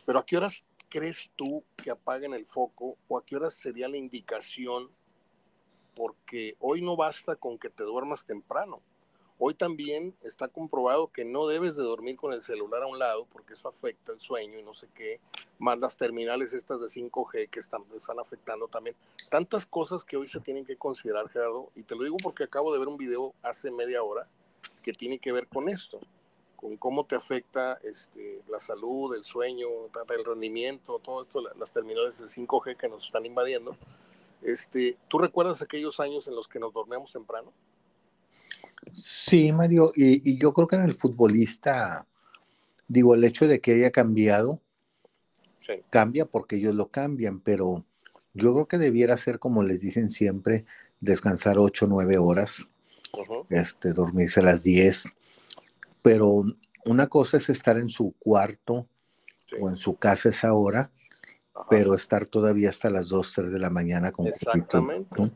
pero 0.06 0.20
¿a 0.20 0.26
qué 0.26 0.38
horas 0.38 0.64
crees 0.90 1.30
tú 1.36 1.64
que 1.78 1.92
apaguen 1.92 2.34
el 2.34 2.46
foco 2.46 2.98
o 3.08 3.18
a 3.18 3.26
qué 3.26 3.36
horas 3.36 3.54
sería 3.54 3.88
la 3.88 3.98
indicación? 3.98 4.90
Porque 5.96 6.56
hoy 6.60 6.82
no 6.82 6.96
basta 6.96 7.36
con 7.36 7.58
que 7.58 7.70
te 7.70 7.84
duermas 7.84 8.26
temprano. 8.26 8.82
Hoy 9.42 9.54
también 9.54 10.14
está 10.22 10.50
comprobado 10.50 11.08
que 11.08 11.24
no 11.24 11.48
debes 11.48 11.78
de 11.78 11.84
dormir 11.84 12.18
con 12.18 12.34
el 12.34 12.42
celular 12.42 12.84
a 12.84 12.88
un 12.88 13.00
lado 13.00 13.26
porque 13.32 13.54
eso 13.54 13.70
afecta 13.70 14.12
el 14.12 14.20
sueño 14.20 14.60
y 14.60 14.64
no 14.64 14.74
sé 14.74 14.90
qué, 14.94 15.22
más 15.60 15.80
las 15.80 15.96
terminales 15.96 16.54
estas 16.54 16.82
de 16.82 16.88
5G 16.88 17.50
que 17.50 17.60
están, 17.62 17.84
están 17.96 18.20
afectando 18.20 18.68
también. 18.68 18.98
Tantas 19.30 19.66
cosas 19.66 20.04
que 20.04 20.18
hoy 20.18 20.28
se 20.28 20.42
tienen 20.42 20.66
que 20.66 20.76
considerar, 20.76 21.30
Gerardo, 21.30 21.72
y 21.74 21.84
te 21.84 21.96
lo 21.96 22.04
digo 22.04 22.18
porque 22.22 22.44
acabo 22.44 22.74
de 22.74 22.80
ver 22.80 22.90
un 22.90 22.98
video 22.98 23.34
hace 23.42 23.72
media 23.72 24.04
hora 24.04 24.28
que 24.84 24.92
tiene 24.92 25.20
que 25.20 25.32
ver 25.32 25.48
con 25.48 25.70
esto 25.70 26.02
con 26.60 26.76
cómo 26.76 27.06
te 27.06 27.16
afecta 27.16 27.80
este, 27.84 28.42
la 28.50 28.60
salud, 28.60 29.16
el 29.16 29.24
sueño, 29.24 29.68
el 30.10 30.26
rendimiento, 30.26 31.00
todo 31.00 31.22
esto, 31.22 31.42
las 31.58 31.72
terminales 31.72 32.20
de 32.20 32.26
5G 32.26 32.76
que 32.76 32.90
nos 32.90 33.06
están 33.06 33.26
invadiendo. 33.26 33.78
Este, 34.42 34.98
¿Tú 35.08 35.20
recuerdas 35.20 35.62
aquellos 35.62 36.02
años 36.02 36.28
en 36.28 36.36
los 36.36 36.50
que 36.50 36.60
nos 36.60 36.74
dormíamos 36.74 37.14
temprano? 37.14 37.54
Sí, 38.94 39.54
Mario, 39.54 39.94
y, 39.96 40.38
yo 40.38 40.54
creo 40.54 40.68
que 40.68 40.76
en 40.76 40.84
el 40.84 40.94
futbolista, 40.94 42.06
digo, 42.90 43.16
el 43.16 43.24
hecho 43.24 43.48
de 43.48 43.62
que 43.62 43.76
haya 43.76 43.92
cambiado, 43.92 44.60
cambia 45.90 46.26
porque 46.26 46.58
ellos 46.58 46.76
lo 46.76 46.90
cambian, 46.90 47.40
pero 47.40 47.86
yo 48.34 48.54
creo 48.54 48.68
que 48.68 48.78
debiera 48.78 49.16
ser, 49.16 49.40
como 49.40 49.64
les 49.64 49.80
dicen 49.80 50.10
siempre, 50.10 50.66
descansar 51.00 51.58
8 51.58 51.86
o 51.86 51.88
9 51.88 52.18
horas, 52.18 52.68
este, 53.50 53.94
dormirse 53.94 54.42
a 54.42 54.44
las 54.44 54.64
10, 54.64 55.14
pero 56.02 56.44
una 56.86 57.08
cosa 57.08 57.38
es 57.38 57.50
estar 57.50 57.78
en 57.78 57.90
su 57.90 58.14
cuarto 58.20 58.88
o 59.60 59.70
en 59.70 59.76
su 59.76 59.98
casa 59.98 60.30
esa 60.30 60.54
hora, 60.54 60.92
pero 61.70 61.94
estar 61.94 62.26
todavía 62.26 62.70
hasta 62.70 62.90
las 62.90 63.10
2, 63.10 63.34
3 63.34 63.52
de 63.52 63.60
la 63.60 63.70
mañana 63.70 64.12
con 64.12 64.28
Exactamente. 64.28 65.32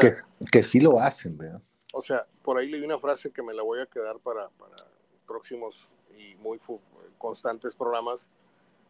que, 0.00 0.12
que, 0.50 0.62
sí 0.62 0.80
lo 0.80 0.98
hacen, 0.98 1.36
¿verdad? 1.38 1.62
O 1.92 2.02
sea, 2.02 2.26
por 2.42 2.58
ahí 2.58 2.68
leí 2.68 2.82
una 2.82 2.98
frase 2.98 3.30
que 3.30 3.42
me 3.42 3.52
la 3.52 3.62
voy 3.62 3.80
a 3.80 3.86
quedar 3.86 4.18
para, 4.18 4.48
para 4.50 4.76
próximos 5.26 5.92
y 6.18 6.34
muy 6.36 6.58
constantes 7.18 7.74
programas. 7.74 8.30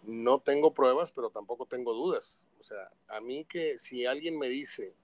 No 0.05 0.41
tengo 0.41 0.73
pruebas, 0.73 1.13
pero 1.13 1.31
tampoco 1.31 1.67
tengo 1.67 1.93
dudas. 1.93 2.49
O 2.61 2.65
sea, 2.65 2.91
a 3.09 3.21
mí 3.21 3.45
que 3.45 3.79
si 3.79 4.07
alguien 4.07 4.39
me 4.39 4.49
dice 4.49 4.95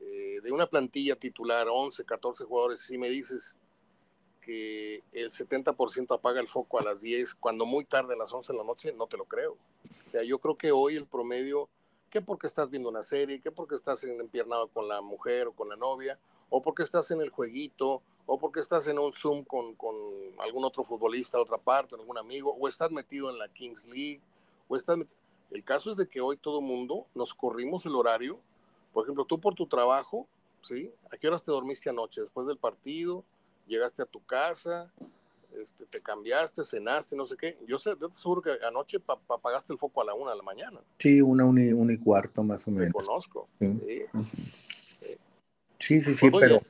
eh, 0.00 0.40
de 0.42 0.50
una 0.50 0.66
plantilla 0.66 1.16
titular, 1.16 1.68
11, 1.70 2.04
14 2.04 2.44
jugadores, 2.44 2.80
si 2.80 2.98
me 2.98 3.08
dices, 3.08 3.56
que 4.42 5.02
el 5.12 5.30
70% 5.30 6.14
apaga 6.14 6.40
el 6.40 6.48
foco 6.48 6.78
a 6.78 6.82
las 6.82 7.00
10, 7.00 7.36
cuando 7.36 7.64
muy 7.64 7.84
tarde 7.84 8.14
a 8.14 8.16
las 8.16 8.32
11 8.32 8.52
de 8.52 8.58
la 8.58 8.64
noche, 8.64 8.92
no 8.92 9.06
te 9.06 9.16
lo 9.16 9.24
creo. 9.24 9.56
O 10.06 10.10
sea, 10.10 10.22
yo 10.22 10.38
creo 10.38 10.56
que 10.56 10.72
hoy 10.72 10.96
el 10.96 11.06
promedio, 11.06 11.68
que 12.10 12.20
porque 12.20 12.46
estás 12.46 12.68
viendo 12.68 12.90
una 12.90 13.02
serie, 13.02 13.40
que 13.40 13.50
porque 13.50 13.74
estás 13.74 14.04
empiernado 14.04 14.68
con 14.68 14.88
la 14.88 15.00
mujer 15.00 15.46
o 15.46 15.52
con 15.52 15.68
la 15.68 15.76
novia, 15.76 16.18
o 16.50 16.60
porque 16.60 16.82
estás 16.82 17.10
en 17.10 17.20
el 17.20 17.30
jueguito, 17.30 18.02
o 18.26 18.38
porque 18.38 18.60
estás 18.60 18.86
en 18.86 18.98
un 18.98 19.12
Zoom 19.12 19.44
con, 19.44 19.74
con 19.74 19.96
algún 20.38 20.64
otro 20.64 20.84
futbolista 20.84 21.38
de 21.38 21.44
otra 21.44 21.58
parte, 21.58 21.94
algún 21.94 22.18
amigo, 22.18 22.54
o 22.58 22.68
estás 22.68 22.90
metido 22.90 23.30
en 23.30 23.38
la 23.38 23.48
Kings 23.48 23.86
League, 23.86 24.20
o 24.68 24.76
estás... 24.76 24.98
El 25.50 25.64
caso 25.64 25.90
es 25.90 25.98
de 25.98 26.08
que 26.08 26.20
hoy 26.20 26.38
todo 26.38 26.62
mundo 26.62 27.06
nos 27.14 27.34
corrimos 27.34 27.84
el 27.84 27.94
horario. 27.94 28.38
Por 28.92 29.04
ejemplo, 29.04 29.26
tú 29.26 29.38
por 29.38 29.54
tu 29.54 29.66
trabajo, 29.66 30.26
¿sí? 30.62 30.90
¿A 31.10 31.18
qué 31.18 31.28
horas 31.28 31.44
te 31.44 31.50
dormiste 31.50 31.90
anoche? 31.90 32.22
Después 32.22 32.46
del 32.46 32.56
partido, 32.56 33.22
llegaste 33.72 34.02
a 34.02 34.06
tu 34.06 34.24
casa, 34.24 34.92
este, 35.60 35.86
te 35.86 36.00
cambiaste, 36.00 36.64
cenaste, 36.64 37.16
no 37.16 37.26
sé 37.26 37.36
qué. 37.36 37.58
Yo 37.66 37.78
sé, 37.78 37.90
yo 38.00 38.08
te 38.08 38.14
aseguro 38.14 38.42
que 38.42 38.50
anoche 38.66 38.98
apagaste 39.28 39.72
el 39.72 39.78
foco 39.78 40.02
a 40.02 40.04
la 40.04 40.14
una 40.14 40.30
de 40.32 40.36
la 40.36 40.42
mañana. 40.42 40.80
Sí, 40.98 41.20
una, 41.20 41.44
una 41.46 41.92
y, 41.92 41.98
cuarto 41.98 42.42
más 42.42 42.66
o 42.66 42.70
menos. 42.70 42.92
Te 42.92 42.92
conozco. 42.92 43.48
Sí, 45.78 46.00
sí, 46.00 46.14
sí, 46.14 46.30
pero, 46.30 46.62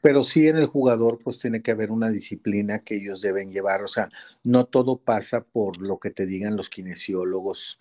pero 0.00 0.24
sí 0.24 0.48
en 0.48 0.56
el 0.56 0.66
jugador 0.66 1.18
pues 1.22 1.38
tiene 1.38 1.60
que 1.60 1.70
haber 1.70 1.90
una 1.90 2.08
disciplina 2.08 2.78
que 2.78 2.96
ellos 2.96 3.20
deben 3.20 3.52
llevar. 3.52 3.82
O 3.82 3.88
sea, 3.88 4.08
no 4.42 4.64
todo 4.64 4.96
pasa 4.96 5.42
por 5.42 5.80
lo 5.80 5.98
que 5.98 6.10
te 6.10 6.24
digan 6.24 6.56
los 6.56 6.70
kinesiólogos, 6.70 7.78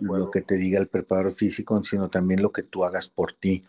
lo 0.00 0.30
que 0.30 0.42
te 0.42 0.56
diga 0.56 0.78
el 0.78 0.88
preparador 0.88 1.32
físico, 1.32 1.82
sino 1.84 2.10
también 2.10 2.42
lo 2.42 2.52
que 2.52 2.62
tú 2.62 2.84
hagas 2.84 3.08
por 3.08 3.32
ti 3.32 3.64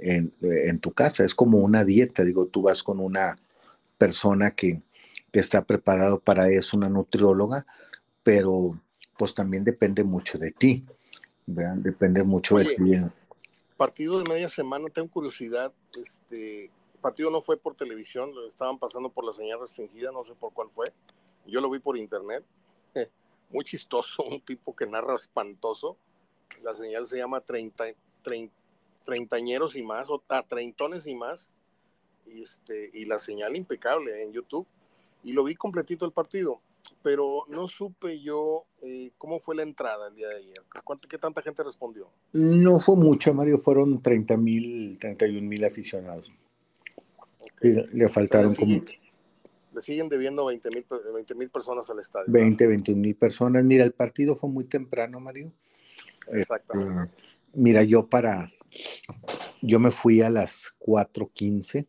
en, 0.00 0.78
tu 0.80 0.92
casa. 0.92 1.24
Es 1.24 1.34
como 1.34 1.58
una 1.58 1.84
dieta, 1.84 2.24
digo, 2.24 2.46
tú 2.46 2.62
vas 2.62 2.82
con 2.82 3.00
una 3.00 3.36
persona 3.98 4.50
que, 4.52 4.82
está 5.32 5.62
preparado 5.64 6.18
para 6.18 6.48
eso, 6.48 6.76
una 6.76 6.88
nutrióloga, 6.88 7.64
pero 8.24 8.80
pues 9.16 9.32
también 9.32 9.62
depende 9.62 10.02
mucho 10.02 10.38
de 10.38 10.50
ti, 10.50 10.84
¿vean? 11.46 11.84
depende 11.84 12.24
mucho 12.24 12.56
de 12.58 12.74
ti. 12.74 13.00
Partido 13.76 14.18
de 14.18 14.28
media 14.28 14.48
semana, 14.48 14.88
tengo 14.92 15.08
curiosidad, 15.08 15.72
este, 15.94 16.64
el 16.64 17.00
partido 17.00 17.30
no 17.30 17.42
fue 17.42 17.56
por 17.56 17.76
televisión, 17.76 18.34
lo 18.34 18.44
estaban 18.48 18.76
pasando 18.76 19.08
por 19.08 19.24
la 19.24 19.30
señal 19.30 19.60
restringida, 19.60 20.10
no 20.10 20.24
sé 20.24 20.34
por 20.34 20.52
cuál 20.52 20.68
fue, 20.70 20.92
yo 21.46 21.60
lo 21.60 21.70
vi 21.70 21.78
por 21.78 21.96
internet, 21.96 22.44
muy 23.50 23.64
chistoso, 23.64 24.24
un 24.24 24.40
tipo 24.40 24.74
que 24.74 24.86
narra 24.86 25.14
espantoso, 25.14 25.96
la 26.60 26.74
señal 26.74 27.06
se 27.06 27.18
llama 27.18 27.40
30, 27.40 27.84
30 28.22 28.59
treintañeros 29.04 29.76
y 29.76 29.82
más, 29.82 30.08
o 30.10 30.22
a 30.28 30.42
treintones 30.42 31.06
y 31.06 31.14
más, 31.14 31.52
y, 32.26 32.42
este, 32.42 32.90
y 32.92 33.04
la 33.04 33.18
señal 33.18 33.56
impecable 33.56 34.22
en 34.22 34.32
YouTube. 34.32 34.66
Y 35.22 35.32
lo 35.32 35.44
vi 35.44 35.54
completito 35.54 36.06
el 36.06 36.12
partido, 36.12 36.60
pero 37.02 37.44
no 37.48 37.68
supe 37.68 38.20
yo 38.20 38.64
eh, 38.82 39.10
cómo 39.18 39.38
fue 39.40 39.54
la 39.54 39.62
entrada 39.62 40.08
el 40.08 40.14
día 40.14 40.28
de 40.28 40.36
ayer. 40.36 40.62
¿Qué 41.08 41.18
tanta 41.18 41.42
gente 41.42 41.62
respondió? 41.62 42.08
No 42.32 42.80
fue 42.80 42.96
mucha, 42.96 43.32
Mario, 43.32 43.58
fueron 43.58 44.00
30 44.00 44.36
mil, 44.36 44.98
31 44.98 45.46
mil 45.46 45.64
aficionados. 45.64 46.32
le, 47.60 48.08
faltaron 48.08 48.54
como... 48.54 48.82
Le 49.72 49.82
siguen 49.82 50.08
debiendo 50.08 50.46
20 50.46 50.70
mil 51.34 51.50
personas 51.50 51.88
al 51.90 52.00
estadio. 52.00 52.26
20, 52.28 52.66
21 52.66 53.00
mil 53.00 53.14
personas. 53.14 53.62
Mira, 53.62 53.84
el 53.84 53.92
partido 53.92 54.34
fue 54.34 54.48
muy 54.48 54.64
temprano, 54.64 55.20
Mario. 55.20 55.52
Exactamente. 56.32 57.12
Este, 57.16 57.29
Mira, 57.52 57.82
yo 57.82 58.08
para, 58.08 58.50
yo 59.60 59.78
me 59.80 59.90
fui 59.90 60.22
a 60.22 60.30
las 60.30 60.74
4.15 60.80 61.86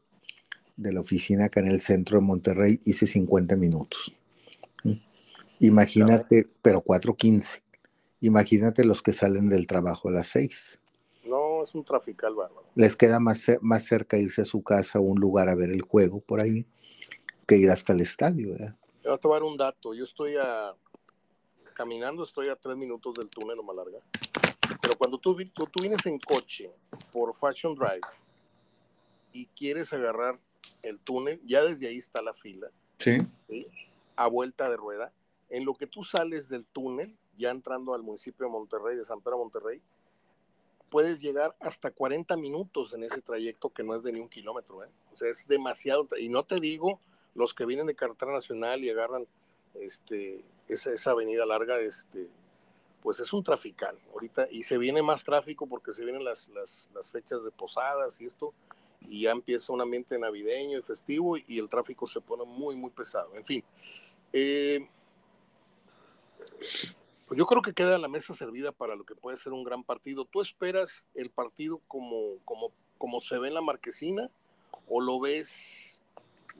de 0.77 0.93
la 0.93 0.99
oficina 0.99 1.45
acá 1.45 1.59
en 1.59 1.67
el 1.67 1.81
centro 1.81 2.19
de 2.19 2.25
Monterrey, 2.25 2.79
hice 2.85 3.05
50 3.05 3.55
minutos. 3.55 4.15
Imagínate, 5.59 6.47
pero 6.61 6.83
4.15. 6.83 7.61
Imagínate 8.21 8.83
los 8.83 9.01
que 9.01 9.13
salen 9.13 9.47
del 9.49 9.67
trabajo 9.67 10.09
a 10.09 10.11
las 10.11 10.27
6. 10.27 10.79
No, 11.25 11.63
es 11.63 11.75
un 11.75 11.85
trafical 11.85 12.33
bárbaro. 12.33 12.65
Les 12.73 12.95
queda 12.95 13.19
más, 13.19 13.45
más 13.61 13.85
cerca 13.85 14.17
irse 14.17 14.41
a 14.41 14.45
su 14.45 14.63
casa 14.63 14.97
a 14.97 15.01
un 15.01 15.19
lugar 15.19 15.49
a 15.49 15.55
ver 15.55 15.69
el 15.69 15.81
juego 15.81 16.19
por 16.19 16.39
ahí 16.39 16.65
que 17.45 17.57
ir 17.57 17.69
hasta 17.69 17.93
el 17.93 18.01
estadio. 18.01 18.53
¿verdad? 18.53 18.75
voy 19.03 19.13
a 19.13 19.17
tomar 19.17 19.43
un 19.43 19.57
dato. 19.57 19.93
Yo 19.93 20.03
estoy 20.03 20.35
a, 20.37 20.73
caminando, 21.73 22.23
estoy 22.23 22.49
a 22.49 22.55
tres 22.55 22.77
minutos 22.77 23.13
del 23.15 23.29
túnel 23.29 23.57
o 23.59 23.63
más 23.63 23.75
larga. 23.75 23.99
Pero 24.79 24.97
cuando 24.97 25.17
tú, 25.17 25.35
tú, 25.53 25.65
tú 25.65 25.81
vienes 25.81 26.05
en 26.05 26.19
coche 26.19 26.69
por 27.11 27.35
Fashion 27.35 27.75
Drive 27.75 28.01
y 29.33 29.47
quieres 29.47 29.91
agarrar 29.93 30.37
el 30.83 30.99
túnel, 30.99 31.41
ya 31.45 31.63
desde 31.63 31.87
ahí 31.87 31.97
está 31.97 32.21
la 32.21 32.33
fila. 32.33 32.69
Sí. 32.99 33.17
A 34.15 34.27
vuelta 34.27 34.69
de 34.69 34.77
rueda. 34.77 35.11
En 35.49 35.65
lo 35.65 35.73
que 35.73 35.87
tú 35.87 36.03
sales 36.03 36.49
del 36.49 36.65
túnel, 36.65 37.15
ya 37.37 37.49
entrando 37.49 37.93
al 37.93 38.03
municipio 38.03 38.45
de 38.45 38.51
Monterrey, 38.51 38.95
de 38.95 39.05
San 39.05 39.21
Pedro 39.21 39.39
Monterrey, 39.39 39.81
puedes 40.89 41.21
llegar 41.21 41.55
hasta 41.59 41.91
40 41.91 42.35
minutos 42.37 42.93
en 42.93 43.03
ese 43.03 43.21
trayecto 43.21 43.69
que 43.69 43.83
no 43.83 43.95
es 43.95 44.03
de 44.03 44.11
ni 44.11 44.19
un 44.19 44.29
kilómetro. 44.29 44.83
¿eh? 44.83 44.89
O 45.13 45.17
sea, 45.17 45.29
es 45.29 45.47
demasiado. 45.47 46.07
Y 46.17 46.29
no 46.29 46.43
te 46.43 46.59
digo 46.59 46.99
los 47.33 47.53
que 47.53 47.65
vienen 47.65 47.87
de 47.87 47.95
carretera 47.95 48.33
nacional 48.33 48.83
y 48.83 48.89
agarran 48.89 49.25
este, 49.75 50.43
esa, 50.67 50.91
esa 50.91 51.11
avenida 51.11 51.45
larga, 51.45 51.79
este, 51.79 52.27
pues 53.01 53.19
es 53.19 53.33
un 53.33 53.43
trafical 53.43 53.97
ahorita 54.13 54.47
y 54.49 54.63
se 54.63 54.77
viene 54.77 55.01
más 55.01 55.23
tráfico 55.23 55.67
porque 55.67 55.91
se 55.91 56.03
vienen 56.03 56.23
las, 56.23 56.49
las, 56.49 56.89
las, 56.93 57.11
fechas 57.11 57.43
de 57.43 57.51
posadas 57.51 58.21
y 58.21 58.25
esto 58.25 58.53
y 59.01 59.21
ya 59.21 59.31
empieza 59.31 59.73
un 59.73 59.81
ambiente 59.81 60.17
navideño 60.17 60.77
y 60.77 60.81
festivo 60.83 61.37
y, 61.37 61.59
el 61.59 61.67
tráfico 61.67 62.07
se 62.07 62.21
pone 62.21 62.45
muy 62.45 62.75
muy 62.75 62.91
pesado. 62.91 63.35
En 63.35 63.43
fin 63.43 63.63
eh, 64.33 64.87
pues 67.27 67.37
yo 67.37 67.45
creo 67.45 67.61
que 67.61 67.73
queda 67.73 67.97
la 67.97 68.07
mesa 68.07 68.33
servida 68.33 68.71
para 68.71 68.95
lo 68.95 69.03
que 69.03 69.15
puede 69.15 69.37
ser 69.37 69.53
un 69.53 69.63
gran 69.63 69.83
partido. 69.83 70.25
Tú 70.25 70.41
esperas 70.41 71.05
el 71.15 71.29
partido 71.31 71.81
como 71.87 72.37
como 72.45 72.71
como 72.97 73.19
se 73.19 73.37
ve 73.39 73.47
en 73.47 73.55
la 73.55 73.61
marquesina 73.61 74.29
o 74.87 75.01
lo 75.01 75.19
ves 75.19 75.90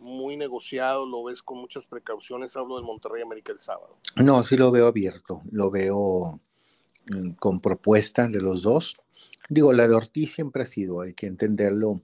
muy 0.01 0.35
negociado, 0.35 1.05
lo 1.05 1.23
ves 1.23 1.41
con 1.41 1.59
muchas 1.59 1.85
precauciones, 1.85 2.55
hablo 2.57 2.75
del 2.75 2.85
Monterrey 2.85 3.21
América 3.21 3.51
el 3.51 3.59
sábado. 3.59 3.97
No, 4.15 4.43
sí 4.43 4.57
lo 4.57 4.71
veo 4.71 4.87
abierto, 4.87 5.41
lo 5.51 5.69
veo 5.69 6.41
mm, 7.07 7.31
con 7.33 7.61
propuesta 7.61 8.27
de 8.27 8.41
los 8.41 8.63
dos. 8.63 8.97
Digo, 9.49 9.71
la 9.73 9.87
de 9.87 9.95
Ortiz 9.95 10.33
siempre 10.33 10.63
ha 10.63 10.65
sido, 10.65 11.01
hay 11.01 11.13
que 11.13 11.27
entenderlo, 11.27 12.01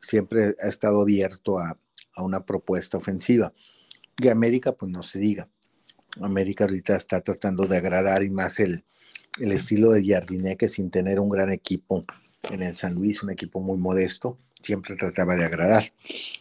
siempre 0.00 0.54
ha 0.62 0.68
estado 0.68 1.02
abierto 1.02 1.58
a, 1.58 1.78
a 2.14 2.22
una 2.22 2.44
propuesta 2.44 2.96
ofensiva. 2.96 3.52
Y 4.18 4.28
América, 4.28 4.72
pues 4.72 4.90
no 4.90 5.02
se 5.02 5.18
diga. 5.18 5.48
América 6.20 6.64
ahorita 6.64 6.96
está 6.96 7.20
tratando 7.20 7.66
de 7.66 7.76
agradar 7.76 8.22
y 8.22 8.30
más 8.30 8.58
el, 8.58 8.84
el 9.38 9.52
estilo 9.52 9.92
de 9.92 10.04
Jardiné 10.04 10.56
que 10.56 10.68
sin 10.68 10.90
tener 10.90 11.20
un 11.20 11.28
gran 11.28 11.52
equipo 11.52 12.04
en 12.50 12.62
el 12.62 12.74
San 12.74 12.94
Luis, 12.94 13.22
un 13.22 13.30
equipo 13.30 13.60
muy 13.60 13.78
modesto, 13.78 14.38
siempre 14.62 14.96
trataba 14.96 15.36
de 15.36 15.44
agradar 15.44 15.92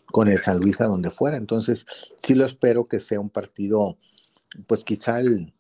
con 0.05 0.27
el 0.27 0.39
San 0.39 0.59
Luis 0.59 0.81
a 0.81 0.85
donde 0.85 1.09
fuera. 1.09 1.37
Entonces, 1.37 1.85
sí 2.17 2.33
lo 2.33 2.45
espero 2.45 2.85
que 2.85 2.99
sea 2.99 3.19
un 3.19 3.29
partido, 3.29 3.97
pues 4.67 4.83
quizá 4.83 5.19
el, 5.19 5.53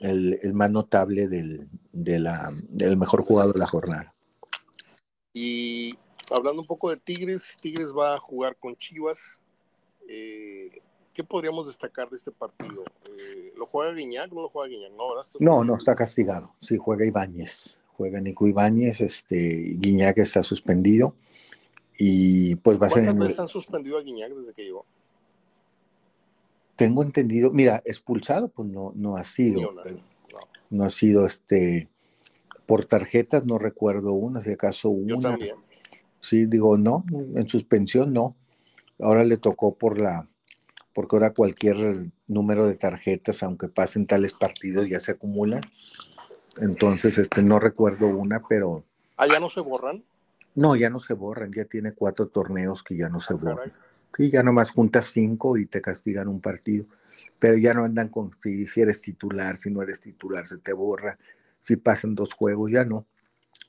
el, 0.00 0.54
más 0.54 0.70
notable 0.70 1.28
del, 1.28 1.68
de 1.92 2.18
la, 2.18 2.52
del 2.68 2.96
mejor 2.96 3.24
jugador 3.24 3.54
de 3.54 3.60
la 3.60 3.66
jornada. 3.66 4.14
Y 5.32 5.96
hablando 6.30 6.62
un 6.62 6.66
poco 6.66 6.90
de 6.90 6.96
Tigres, 6.96 7.56
Tigres 7.60 7.92
va 7.96 8.14
a 8.14 8.18
jugar 8.18 8.56
con 8.56 8.76
Chivas. 8.76 9.40
Eh, 10.08 10.80
¿Qué 11.12 11.22
podríamos 11.22 11.66
destacar 11.66 12.10
de 12.10 12.16
este 12.16 12.32
partido? 12.32 12.84
Eh, 13.06 13.52
¿Lo 13.56 13.66
juega 13.66 13.92
Guiñac? 13.92 14.32
¿No 14.32 14.42
lo 14.42 14.48
juega 14.48 14.68
Guiñac? 14.68 14.92
No, 14.92 15.14
no, 15.40 15.64
no, 15.64 15.76
está 15.76 15.94
castigado. 15.94 16.54
Sí, 16.60 16.76
juega 16.76 17.06
Ibáñez. 17.06 17.78
Juega 17.96 18.20
Nico 18.20 18.48
Ibáñez, 18.48 19.00
este, 19.00 19.76
Guiñac 19.76 20.18
está 20.18 20.42
suspendido 20.42 21.14
y 21.98 22.56
pues 22.56 22.80
va 22.80 22.86
a 22.86 22.90
ser. 22.90 23.04
¿Cuántas 23.04 23.28
veces 23.28 23.40
han 23.40 23.48
suspendido 23.48 23.98
a 23.98 24.02
Guiñac 24.02 24.32
desde 24.32 24.52
que 24.52 24.64
llegó? 24.64 24.86
Tengo 26.76 27.02
entendido, 27.02 27.52
mira, 27.52 27.82
expulsado, 27.84 28.48
pues 28.48 28.68
no, 28.68 28.92
no 28.96 29.16
ha 29.16 29.24
sido. 29.24 29.70
no. 30.70 30.84
ha 30.84 30.90
sido 30.90 31.26
este. 31.26 31.88
Por 32.66 32.86
tarjetas 32.86 33.44
no 33.44 33.58
recuerdo 33.58 34.12
una, 34.14 34.40
si 34.40 34.50
acaso 34.50 34.88
una. 34.88 35.14
Yo 35.14 35.20
también. 35.20 35.56
Sí, 36.20 36.46
digo, 36.46 36.78
no, 36.78 37.04
en 37.12 37.46
suspensión 37.48 38.12
no. 38.14 38.34
Ahora 38.98 39.24
le 39.24 39.36
tocó 39.36 39.74
por 39.74 39.98
la, 39.98 40.26
porque 40.94 41.16
ahora 41.16 41.34
cualquier 41.34 42.10
número 42.26 42.66
de 42.66 42.76
tarjetas, 42.76 43.42
aunque 43.42 43.68
pasen 43.68 44.06
tales 44.06 44.32
partidos, 44.32 44.88
ya 44.88 45.00
se 45.00 45.12
acumulan. 45.12 45.60
Entonces, 46.60 47.18
este, 47.18 47.42
no 47.42 47.58
recuerdo 47.58 48.06
una, 48.06 48.42
pero. 48.48 48.84
¿Ah, 49.16 49.26
ya 49.26 49.40
no 49.40 49.50
se 49.50 49.60
borran? 49.60 50.04
No, 50.54 50.76
ya 50.76 50.88
no 50.88 51.00
se 51.00 51.14
borran, 51.14 51.52
ya 51.52 51.64
tiene 51.64 51.92
cuatro 51.92 52.28
torneos 52.28 52.82
que 52.82 52.96
ya 52.96 53.08
no 53.08 53.20
se 53.20 53.34
ah, 53.34 53.36
borran. 53.36 53.72
Y 54.16 54.30
ya 54.30 54.44
nomás 54.44 54.70
juntas 54.70 55.06
cinco 55.06 55.56
y 55.56 55.66
te 55.66 55.80
castigan 55.80 56.28
un 56.28 56.40
partido. 56.40 56.86
Pero 57.38 57.56
ya 57.56 57.74
no 57.74 57.84
andan 57.84 58.08
con 58.08 58.30
si, 58.32 58.64
eres 58.80 59.02
titular, 59.02 59.56
si 59.56 59.70
no 59.70 59.82
eres 59.82 60.00
titular, 60.00 60.46
se 60.46 60.58
te 60.58 60.72
borra. 60.72 61.18
Si 61.58 61.76
pasan 61.76 62.14
dos 62.14 62.32
juegos, 62.32 62.70
ya 62.70 62.84
no. 62.84 63.06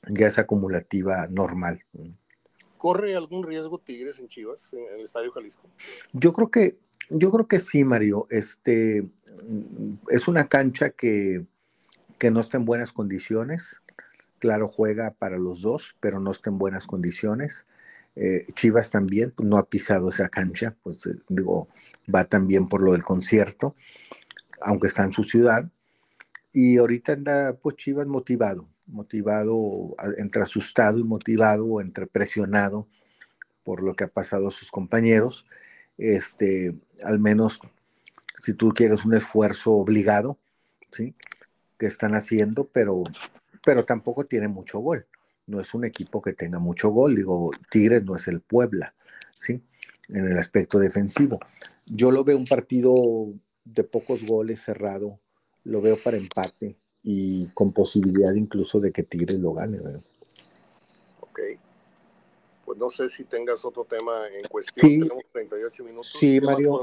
Ya 0.08 0.28
es 0.28 0.38
acumulativa 0.38 1.26
normal. 1.28 1.82
¿Corre 2.78 3.16
algún 3.16 3.42
riesgo 3.42 3.78
Tigres 3.78 4.20
en 4.20 4.28
Chivas, 4.28 4.72
en 4.72 4.98
el 4.98 5.04
Estadio 5.04 5.32
Jalisco? 5.32 5.68
Yo 6.12 6.32
creo 6.32 6.50
que, 6.50 6.78
yo 7.10 7.32
creo 7.32 7.48
que 7.48 7.58
sí, 7.58 7.82
Mario. 7.82 8.28
Este 8.30 9.08
es 10.10 10.28
una 10.28 10.46
cancha 10.46 10.90
que, 10.90 11.44
que 12.20 12.30
no 12.30 12.38
está 12.38 12.58
en 12.58 12.64
buenas 12.66 12.92
condiciones 12.92 13.80
claro, 14.38 14.68
juega 14.68 15.12
para 15.12 15.38
los 15.38 15.62
dos, 15.62 15.96
pero 16.00 16.20
no 16.20 16.30
está 16.30 16.50
en 16.50 16.58
buenas 16.58 16.86
condiciones. 16.86 17.66
Eh, 18.16 18.46
Chivas 18.54 18.90
también 18.90 19.32
pues, 19.32 19.48
no 19.48 19.58
ha 19.58 19.68
pisado 19.68 20.08
esa 20.08 20.28
cancha, 20.28 20.74
pues 20.82 21.06
eh, 21.06 21.16
digo, 21.28 21.68
va 22.12 22.24
también 22.24 22.68
por 22.68 22.82
lo 22.82 22.92
del 22.92 23.04
concierto, 23.04 23.76
aunque 24.60 24.86
está 24.86 25.04
en 25.04 25.12
su 25.12 25.24
ciudad. 25.24 25.70
Y 26.52 26.78
ahorita 26.78 27.12
anda, 27.12 27.56
pues 27.56 27.76
Chivas 27.76 28.06
motivado, 28.06 28.68
motivado, 28.86 29.94
entre 30.16 30.42
asustado 30.42 30.98
y 30.98 31.04
motivado, 31.04 31.80
entre 31.80 32.06
presionado 32.06 32.88
por 33.62 33.82
lo 33.82 33.94
que 33.94 34.04
ha 34.04 34.08
pasado 34.08 34.48
a 34.48 34.52
sus 34.52 34.70
compañeros. 34.70 35.44
Este, 35.98 36.78
al 37.04 37.18
menos, 37.18 37.60
si 38.40 38.54
tú 38.54 38.70
quieres 38.70 39.04
un 39.04 39.14
esfuerzo 39.14 39.72
obligado, 39.72 40.38
¿sí? 40.90 41.14
Que 41.78 41.86
están 41.86 42.14
haciendo, 42.14 42.68
pero 42.68 43.02
pero 43.66 43.84
tampoco 43.84 44.24
tiene 44.26 44.46
mucho 44.46 44.78
gol. 44.78 45.08
No 45.46 45.60
es 45.60 45.74
un 45.74 45.84
equipo 45.84 46.22
que 46.22 46.34
tenga 46.34 46.60
mucho 46.60 46.90
gol. 46.90 47.16
Digo, 47.16 47.50
Tigres 47.68 48.04
no 48.04 48.14
es 48.14 48.28
el 48.28 48.40
Puebla, 48.40 48.94
¿sí? 49.36 49.60
En 50.08 50.24
el 50.24 50.38
aspecto 50.38 50.78
defensivo. 50.78 51.40
Yo 51.84 52.12
lo 52.12 52.22
veo 52.22 52.36
un 52.36 52.46
partido 52.46 52.94
de 53.64 53.82
pocos 53.82 54.24
goles 54.24 54.62
cerrado, 54.62 55.18
lo 55.64 55.82
veo 55.82 56.00
para 56.00 56.16
empate 56.16 56.76
y 57.02 57.48
con 57.54 57.72
posibilidad 57.72 58.32
incluso 58.34 58.78
de 58.78 58.92
que 58.92 59.02
Tigres 59.02 59.42
lo 59.42 59.52
gane. 59.52 59.80
Ok. 61.20 61.40
Pues 62.64 62.78
no 62.78 62.88
sé 62.88 63.08
si 63.08 63.24
tengas 63.24 63.64
otro 63.64 63.84
tema 63.84 64.28
en 64.28 64.46
cuestión. 64.48 64.88
Sí, 64.88 65.00
Tenemos 65.00 65.24
38 65.32 65.84
minutos. 65.84 66.16
Sí, 66.20 66.40
Mario. 66.40 66.78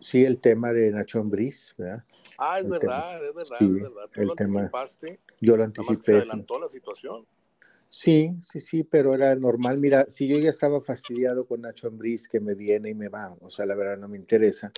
Sí, 0.00 0.24
el 0.24 0.40
tema 0.40 0.72
de 0.72 0.90
Nacho 0.90 1.20
Ambriz, 1.20 1.74
¿verdad? 1.76 2.04
Ah, 2.38 2.58
es 2.58 2.68
verdad, 2.68 3.24
es 3.24 3.34
verdad, 3.34 3.58
es 3.60 3.82
verdad. 3.82 4.10
el 4.16 4.26
lo 4.28 4.34
tema, 4.34 4.70
yo 5.40 5.56
lo 5.56 5.64
anticipé. 5.64 6.02
Se 6.02 6.16
adelantó 6.16 6.58
la 6.58 6.68
situación. 6.68 7.26
Sí, 7.88 8.34
sí, 8.40 8.60
sí, 8.60 8.82
pero 8.82 9.14
era 9.14 9.34
normal. 9.34 9.78
Mira, 9.78 10.06
si 10.08 10.26
yo 10.26 10.38
ya 10.38 10.50
estaba 10.50 10.80
fastidiado 10.80 11.46
con 11.46 11.60
Nacho 11.60 11.88
Ambriz, 11.88 12.28
que 12.28 12.40
me 12.40 12.54
viene 12.54 12.90
y 12.90 12.94
me 12.94 13.08
va, 13.08 13.36
o 13.40 13.50
sea, 13.50 13.66
la 13.66 13.74
verdad 13.74 13.98
no 13.98 14.08
me 14.08 14.16
interesa. 14.16 14.72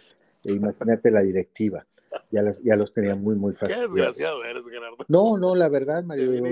Imagínate 0.44 1.10
la 1.10 1.22
directiva 1.22 1.86
ya 2.30 2.42
los, 2.42 2.62
ya 2.62 2.76
los 2.76 2.92
tenía 2.92 3.14
muy, 3.14 3.34
muy 3.34 3.52
fácil. 3.52 3.76
Qué 3.76 3.82
desgraciado 3.82 4.44
eres, 4.44 4.62
Gerardo. 4.68 4.96
No, 5.08 5.36
no, 5.36 5.54
la 5.54 5.68
verdad, 5.68 6.02
Mario. 6.02 6.42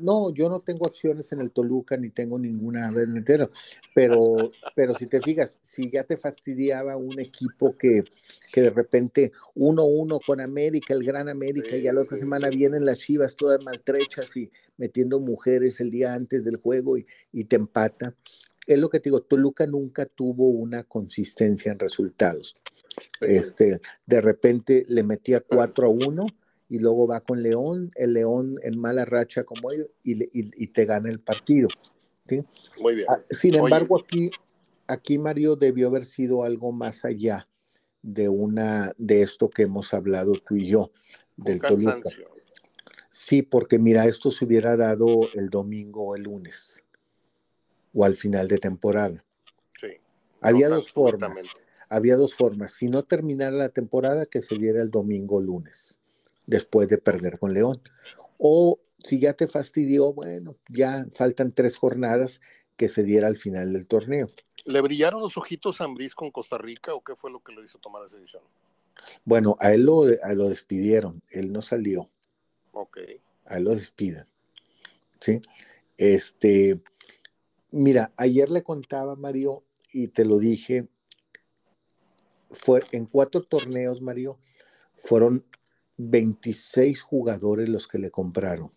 No, 0.00 0.32
yo 0.32 0.48
no 0.48 0.60
tengo 0.60 0.86
acciones 0.86 1.32
en 1.32 1.40
el 1.40 1.50
Toluca 1.50 1.96
ni 1.96 2.10
tengo 2.10 2.38
ninguna 2.38 2.88
entero. 2.88 3.50
Pero, 3.94 4.50
pero 4.74 4.94
si 4.94 5.06
te 5.06 5.20
fijas, 5.20 5.58
si 5.62 5.90
ya 5.90 6.04
te 6.04 6.16
fastidiaba 6.16 6.96
un 6.96 7.18
equipo 7.18 7.76
que, 7.76 8.04
que 8.52 8.62
de 8.62 8.70
repente 8.70 9.32
uno 9.54 9.84
uno 9.84 10.20
con 10.24 10.40
América, 10.40 10.94
el 10.94 11.04
Gran 11.04 11.28
América, 11.28 11.76
y 11.76 11.88
a 11.88 11.92
la 11.92 12.02
otra 12.02 12.16
semana 12.16 12.48
vienen 12.48 12.84
las 12.84 12.98
chivas 12.98 13.36
todas 13.36 13.62
maltrechas 13.62 14.36
y 14.36 14.50
metiendo 14.76 15.20
mujeres 15.20 15.80
el 15.80 15.90
día 15.90 16.14
antes 16.14 16.44
del 16.44 16.56
juego 16.56 16.96
y, 16.96 17.06
y 17.32 17.44
te 17.44 17.56
empata. 17.56 18.14
Es 18.66 18.78
lo 18.78 18.88
que 18.88 19.00
te 19.00 19.04
digo, 19.04 19.22
Toluca 19.22 19.66
nunca 19.66 20.06
tuvo 20.06 20.48
una 20.48 20.84
consistencia 20.84 21.72
en 21.72 21.78
resultados. 21.78 22.56
Este, 23.20 23.80
de 24.06 24.20
repente 24.20 24.84
le 24.88 25.02
metía 25.02 25.40
4 25.40 25.86
a 25.86 25.90
1 25.90 26.26
y 26.68 26.78
luego 26.78 27.06
va 27.06 27.20
con 27.20 27.42
León, 27.42 27.90
el 27.94 28.14
León 28.14 28.56
en 28.62 28.78
mala 28.78 29.04
racha 29.04 29.44
como 29.44 29.72
ellos 29.72 29.88
y, 30.04 30.66
te 30.68 30.84
gana 30.84 31.10
el 31.10 31.20
partido. 31.20 31.68
Muy 32.78 32.94
bien. 32.94 33.06
Ah, 33.08 33.20
sin 33.30 33.54
embargo, 33.56 34.00
aquí, 34.00 34.30
aquí 34.86 35.18
Mario 35.18 35.56
debió 35.56 35.88
haber 35.88 36.04
sido 36.04 36.44
algo 36.44 36.70
más 36.72 37.04
allá 37.04 37.48
de 38.02 38.28
una 38.28 38.94
de 38.98 39.22
esto 39.22 39.50
que 39.50 39.62
hemos 39.62 39.92
hablado 39.92 40.32
tú 40.34 40.56
y 40.56 40.68
yo 40.68 40.92
del 41.36 41.60
Toluca. 41.60 42.08
Sí, 43.10 43.42
porque 43.42 43.78
mira, 43.78 44.06
esto 44.06 44.30
se 44.30 44.44
hubiera 44.44 44.76
dado 44.76 45.28
el 45.34 45.50
domingo 45.50 46.04
o 46.04 46.16
el 46.16 46.22
lunes 46.22 46.82
o 47.92 48.04
al 48.04 48.14
final 48.14 48.46
de 48.46 48.58
temporada. 48.58 49.24
Sí. 49.74 49.88
Había 50.40 50.68
dos 50.68 50.92
formas. 50.92 51.36
Había 51.90 52.16
dos 52.16 52.34
formas. 52.34 52.72
Si 52.72 52.88
no 52.88 53.04
terminara 53.04 53.54
la 53.54 53.68
temporada, 53.68 54.24
que 54.24 54.40
se 54.40 54.56
diera 54.56 54.80
el 54.80 54.90
domingo 54.90 55.36
o 55.36 55.40
lunes, 55.40 56.00
después 56.46 56.88
de 56.88 56.96
perder 56.96 57.38
con 57.38 57.52
León. 57.52 57.82
O 58.38 58.80
si 59.02 59.18
ya 59.18 59.34
te 59.34 59.46
fastidió, 59.46 60.14
bueno, 60.14 60.56
ya 60.68 61.06
faltan 61.12 61.52
tres 61.52 61.76
jornadas 61.76 62.40
que 62.76 62.88
se 62.88 63.02
diera 63.02 63.26
al 63.26 63.36
final 63.36 63.72
del 63.74 63.86
torneo. 63.86 64.30
¿Le 64.64 64.80
brillaron 64.80 65.20
los 65.20 65.36
ojitos 65.36 65.80
a 65.80 65.84
Ambriz 65.84 66.14
con 66.14 66.30
Costa 66.30 66.56
Rica 66.58 66.94
o 66.94 67.02
qué 67.02 67.14
fue 67.16 67.30
lo 67.30 67.40
que 67.40 67.52
lo 67.52 67.62
hizo 67.62 67.78
tomar 67.78 68.04
esa 68.04 68.16
decisión? 68.16 68.42
Bueno, 69.24 69.56
a 69.58 69.72
él 69.72 69.82
lo, 69.84 70.04
lo 70.06 70.48
despidieron, 70.48 71.22
él 71.30 71.52
no 71.52 71.62
salió. 71.62 72.10
Ok. 72.72 72.98
A 73.46 73.58
él 73.58 73.64
lo 73.64 73.74
despiden. 73.74 74.26
¿Sí? 75.20 75.40
Este, 75.96 76.80
mira, 77.70 78.12
ayer 78.16 78.48
le 78.48 78.62
contaba 78.62 79.16
Mario 79.16 79.64
y 79.92 80.08
te 80.08 80.24
lo 80.24 80.38
dije, 80.38 80.88
fue 82.50 82.82
en 82.92 83.06
cuatro 83.06 83.42
torneos, 83.42 84.02
Mario, 84.02 84.38
fueron 84.94 85.44
26 85.96 87.02
jugadores 87.02 87.68
los 87.68 87.86
que 87.86 87.98
le 87.98 88.10
compraron. 88.10 88.72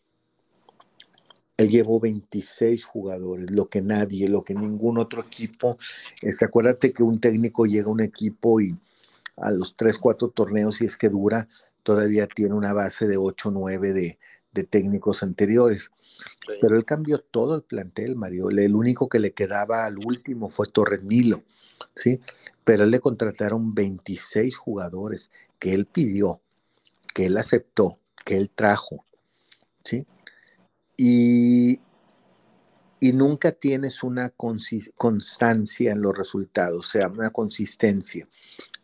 Él 1.56 1.70
llevó 1.70 2.00
26 2.00 2.84
jugadores, 2.84 3.52
lo 3.52 3.70
que 3.70 3.82
nadie, 3.82 4.28
lo 4.28 4.44
que 4.44 4.56
ningún 4.56 4.98
otro 4.98 5.22
equipo. 5.22 5.78
Este, 6.22 6.46
acuérdate 6.46 6.92
que 6.92 7.04
un 7.04 7.20
técnico 7.20 7.66
llega 7.66 7.88
a 7.88 7.92
un 7.92 8.02
equipo 8.02 8.60
y 8.60 8.76
a 9.38 9.52
los 9.52 9.76
3, 9.76 9.98
4 9.98 10.30
torneos, 10.30 10.76
si 10.76 10.86
es 10.86 10.98
que 10.98 11.10
dura, 11.10 11.48
todavía 11.84 12.28
tiene 12.28 12.56
una 12.56 12.74
base 12.74 13.08
de 13.08 13.18
8, 13.18 13.52
9 13.52 13.94
de, 13.94 14.20
de 14.52 14.64
técnicos 14.64 15.24
anteriores. 15.24 15.92
Pero 16.62 16.76
él 16.76 16.86
cambió 16.86 17.20
todo 17.20 17.56
el 17.56 17.64
plantel, 17.64 18.16
Mario. 18.16 18.50
El 18.50 18.76
único 18.76 19.10
que 19.10 19.20
le 19.20 19.34
quedaba 19.34 19.86
al 19.86 19.98
último 19.98 20.50
fue 20.50 20.68
Torres 20.68 21.04
Nilo, 21.04 21.44
¿sí? 21.96 22.20
Pero 22.64 22.84
él 22.84 22.92
le 22.92 23.00
contrataron 23.00 23.74
26 23.74 24.56
jugadores 24.56 25.32
que 25.60 25.74
él 25.74 25.86
pidió, 25.86 26.42
que 27.14 27.28
él 27.28 27.38
aceptó, 27.38 28.00
que 28.26 28.38
él 28.38 28.50
trajo, 28.50 29.06
¿sí? 29.84 30.06
y, 30.98 31.80
y 33.00 33.14
nunca 33.14 33.52
tienes 33.52 34.04
una 34.04 34.32
constancia 34.96 35.92
en 35.92 36.02
los 36.02 36.18
resultados, 36.18 36.88
o 36.88 36.90
sea, 36.90 37.08
una 37.10 37.32
consistencia. 37.32 38.28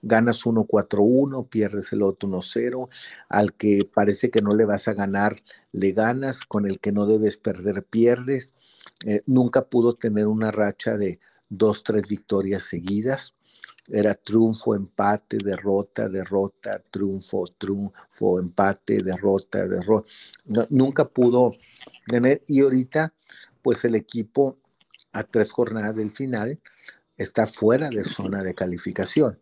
Ganas 0.02 0.46
1-4-1, 0.46 1.48
pierdes 1.50 1.92
el 1.94 2.04
otro 2.04 2.30
1-0, 2.30 2.90
al 3.28 3.54
que 3.54 3.90
parece 3.94 4.30
que 4.30 4.42
no 4.42 4.56
le 4.56 4.66
vas 4.66 4.88
a 4.88 4.94
ganar, 4.94 5.38
le 5.72 5.92
ganas, 5.92 6.46
con 6.46 6.66
el 6.66 6.80
que 6.80 6.92
no 6.92 7.06
debes 7.06 7.38
perder, 7.38 7.84
pierdes. 7.84 8.54
Eh, 9.06 9.22
nunca 9.26 9.66
pudo 9.66 9.94
tener 9.94 10.28
una 10.28 10.52
racha 10.52 10.98
de 10.98 11.20
dos, 11.50 11.84
tres 11.84 12.08
victorias 12.08 12.64
seguidas. 12.64 13.34
Era 13.88 14.14
triunfo, 14.14 14.76
empate, 14.76 15.38
derrota, 15.38 16.08
derrota, 16.08 16.80
triunfo, 16.92 17.46
triunfo, 17.58 18.40
empate, 18.40 19.02
derrota, 19.02 19.68
derrota. 19.68 20.08
nunca 20.70 21.08
pudo 21.08 21.56
y 22.48 22.62
ahorita, 22.62 23.14
pues 23.62 23.84
el 23.86 23.96
equipo 23.96 24.58
a 25.12 25.24
tres 25.24 25.52
jornadas 25.52 25.96
del 25.96 26.12
final 26.12 26.60
está 27.18 27.48
fuera 27.48 27.90
de 27.90 28.04
zona 28.04 28.44
de 28.44 28.54
calificación. 28.54 29.40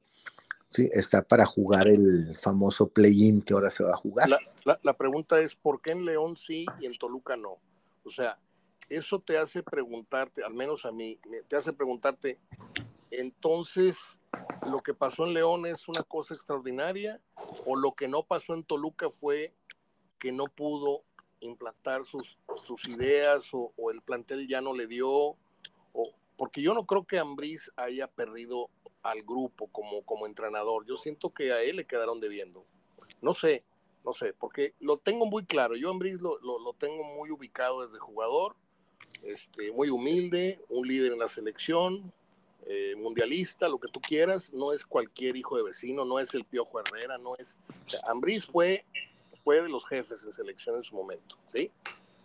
Sí, 0.70 0.90
está 0.92 1.22
para 1.22 1.46
jugar 1.46 1.88
el 1.88 2.36
famoso 2.36 2.90
play-in 2.90 3.42
que 3.42 3.54
ahora 3.54 3.72
se 3.72 3.84
va 3.84 3.94
a 3.94 3.98
jugar. 3.98 4.30
La, 4.84 4.94
pregunta 4.98 5.40
es, 5.40 5.56
¿por 5.56 5.82
qué 5.82 5.92
en 5.92 6.04
León 6.04 6.36
sí 6.36 6.66
y 6.82 6.86
en 6.86 6.98
Toluca 6.98 7.38
no? 7.38 7.58
O 8.04 8.10
sea, 8.10 8.38
eso 8.90 9.20
te 9.20 9.38
hace 9.38 9.64
preguntarte, 9.64 10.44
al 10.44 10.54
menos 10.54 10.86
a 10.86 10.92
mí, 10.92 11.20
te 11.48 11.56
hace 11.56 11.74
preguntarte, 11.74 12.40
entonces, 13.12 14.20
¿lo 14.70 14.82
que 14.82 14.94
pasó 14.94 15.26
en 15.26 15.34
León 15.34 15.66
es 15.66 15.88
una 15.88 16.04
cosa 16.04 16.34
extraordinaria 16.34 17.22
o 17.66 17.76
lo 17.76 17.94
que 17.94 18.08
no 18.08 18.24
pasó 18.24 18.54
en 18.54 18.64
Toluca 18.64 19.10
fue 19.10 19.54
que 20.20 20.32
no 20.32 20.46
pudo 20.46 21.04
implantar 21.40 22.06
sus, 22.06 22.38
sus 22.66 22.88
ideas 22.88 23.50
o, 23.54 23.72
el 23.92 24.02
plantel 24.02 24.48
ya 24.48 24.62
no 24.62 24.74
le 24.74 24.88
dio, 24.88 25.10
o, 25.12 26.14
porque 26.36 26.62
yo 26.62 26.74
no 26.74 26.86
creo 26.86 27.06
que 27.06 27.20
Ambriz 27.20 27.72
haya 27.76 28.08
perdido 28.08 28.70
al 29.04 29.24
grupo 29.24 29.68
como, 29.68 30.04
como 30.04 30.26
entrenador. 30.26 30.86
Yo 30.86 30.98
siento 30.98 31.34
que 31.34 31.52
a 31.52 31.62
él 31.62 31.78
le 31.78 31.88
quedaron 31.88 32.20
debiendo. 32.20 32.66
No 33.22 33.34
sé, 33.34 33.64
no 34.04 34.14
sé, 34.14 34.34
porque 34.34 34.74
lo 34.80 34.98
tengo 34.98 35.26
muy 35.26 35.46
claro. 35.46 35.76
Yo 35.76 35.90
Ambriz 35.90 36.20
lo, 36.20 36.40
lo, 36.40 36.74
tengo 36.74 37.04
muy 37.04 37.32
ubicado 37.32 37.86
desde 37.86 38.00
jugador, 38.00 38.56
este, 39.24 39.72
muy 39.72 39.90
humilde, 39.90 40.60
un 40.70 40.88
líder 40.88 41.14
en 41.14 41.20
la 41.20 41.28
selección, 41.28 42.12
eh, 42.66 42.96
mundialista, 42.98 43.70
lo 43.70 43.80
que 43.80 43.92
tú 43.92 44.02
quieras. 44.02 44.54
No 44.54 44.74
es 44.74 44.86
cualquier 44.86 45.36
hijo 45.36 45.58
de 45.58 45.64
vecino, 45.64 46.06
no 46.06 46.20
es 46.20 46.34
el 46.34 46.44
Piojo 46.44 46.80
Herrera, 46.80 47.18
no 47.18 47.36
es. 47.38 47.58
O 48.04 48.52
fue 48.52 48.86
fue 49.48 49.62
de 49.62 49.70
los 49.70 49.88
jefes 49.88 50.26
en 50.26 50.34
selección 50.34 50.76
en 50.76 50.84
su 50.84 50.94
momento, 50.94 51.38
¿sí? 51.46 51.72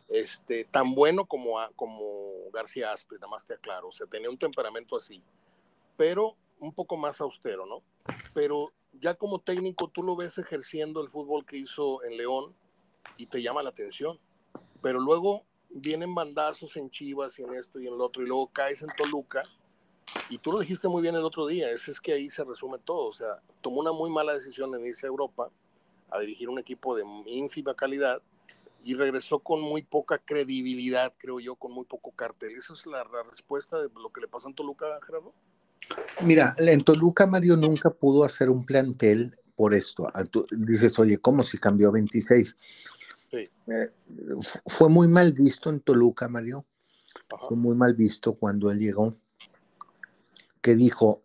Este, 0.09 0.64
tan 0.64 0.93
bueno 0.93 1.24
como, 1.24 1.57
como 1.76 2.51
García 2.53 2.93
Aspe, 2.93 3.14
nada 3.14 3.28
más 3.28 3.47
te 3.47 3.55
aclaro, 3.55 3.91
o 3.91 3.93
sea, 3.93 4.09
tenía 4.09 4.28
un 4.28 4.37
temperamento 4.37 4.97
así, 4.97 5.22
pero 5.97 6.35
un 6.59 6.72
poco 6.72 6.97
más 6.97 7.20
austero, 7.20 7.64
¿no? 7.64 7.85
Pero 8.35 8.72
ya 8.95 9.14
como 9.14 9.39
técnico 9.39 9.87
tú 9.87 10.03
lo 10.03 10.16
ves 10.16 10.37
ejerciendo 10.37 11.01
el 11.01 11.11
fútbol 11.11 11.47
que 11.47 11.59
hizo 11.59 12.03
en 12.03 12.16
León 12.16 12.57
y 13.16 13.26
te 13.26 13.41
llama 13.41 13.62
la 13.62 13.70
atención, 13.70 14.18
pero 14.83 14.99
luego 14.99 15.45
vienen 15.74 16.14
bandazos 16.14 16.76
en 16.76 16.90
Chivas 16.90 17.38
y 17.38 17.42
en 17.42 17.54
esto 17.54 17.80
y 17.80 17.86
en 17.86 17.96
lo 17.96 18.04
otro, 18.04 18.22
y 18.22 18.26
luego 18.26 18.48
caes 18.48 18.82
en 18.82 18.88
Toluca, 18.96 19.42
y 20.28 20.38
tú 20.38 20.52
lo 20.52 20.60
dijiste 20.60 20.88
muy 20.88 21.02
bien 21.02 21.14
el 21.14 21.24
otro 21.24 21.46
día, 21.46 21.70
es, 21.70 21.88
es 21.88 22.00
que 22.00 22.12
ahí 22.12 22.28
se 22.28 22.44
resume 22.44 22.78
todo, 22.78 23.06
o 23.06 23.12
sea, 23.12 23.40
tomó 23.60 23.80
una 23.80 23.92
muy 23.92 24.10
mala 24.10 24.34
decisión 24.34 24.74
en 24.74 24.86
irse 24.86 25.06
a 25.06 25.08
Europa, 25.08 25.48
a 26.10 26.20
dirigir 26.20 26.48
un 26.48 26.58
equipo 26.58 26.94
de 26.94 27.04
ínfima 27.26 27.74
calidad 27.74 28.20
y 28.84 28.94
regresó 28.94 29.38
con 29.38 29.60
muy 29.60 29.82
poca 29.82 30.18
credibilidad, 30.18 31.12
creo 31.18 31.40
yo, 31.40 31.54
con 31.54 31.72
muy 31.72 31.84
poco 31.84 32.10
cartel. 32.10 32.56
¿Esa 32.56 32.74
es 32.74 32.86
la, 32.86 33.04
respuesta 33.30 33.80
de 33.80 33.88
lo 33.94 34.10
que 34.10 34.20
le 34.20 34.28
pasó 34.28 34.48
en 34.48 34.54
Toluca, 34.54 34.86
Gerardo? 35.06 35.32
Mira, 36.22 36.54
en 36.58 36.82
Toluca 36.82 37.26
Mario 37.26 37.56
nunca 37.56 37.90
pudo 37.90 38.24
hacer 38.24 38.50
un 38.50 38.64
plantel 38.64 39.38
por 39.54 39.74
esto. 39.74 40.08
Dices, 40.50 40.98
oye, 40.98 41.18
¿cómo 41.18 41.42
si 41.44 41.58
cambió 41.58 41.88
a 41.88 41.92
26? 41.92 42.56
Sí. 43.33 43.51
Eh, 43.68 43.89
fue 44.66 44.89
muy 44.89 45.09
mal 45.09 45.33
visto 45.33 45.70
en 45.70 45.80
Toluca, 45.80 46.28
Mario. 46.28 46.66
Fue 47.49 47.57
muy 47.57 47.74
mal 47.74 47.95
visto 47.95 48.35
cuando 48.35 48.70
él 48.70 48.78
llegó, 48.78 49.16
que 50.61 50.74
dijo, 50.74 51.22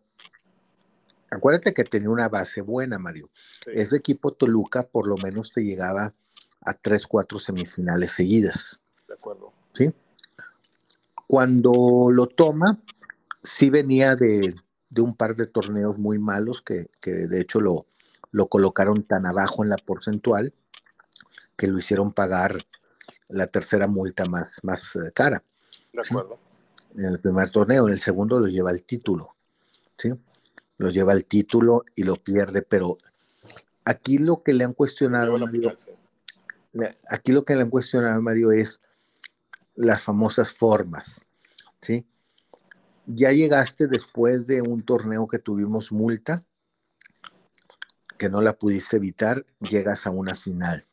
acuérdate 1.30 1.74
que 1.74 1.84
tenía 1.84 2.10
una 2.10 2.30
base 2.30 2.62
buena, 2.62 2.98
Mario. 2.98 3.30
Ese 3.66 3.98
equipo 3.98 4.32
Toluca 4.32 4.88
por 4.88 5.08
lo 5.08 5.18
menos 5.18 5.52
te 5.52 5.64
llegaba 5.64 6.14
a 6.62 6.74
tres, 6.74 7.08
cuatro 7.08 7.40
semifinales 7.40 8.12
seguidas. 8.12 8.82
De 9.08 9.16
acuerdo. 9.16 9.52
¿Sí? 9.74 9.94
Cuando 11.28 12.10
lo 12.12 12.28
toma, 12.28 12.82
sí 13.44 13.70
venía 13.70 14.16
de, 14.16 14.56
un 14.98 15.16
par 15.16 15.36
de 15.36 15.48
torneos 15.48 16.00
muy 16.00 16.20
malos 16.20 16.62
que, 16.62 16.90
de 17.04 17.42
hecho 17.42 17.60
lo, 17.60 17.86
lo 18.32 18.48
colocaron 18.48 19.04
tan 19.04 19.26
abajo 19.26 19.64
en 19.64 19.70
la 19.70 19.78
porcentual 19.78 20.54
que 21.58 21.68
lo 21.68 21.80
hicieron 21.80 22.14
pagar 22.14 22.66
la 23.30 23.48
tercera 23.48 23.88
multa 23.88 24.26
más, 24.26 24.60
más 24.64 24.96
eh, 24.96 25.12
cara. 25.14 25.44
De 25.92 26.02
acuerdo. 26.02 26.40
En 26.96 27.06
el 27.06 27.20
primer 27.20 27.50
torneo, 27.50 27.88
en 27.88 27.94
el 27.94 28.00
segundo 28.00 28.40
lo 28.40 28.48
lleva 28.48 28.72
el 28.72 28.84
título. 28.84 29.36
¿sí? 29.98 30.14
Lo 30.78 30.90
lleva 30.90 31.14
el 31.14 31.26
título 31.26 31.84
y 31.96 32.04
lo 32.04 32.16
pierde, 32.16 32.62
pero 32.62 32.98
aquí 33.84 34.20
lo 34.20 34.44
que 34.44 34.54
le 34.54 34.64
han 34.64 34.74
cuestionado, 34.74 35.38
Mario, 35.38 35.76
aquí 37.10 37.32
lo 37.32 37.44
que 37.44 37.56
le 37.56 37.64
han 37.64 37.70
cuestionado, 37.70 38.22
Mario, 38.22 38.52
es 38.52 38.80
las 39.76 40.02
famosas 40.02 40.52
formas, 40.52 41.26
¿sí? 41.82 42.06
Ya 43.06 43.32
llegaste 43.32 43.88
después 43.88 44.48
de 44.48 44.62
un 44.62 44.84
torneo 44.84 45.28
que 45.28 45.40
tuvimos 45.40 45.92
multa, 45.92 46.44
que 48.18 48.28
no 48.28 48.42
la 48.42 48.54
pudiste 48.54 48.98
evitar, 48.98 49.46
llegas 49.60 50.06
a 50.06 50.10
una 50.10 50.36
final 50.36 50.88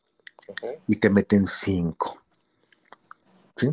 y 0.87 0.95
te 0.97 1.09
meten 1.09 1.47
cinco, 1.47 2.21
¿sí? 3.57 3.69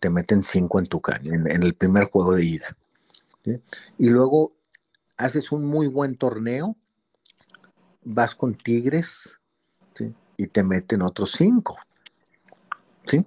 Te 0.00 0.10
meten 0.10 0.42
cinco 0.42 0.78
en 0.78 0.86
tu 0.86 1.00
en, 1.22 1.50
en 1.50 1.62
el 1.62 1.74
primer 1.74 2.04
juego 2.04 2.34
de 2.34 2.44
ida. 2.44 2.76
Y 3.98 4.08
luego 4.08 4.52
haces 5.16 5.52
un 5.52 5.66
muy 5.66 5.88
buen 5.88 6.16
torneo, 6.16 6.76
vas 8.04 8.34
con 8.34 8.54
Tigres, 8.54 9.36
y 10.36 10.46
te 10.48 10.62
meten 10.64 11.02
otros 11.02 11.32
cinco. 11.32 11.76
¿Sí? 13.06 13.24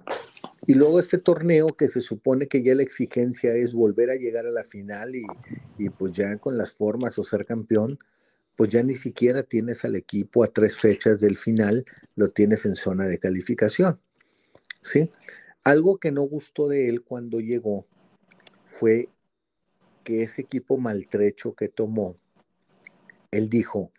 Y 0.66 0.74
luego 0.74 0.98
este 0.98 1.18
torneo 1.18 1.68
que 1.68 1.88
se 1.88 2.00
supone 2.00 2.46
que 2.46 2.62
ya 2.62 2.74
la 2.74 2.82
exigencia 2.82 3.54
es 3.54 3.72
volver 3.72 4.10
a 4.10 4.16
llegar 4.16 4.46
a 4.46 4.50
la 4.50 4.64
final 4.64 5.14
y, 5.14 5.24
y, 5.78 5.90
pues 5.90 6.12
ya 6.12 6.36
con 6.38 6.58
las 6.58 6.74
formas 6.74 7.18
o 7.18 7.22
ser 7.22 7.46
campeón, 7.46 7.98
pues 8.56 8.70
ya 8.70 8.82
ni 8.82 8.94
siquiera 8.94 9.42
tienes 9.42 9.84
al 9.84 9.96
equipo 9.96 10.42
a 10.42 10.48
tres 10.48 10.78
fechas 10.78 11.20
del 11.20 11.36
final, 11.36 11.84
lo 12.14 12.30
tienes 12.30 12.64
en 12.64 12.74
zona 12.74 13.06
de 13.06 13.18
calificación. 13.18 14.00
¿Sí? 14.80 15.12
Algo 15.62 15.98
que 15.98 16.10
no 16.10 16.22
gustó 16.22 16.68
de 16.68 16.88
él 16.88 17.02
cuando 17.02 17.40
llegó 17.40 17.86
fue 18.64 19.08
que 20.04 20.22
ese 20.22 20.42
equipo 20.42 20.78
maltrecho 20.78 21.54
que 21.54 21.68
tomó, 21.68 22.16
él 23.30 23.48
dijo, 23.50 23.92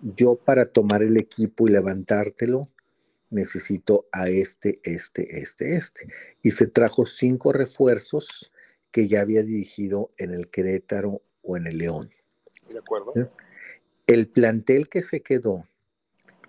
yo 0.00 0.36
para 0.36 0.66
tomar 0.66 1.02
el 1.02 1.16
equipo 1.16 1.68
y 1.68 1.72
levantártelo, 1.72 2.70
necesito 3.30 4.06
a 4.12 4.28
este, 4.28 4.76
este, 4.82 5.40
este, 5.40 5.76
este. 5.76 6.08
Y 6.42 6.52
se 6.52 6.66
trajo 6.66 7.06
cinco 7.06 7.52
refuerzos 7.52 8.50
que 8.90 9.08
ya 9.08 9.20
había 9.20 9.42
dirigido 9.42 10.08
en 10.18 10.32
el 10.32 10.48
Querétaro 10.48 11.22
o 11.42 11.56
en 11.56 11.66
el 11.66 11.78
León. 11.78 12.10
De 12.70 12.78
acuerdo. 12.78 13.12
El 14.06 14.28
plantel 14.28 14.88
que 14.88 15.02
se 15.02 15.20
quedó, 15.20 15.66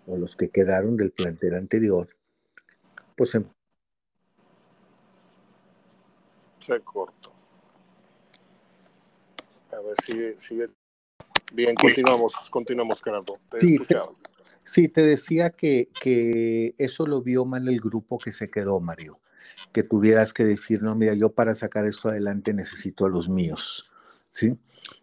o 0.05 0.17
los 0.17 0.35
que 0.35 0.49
quedaron 0.49 0.97
del 0.97 1.11
plantel 1.11 1.55
anterior, 1.55 2.07
pues 3.15 3.35
em 3.35 3.45
se 6.59 6.79
cortó. 6.81 7.31
A 9.71 9.81
ver, 9.81 9.95
sigue, 10.03 10.37
sigue. 10.37 10.67
Bien, 11.53 11.75
continuamos, 11.75 12.33
continuamos, 12.49 13.01
Gerardo. 13.01 13.39
Te 13.49 13.61
sí, 13.61 13.79
sí, 14.65 14.87
te 14.89 15.01
decía 15.01 15.51
que, 15.51 15.89
que 16.01 16.75
eso 16.77 17.05
lo 17.05 17.21
vio 17.21 17.45
mal 17.45 17.67
el 17.69 17.79
grupo 17.79 18.17
que 18.17 18.31
se 18.31 18.49
quedó, 18.49 18.79
Mario. 18.79 19.19
Que 19.71 19.83
tuvieras 19.83 20.33
que 20.33 20.43
decir, 20.43 20.81
no, 20.83 20.95
mira, 20.95 21.13
yo 21.13 21.31
para 21.31 21.53
sacar 21.53 21.85
esto 21.85 22.09
adelante 22.09 22.53
necesito 22.53 23.05
a 23.05 23.09
los 23.09 23.29
míos. 23.29 23.89
¿Sí? 24.33 24.57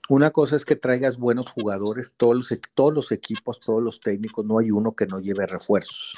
Una 0.09 0.31
cosa 0.31 0.57
es 0.57 0.65
que 0.65 0.77
traigas 0.77 1.19
buenos 1.19 1.51
jugadores, 1.51 2.13
todos 2.17 2.37
los, 2.37 2.61
todos 2.75 2.93
los 2.93 3.13
equipos, 3.13 3.61
todos 3.61 3.83
los 3.83 4.01
técnicos, 4.01 4.45
no 4.45 4.59
hay 4.59 4.71
uno 4.71 4.95
que 4.95 5.07
no 5.07 5.19
lleve 5.19 5.47
refuerzos. 5.47 6.17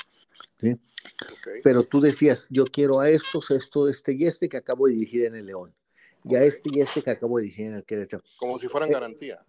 ¿sí? 0.61 0.77
Pero 1.63 1.85
tú 1.85 2.01
decías, 2.01 2.47
yo 2.51 2.65
quiero 2.65 2.99
a 2.99 3.09
estos, 3.09 3.51
esto, 3.51 3.89
este 3.89 4.15
y 4.15 4.25
este 4.25 4.49
que 4.49 4.57
acabo 4.57 4.87
de 4.87 4.95
dirigir 4.95 5.27
en 5.27 5.37
el 5.37 5.47
León, 5.47 5.73
y 6.25 6.35
a 6.35 6.43
este 6.43 6.69
y 6.73 6.81
este 6.81 7.03
que 7.03 7.11
acabo 7.11 7.37
de 7.37 7.45
dirigir 7.45 7.67
en 7.67 7.75
el 7.75 7.85
Querétaro. 7.85 8.25
Como 8.39 8.59
si 8.59 8.69
fueran 8.69 8.89
eh, 8.89 8.93
garantía. 8.93 9.45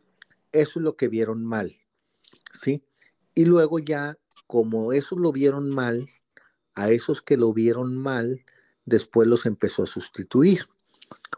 Eso 0.51 0.79
es 0.79 0.83
lo 0.83 0.95
que 0.95 1.07
vieron 1.07 1.43
mal, 1.43 1.75
¿sí? 2.53 2.83
Y 3.33 3.45
luego 3.45 3.79
ya, 3.79 4.17
como 4.45 4.93
eso 4.93 5.17
lo 5.17 5.31
vieron 5.31 5.69
mal, 5.69 6.07
a 6.75 6.91
esos 6.91 7.23
que 7.23 7.37
lo 7.37 7.53
vieron 7.53 7.97
mal, 7.97 8.45
después 8.85 9.27
los 9.27 9.47
empezó 9.47 9.83
a 9.83 9.87
sustituir. 9.87 10.67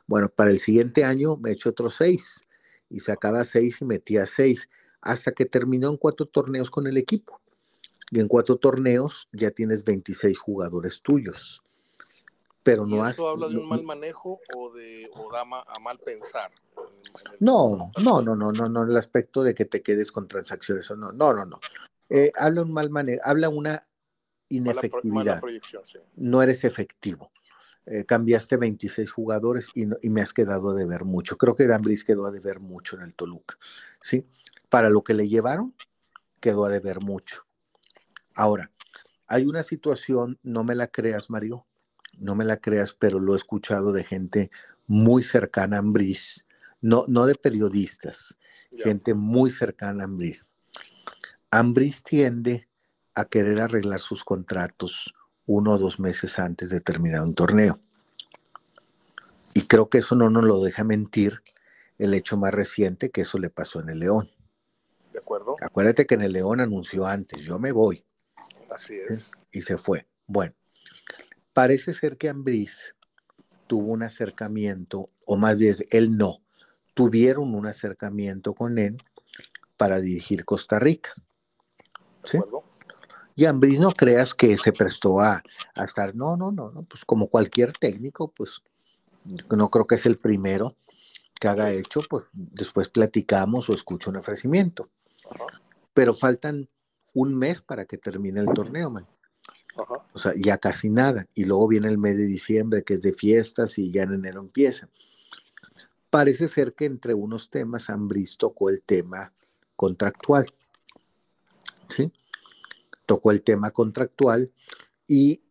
Bueno, 0.06 0.28
para 0.28 0.52
el 0.52 0.60
siguiente 0.60 1.06
año 1.06 1.38
me 1.38 1.50
he 1.50 1.54
hecho 1.54 1.70
otros 1.70 1.96
seis 1.96 2.46
y 2.90 3.00
sacaba 3.00 3.44
seis 3.44 3.82
y 3.82 3.86
metía 3.86 4.26
seis, 4.26 4.70
hasta 5.02 5.32
que 5.32 5.46
terminó 5.46 5.90
en 5.90 5.98
cuatro 5.98 6.26
torneos 6.26 6.70
con 6.70 6.88
el 6.88 6.98
equipo. 6.98 7.40
Y 8.12 8.20
en 8.20 8.28
cuatro 8.28 8.58
torneos 8.58 9.30
ya 9.32 9.52
tienes 9.52 9.86
26 9.86 10.38
jugadores 10.38 11.02
tuyos. 11.02 11.64
Pero 12.64 12.86
no 12.86 13.08
¿Esto 13.08 13.30
habla 13.30 13.48
de 13.48 13.58
un 13.58 13.70
mal 13.70 13.84
manejo 13.84 14.40
o 14.56 14.74
de 14.74 15.10
o 15.14 15.32
da 15.32 15.42
a 15.42 15.80
mal 15.80 16.00
pensar? 16.00 16.52
No, 17.40 17.92
no, 17.98 18.22
no, 18.22 18.36
no, 18.36 18.52
no, 18.52 18.68
no, 18.68 18.84
el 18.84 18.98
aspecto 18.98 19.44
de 19.44 19.54
que 19.54 19.66
te 19.66 19.82
quedes 19.82 20.12
con 20.12 20.28
transacciones 20.28 20.90
o 20.92 20.96
no, 20.96 21.12
no, 21.12 21.34
no, 21.34 21.46
no. 21.46 21.60
Eh, 22.10 22.32
habla 22.36 22.64
un 22.64 22.74
mal 22.74 22.90
manejo, 22.90 23.22
habla 23.24 23.50
una 23.50 23.80
inefectividad. 24.50 25.42
No 26.16 26.42
eres 26.42 26.64
efectivo. 26.64 27.32
Eh, 27.92 28.06
cambiaste 28.06 28.56
26 28.56 29.10
jugadores 29.10 29.70
y, 29.74 29.88
me 30.10 30.22
has 30.22 30.32
quedado 30.32 30.70
a 30.70 30.76
deber 30.76 31.06
mucho. 31.06 31.40
Creo 31.40 31.56
que 31.56 31.66
Dambris 31.66 32.04
quedó 32.04 32.28
a 32.28 32.32
deber 32.32 32.60
mucho 32.60 32.96
en 32.96 33.02
el 33.02 33.16
Toluca, 33.16 33.58
¿sí? 34.00 34.28
Para 34.70 34.92
lo 34.92 35.04
que 35.04 35.16
le 35.16 35.28
llevaron, 35.28 35.74
quedó 36.40 36.66
a 36.66 36.70
deber 36.70 37.02
mucho. 37.02 37.48
Ahora, 38.36 38.72
hay 39.26 39.48
una 39.48 39.64
situación, 39.64 40.38
no 40.44 40.64
me 40.64 40.76
la 40.76 40.86
creas, 40.86 41.32
Mario, 41.32 41.66
no 42.20 42.36
me 42.36 42.46
la 42.46 42.58
creas, 42.58 42.94
pero 42.94 43.20
lo 43.20 43.34
he 43.34 43.38
escuchado 43.38 43.92
de 43.92 44.04
gente 44.04 44.52
muy 44.86 45.24
cercana 45.24 45.78
a 45.78 45.80
Ambris, 45.80 46.46
no, 46.82 47.06
no 47.08 47.26
de 47.26 47.34
periodistas, 47.34 48.38
gente 48.78 49.16
muy 49.16 49.50
cercana 49.50 50.04
a 50.04 50.06
Ambris. 50.06 50.46
Ambris 51.50 52.04
tiende 52.04 52.68
a 53.16 53.26
querer 53.26 53.60
arreglar 53.60 54.00
sus 54.00 54.24
contratos 54.24 55.16
uno 55.50 55.74
o 55.74 55.78
dos 55.80 56.00
meses 56.00 56.38
antes 56.38 56.70
de 56.70 56.80
terminar 56.80 57.24
un 57.24 57.34
torneo. 57.34 57.80
Y 59.56 59.64
creo 59.64 59.90
que 59.90 59.98
eso 59.98 60.16
no 60.16 60.30
nos 60.30 60.44
lo 60.44 60.62
deja 60.62 60.84
mentir 60.84 61.42
el 61.98 62.14
hecho 62.14 62.38
más 62.38 62.54
reciente 62.54 63.10
que 63.10 63.22
eso 63.22 63.40
le 63.40 63.50
pasó 63.50 63.80
en 63.80 63.90
el 63.90 64.00
León. 64.00 64.30
De 65.12 65.18
acuerdo. 65.18 65.56
Acuérdate 65.60 66.06
que 66.06 66.14
en 66.14 66.22
el 66.22 66.34
León 66.34 66.60
anunció 66.60 67.08
antes, 67.08 67.42
yo 67.42 67.58
me 67.58 67.72
voy. 67.72 68.06
Así 68.70 69.00
es. 69.00 69.32
Y 69.52 69.64
se 69.64 69.80
fue. 69.80 70.06
Bueno, 70.28 70.54
parece 71.52 71.94
ser 71.94 72.18
que 72.18 72.30
Ambris 72.30 72.94
tuvo 73.66 73.92
un 73.92 74.04
acercamiento, 74.04 75.10
o 75.26 75.36
más 75.36 75.58
bien 75.58 75.78
él 75.90 76.16
no, 76.16 76.44
tuvieron 76.94 77.56
un 77.56 77.66
acercamiento 77.66 78.54
con 78.54 78.78
él 78.78 78.98
para 79.78 80.00
dirigir 80.00 80.46
Costa 80.46 80.78
Rica. 80.78 81.16
¿Sí? 82.24 82.38
De 82.38 82.38
acuerdo. 82.38 82.69
Y 83.40 83.46
Ambris 83.46 83.80
no 83.80 83.92
creas 83.92 84.34
que 84.34 84.58
se 84.58 84.74
prestó 84.74 85.22
a, 85.22 85.42
estar, 85.82 86.14
no, 86.14 86.36
no, 86.36 86.52
no, 86.52 86.72
no, 86.72 86.84
pues 86.84 87.06
como 87.06 87.30
cualquier 87.30 87.72
técnico, 87.72 88.34
pues 88.36 88.62
no 89.50 89.70
creo 89.70 89.88
que 89.88 89.96
es 89.96 90.06
el 90.06 90.18
primero 90.18 90.76
que 91.40 91.48
haga 91.48 91.72
hecho, 91.72 92.02
pues 92.10 92.32
después 92.34 92.90
platicamos 92.90 93.70
o 93.70 93.74
escucho 93.74 94.10
un 94.10 94.18
ofrecimiento. 94.18 94.90
Pero 95.94 96.14
faltan 96.14 96.68
un 97.14 97.34
mes 97.34 97.62
para 97.62 97.86
que 97.86 97.98
termine 97.98 98.42
el 98.42 98.48
torneo, 98.48 98.90
man. 98.90 99.08
O 100.12 100.20
sea, 100.20 100.34
ya 100.36 100.58
casi 100.58 100.90
nada. 100.90 101.26
Y 101.34 101.46
luego 101.46 101.70
viene 101.70 101.88
el 101.88 101.98
mes 101.98 102.18
de 102.18 102.26
diciembre, 102.26 102.84
que 102.84 102.96
es 102.96 103.02
de 103.04 103.14
fiestas, 103.14 103.78
y 103.78 103.90
ya 103.90 104.04
en 104.04 104.16
enero 104.16 104.42
empieza. 104.42 104.90
Parece 106.10 106.50
ser 106.50 106.74
que 106.74 106.84
entre 106.84 107.14
unos 107.14 107.50
temas, 107.50 107.90
Ambris 107.90 108.38
tocó 108.38 108.70
el 108.70 108.82
tema 108.82 109.32
contractual. 109.78 110.46
¿Sí? 111.88 112.12
Tocó 113.10 113.32
el 113.32 113.42
tema 113.42 113.72
contractual 113.72 114.52
y 115.08 115.42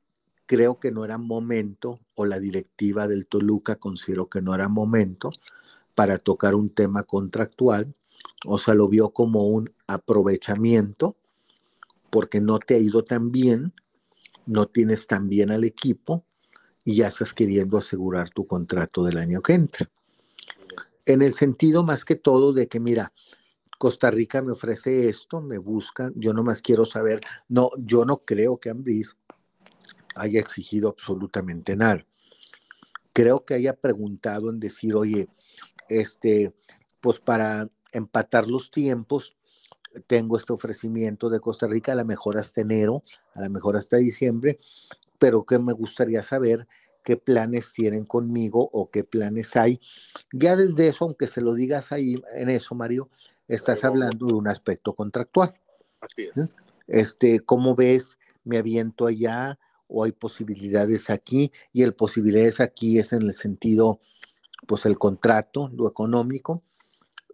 creo 0.47 0.79
que 0.79 0.93
no 0.93 1.05
era 1.05 1.19
momento, 1.19 1.99
o 2.15 2.25
la 2.25 2.39
directiva 2.39 3.09
del 3.09 3.27
Toluca 3.27 3.75
consideró 3.75 4.29
que 4.29 4.41
no 4.41 4.55
era 4.55 4.69
momento 4.69 5.31
para 5.97 6.19
tocar 6.19 6.55
un 6.55 6.71
tema 6.71 7.03
contractual, 7.03 7.97
o 8.47 8.59
sea, 8.59 8.75
lo 8.75 8.87
vio 8.87 9.11
como 9.11 9.49
un 9.49 9.73
aprovechamiento, 9.89 11.17
porque 12.11 12.41
no 12.41 12.61
te 12.61 12.77
ha 12.77 12.79
ido 12.79 13.03
tan 13.03 13.33
bien, 13.33 13.73
no 14.47 14.67
tienes 14.67 15.09
tan 15.09 15.29
bien 15.29 15.51
al 15.51 15.65
equipo 15.65 16.25
y 16.85 16.95
ya 16.95 17.09
estás 17.09 17.35
queriendo 17.35 17.77
asegurar 17.77 18.31
tu 18.31 18.47
contrato 18.47 19.03
del 19.03 19.19
año 19.19 19.43
que 19.43 19.55
entra. 19.55 19.91
En 21.07 21.23
el 21.23 21.35
sentido 21.35 21.83
más 21.83 22.05
que 22.05 22.15
todo 22.15 22.53
de 22.53 22.69
que, 22.69 22.79
mira, 22.79 23.13
Costa 23.79 24.11
Rica 24.11 24.43
me 24.43 24.53
ofrece 24.53 25.09
esto, 25.09 25.41
me 25.41 25.59
buscan, 25.59 26.13
yo 26.17 26.35
nomás 26.35 26.61
quiero 26.61 26.85
saber, 26.85 27.21
no, 27.49 27.71
yo 27.79 28.05
no 28.05 28.19
creo 28.19 28.59
que 28.59 28.71
Ambris 28.71 29.17
haya 30.17 30.41
exigido 30.41 30.89
absolutamente 30.89 31.77
nada. 31.77 32.05
Creo 33.13 33.45
que 33.45 33.55
haya 33.55 33.75
preguntado 33.75 34.51
en 34.51 34.59
decir, 34.59 34.95
oye, 34.97 35.29
este, 35.89 36.53
pues 37.01 37.21
para 37.21 37.71
empatar 37.93 38.49
los 38.49 38.71
tiempos, 38.71 39.37
tengo 40.07 40.37
este 40.37 40.53
ofrecimiento 40.53 41.31
de 41.31 41.41
Costa 41.41 41.67
Rica, 41.67 41.93
a 41.93 41.97
lo 41.97 42.05
mejor 42.05 42.37
hasta 42.37 42.61
enero, 42.61 43.03
a 43.35 43.43
lo 43.43 43.51
mejor 43.51 43.77
hasta 43.77 43.97
diciembre, 43.97 44.59
pero 45.19 45.45
que 45.45 45.59
me 45.59 45.73
gustaría 45.73 46.23
saber 46.23 46.67
qué 47.05 47.17
planes 47.17 47.73
tienen 47.73 48.05
conmigo 48.05 48.69
o 48.73 48.91
qué 48.91 49.05
planes 49.05 49.57
hay. 49.57 49.81
Ya 50.33 50.57
desde 50.57 50.89
eso, 50.89 51.07
aunque 51.07 51.27
se 51.27 51.41
lo 51.41 51.55
digas 51.55 51.91
ahí 51.93 52.21
en 52.35 52.51
eso, 52.51 52.75
Mario, 52.75 53.09
estás 53.49 53.83
hablando 53.85 54.27
de 54.27 54.35
un 54.35 54.47
aspecto 54.47 54.95
contractual. 54.95 55.53
Así 56.01 56.29
es. 56.35 56.57
Este, 56.87 57.41
¿cómo 57.41 57.75
ves? 57.75 58.19
¿Me 58.45 58.59
aviento 58.59 59.07
allá 59.07 59.59
o 59.89 60.05
hay 60.05 60.13
posibilidades 60.13 61.11
aquí? 61.11 61.53
Y 61.73 61.83
el 61.83 61.95
posibilidades 61.95 62.61
aquí 62.61 62.99
es 62.99 63.13
en 63.13 63.23
el 63.23 63.33
sentido, 63.33 64.01
pues 64.67 64.87
el 64.87 64.99
contrato, 64.99 65.71
lo 65.75 65.89
económico. 65.89 66.63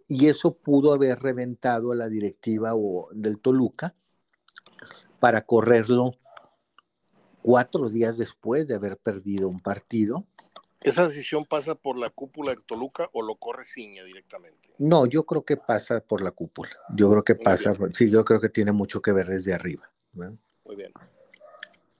Y 0.07 0.27
eso 0.27 0.55
pudo 0.55 0.93
haber 0.93 1.19
reventado 1.19 1.91
a 1.91 1.95
la 1.95 2.09
directiva 2.09 2.75
o 2.75 3.09
del 3.11 3.39
Toluca 3.39 3.93
para 5.19 5.45
correrlo 5.45 6.11
cuatro 7.41 7.89
días 7.89 8.17
después 8.17 8.67
de 8.67 8.75
haber 8.75 8.97
perdido 8.97 9.49
un 9.49 9.59
partido 9.59 10.25
¿Esa 10.85 11.07
decisión 11.07 11.45
pasa 11.45 11.73
por 11.73 11.97
la 11.97 12.11
cúpula 12.11 12.53
de 12.53 12.61
Toluca 12.61 13.09
o 13.11 13.23
lo 13.23 13.35
corre 13.37 13.65
Ciña 13.65 14.03
directamente? 14.03 14.69
No, 14.77 15.07
yo 15.07 15.25
creo 15.25 15.43
que 15.43 15.57
pasa 15.57 15.99
por 15.99 16.21
la 16.21 16.29
cúpula. 16.29 16.69
Yo 16.95 17.09
creo 17.09 17.23
que 17.23 17.33
pasa, 17.33 17.71
sí, 17.91 18.11
yo 18.11 18.23
creo 18.23 18.39
que 18.39 18.49
tiene 18.49 18.71
mucho 18.71 19.01
que 19.01 19.11
ver 19.11 19.25
desde 19.25 19.51
arriba. 19.51 19.91
Muy 20.13 20.75
bien. 20.75 20.93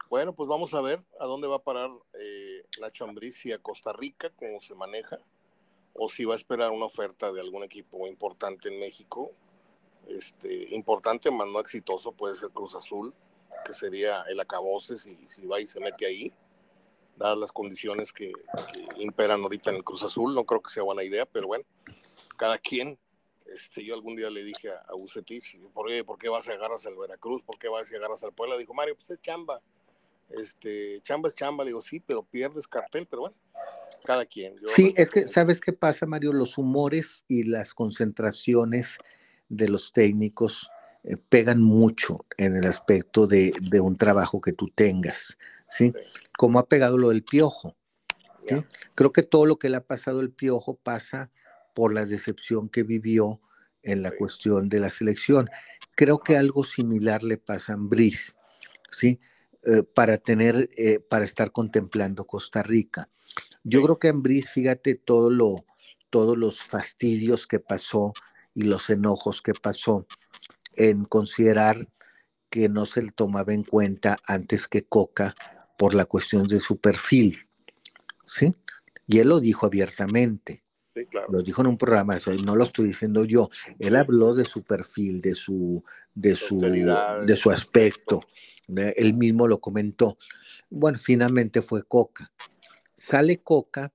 Bueno, 0.07 0.35
pues 0.35 0.47
vamos 0.47 0.75
a 0.75 0.81
ver 0.81 1.03
a 1.19 1.25
dónde 1.25 1.47
va 1.47 1.55
a 1.55 1.63
parar 1.63 1.89
eh, 2.13 2.63
Nacho 2.79 3.05
Ambriz, 3.05 3.43
y 3.47 3.53
a 3.53 3.57
Costa 3.57 3.91
Rica, 3.91 4.29
cómo 4.35 4.61
se 4.61 4.75
maneja, 4.75 5.19
o 5.93 6.07
si 6.07 6.23
va 6.23 6.35
a 6.35 6.37
esperar 6.37 6.69
una 6.69 6.85
oferta 6.85 7.31
de 7.31 7.41
algún 7.41 7.63
equipo 7.63 8.07
importante 8.07 8.69
en 8.69 8.79
México. 8.79 9.31
Este, 10.07 10.75
importante, 10.75 11.31
más 11.31 11.47
no 11.47 11.59
exitoso, 11.59 12.11
puede 12.11 12.35
ser 12.35 12.49
Cruz 12.51 12.75
Azul, 12.75 13.15
que 13.65 13.73
sería 13.73 14.21
el 14.29 14.39
acabose 14.39 14.95
si, 14.95 15.15
si 15.15 15.47
va 15.47 15.59
y 15.59 15.65
se 15.65 15.79
mete 15.79 16.05
ahí, 16.05 16.31
dadas 17.15 17.37
las 17.37 17.51
condiciones 17.51 18.11
que, 18.11 18.31
imperan 18.97 19.41
ahorita 19.41 19.69
en 19.69 19.77
el 19.77 19.83
Cruz 19.83 20.03
Azul. 20.03 20.33
No 20.33 20.45
creo 20.45 20.61
que 20.61 20.69
sea 20.69 20.83
buena 20.83 21.03
idea, 21.03 21.25
pero 21.25 21.47
bueno, 21.47 21.65
cada 22.37 22.57
quien. 22.57 22.97
Este, 23.45 23.85
yo 23.85 23.93
algún 23.93 24.15
día 24.15 24.29
le 24.29 24.43
dije 24.43 24.69
a, 24.71 24.79
a 24.79 24.93
¿por 25.73 25.87
qué, 25.87 26.03
¿por 26.03 26.17
qué 26.17 26.29
vas 26.29 26.49
a 26.49 26.53
agarrar 26.53 26.79
al 26.83 26.95
Veracruz? 26.95 27.43
¿Por 27.43 27.59
qué 27.59 27.69
vas 27.69 27.91
a 27.91 27.95
agarrar 27.95 28.17
al 28.21 28.33
Puebla? 28.33 28.57
Dijo, 28.57 28.73
Mario, 28.73 28.95
pues 28.95 29.09
es 29.11 29.21
chamba 29.21 29.61
este, 30.29 31.01
chamba 31.01 31.29
es 31.29 31.35
chamba, 31.35 31.63
digo, 31.63 31.81
sí, 31.81 31.99
pero 31.99 32.23
pierdes 32.23 32.67
cartel, 32.67 33.07
pero 33.09 33.23
bueno, 33.23 33.35
cada 34.03 34.25
quien. 34.25 34.55
sí, 34.67 34.93
es 34.95 35.09
que, 35.09 35.27
¿sabes 35.27 35.61
qué 35.61 35.73
pasa, 35.73 36.05
Mario? 36.05 36.33
Los 36.33 36.57
humores 36.57 37.23
y 37.27 37.43
las 37.43 37.73
concentraciones 37.73 38.97
de 39.49 39.69
los 39.69 39.93
técnicos 39.93 40.69
eh, 41.03 41.17
pegan 41.17 41.61
mucho 41.61 42.25
en 42.37 42.55
el 42.55 42.65
aspecto 42.65 43.27
de, 43.27 43.53
un 43.81 43.97
trabajo 43.97 44.41
que 44.41 44.53
tú 44.53 44.67
tengas, 44.73 45.37
¿sí? 45.69 45.93
Como 46.37 46.59
ha 46.59 46.67
pegado 46.67 46.97
lo 46.97 47.09
del 47.09 47.23
piojo. 47.23 47.75
Creo 48.93 49.11
que 49.11 49.23
todo 49.23 49.45
lo 49.45 49.57
que 49.57 49.69
le 49.69 49.77
ha 49.77 49.85
pasado 49.85 50.21
el 50.21 50.31
piojo 50.31 50.75
pasa 50.75 51.31
por 51.73 51.93
la 51.93 52.05
decepción 52.05 52.69
que 52.69 52.83
vivió 52.83 53.41
en 53.83 54.01
la 54.01 54.11
cuestión 54.11 54.69
de 54.69 54.79
la 54.79 54.89
selección. 54.89 55.49
Creo 55.95 56.19
que 56.19 56.37
algo 56.37 56.63
similar 56.63 57.23
le 57.23 57.37
pasa 57.37 57.73
a 57.73 57.77
Brice, 57.77 58.33
¿sí? 58.91 59.19
Eh, 59.63 59.83
para 59.83 60.17
tener, 60.17 60.69
eh, 60.77 60.99
para 60.99 61.25
estar 61.25 61.51
contemplando 61.51 62.25
Costa 62.25 62.61
Rica. 62.61 63.09
Yo 63.63 63.81
creo 63.81 63.97
que 63.97 64.11
Brice, 64.11 64.49
fíjate 64.49 64.95
todo 64.95 65.29
lo, 65.29 65.65
todos 66.09 66.37
los 66.37 66.61
fastidios 66.61 67.47
que 67.47 67.59
pasó 67.59 68.13
y 68.53 68.63
los 68.63 68.89
enojos 68.89 69.41
que 69.41 69.53
pasó 69.53 70.05
en 70.75 71.05
considerar 71.05 71.77
que 72.49 72.69
no 72.69 72.85
se 72.85 73.01
le 73.01 73.11
tomaba 73.11 73.53
en 73.53 73.63
cuenta 73.63 74.17
antes 74.27 74.67
que 74.67 74.85
Coca 74.85 75.35
por 75.77 75.93
la 75.93 76.05
cuestión 76.05 76.47
de 76.47 76.59
su 76.59 76.77
perfil. 76.77 77.35
¿Sí? 78.25 78.53
Y 79.07 79.19
él 79.19 79.29
lo 79.29 79.39
dijo 79.39 79.65
abiertamente. 79.65 80.63
Lo 81.29 81.41
dijo 81.41 81.61
en 81.61 81.67
un 81.67 81.77
programa, 81.77 82.17
no 82.43 82.55
lo 82.55 82.63
estoy 82.63 82.87
diciendo 82.87 83.25
yo. 83.25 83.49
Él 83.79 83.97
habló 83.97 84.33
de 84.33 84.45
su 84.45 84.63
perfil, 84.63 85.19
de 85.21 85.35
su, 85.35 85.83
de 86.13 86.35
su, 86.35 86.61
de 86.61 87.35
su 87.35 87.51
aspecto. 87.51 88.21
Él 88.67 89.13
mismo 89.13 89.47
lo 89.47 89.59
comentó. 89.59 90.17
Bueno, 90.69 90.97
finalmente 90.97 91.61
fue 91.61 91.83
Coca. 91.83 92.31
Sale 92.93 93.41
Coca 93.41 93.91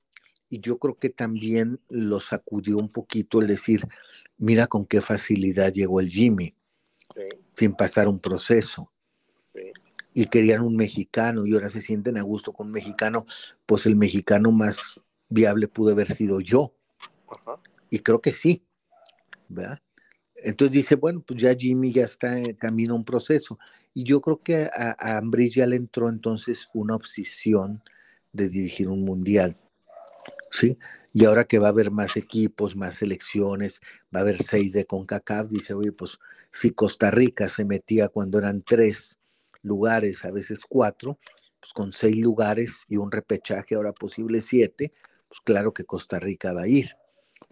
y 0.51 0.61
yo 0.61 0.79
creo 0.79 0.99
que 0.99 1.09
también 1.09 1.81
lo 1.89 2.21
sacudió 2.21 2.77
un 2.77 2.91
poquito 2.91 3.41
el 3.41 3.47
decir, 3.47 3.87
mira 4.37 4.67
con 4.67 4.85
qué 4.85 5.01
facilidad 5.01 5.73
llegó 5.73 6.01
el 6.01 6.11
Jimmy, 6.11 6.55
sin 7.55 7.75
pasar 7.75 8.09
un 8.09 8.19
proceso. 8.19 8.93
Y 10.13 10.27
querían 10.27 10.63
un 10.63 10.77
mexicano 10.77 11.47
y 11.47 11.55
ahora 11.55 11.69
se 11.69 11.81
sienten 11.81 12.19
a 12.19 12.23
gusto 12.23 12.53
con 12.53 12.67
un 12.69 12.73
mexicano, 12.73 13.27
pues 13.67 13.87
el 13.87 13.97
mexicano 13.97 14.51
más 14.51 15.01
viable 15.29 15.69
pudo 15.69 15.93
haber 15.93 16.11
sido 16.13 16.41
yo. 16.41 16.75
Y 17.91 18.01
creo 18.01 18.21
que 18.21 18.33
sí, 18.33 18.63
¿verdad? 19.49 19.79
Entonces 20.43 20.73
dice, 20.73 20.95
bueno, 20.97 21.23
pues 21.27 21.41
ya 21.41 21.55
Jimmy 21.55 21.93
ya 21.93 22.05
está 22.05 22.39
en 22.39 22.55
camino 22.55 22.95
a 22.95 22.97
un 22.97 23.05
proceso. 23.05 23.59
Y 23.95 24.05
yo 24.05 24.21
creo 24.21 24.43
que 24.43 24.71
a, 24.73 24.97
a 24.99 25.23
ya 25.49 25.67
le 25.67 25.77
entró 25.77 26.09
entonces 26.09 26.69
una 26.73 26.95
obsesión 26.95 27.83
de 28.33 28.49
dirigir 28.49 28.89
un 28.89 29.05
mundial. 29.05 29.57
¿Sí? 30.51 30.77
Y 31.13 31.25
ahora 31.25 31.45
que 31.45 31.59
va 31.59 31.69
a 31.69 31.71
haber 31.71 31.91
más 31.91 32.17
equipos, 32.17 32.77
más 32.77 32.97
selecciones, 32.97 33.81
va 34.15 34.21
a 34.21 34.23
haber 34.23 34.43
seis 34.43 34.73
de 34.73 34.85
CONCACAF, 34.85 35.49
dice, 35.49 35.75
oye, 35.75 35.93
pues 35.93 36.19
si 36.51 36.71
Costa 36.71 37.11
Rica 37.11 37.49
se 37.49 37.65
metía 37.65 38.09
cuando 38.09 38.39
eran 38.39 38.63
tres 38.63 39.20
lugares, 39.63 40.25
a 40.25 40.31
veces 40.31 40.61
cuatro, 40.69 41.19
pues 41.61 41.73
con 41.73 41.93
seis 41.93 42.17
lugares 42.17 42.85
y 42.89 42.97
un 42.97 43.11
repechaje 43.11 43.75
ahora 43.75 43.93
posible 43.93 44.41
siete, 44.41 44.93
pues 45.29 45.41
claro 45.41 45.73
que 45.73 45.85
Costa 45.85 46.19
Rica 46.19 46.53
va 46.53 46.63
a 46.63 46.69
ir. 46.69 46.91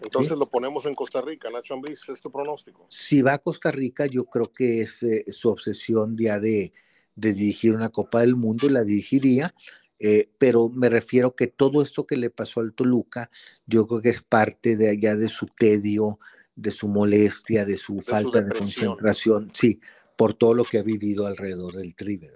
Entonces 0.02 0.38
lo 0.38 0.48
ponemos 0.48 0.86
en 0.86 0.94
Costa 0.94 1.20
Rica, 1.20 1.48
Nacho 1.50 1.74
Ambriz, 1.74 2.08
¿es 2.08 2.20
tu 2.20 2.30
pronóstico? 2.30 2.86
Si 2.88 3.20
va 3.22 3.34
a 3.34 3.38
Costa 3.38 3.72
Rica, 3.72 4.06
yo 4.06 4.26
creo 4.26 4.52
que 4.52 4.82
es 4.82 5.02
eh, 5.02 5.24
su 5.30 5.48
obsesión 5.48 6.16
ya 6.16 6.38
de, 6.38 6.72
dirigir 7.16 7.74
una 7.74 7.88
Copa 7.88 8.20
del 8.20 8.36
Mundo 8.36 8.66
y 8.66 8.70
la 8.70 8.84
dirigiría, 8.84 9.52
eh, 9.98 10.30
pero 10.38 10.68
me 10.68 10.88
refiero 10.88 11.34
que 11.34 11.48
todo 11.48 11.82
esto 11.82 12.06
que 12.06 12.16
le 12.16 12.30
pasó 12.30 12.60
al 12.60 12.74
Toluca, 12.74 13.28
yo 13.66 13.88
creo 13.88 14.00
que 14.00 14.10
es 14.10 14.22
parte 14.22 14.76
de 14.76 14.90
allá 14.90 15.16
de 15.16 15.26
su 15.26 15.46
tedio, 15.46 16.20
de 16.54 16.70
su 16.70 16.86
molestia, 16.86 17.64
de 17.64 17.76
su 17.76 18.00
falta 18.02 18.40
de 18.42 18.56
concentración, 18.56 19.50
sí, 19.52 19.80
por 20.18 20.34
todo 20.34 20.52
lo 20.52 20.64
que 20.64 20.78
ha 20.78 20.82
vivido 20.82 21.26
alrededor 21.28 21.74
del 21.74 21.94
Tribe. 21.94 22.32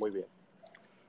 Muy 0.00 0.10
bien. 0.10 0.26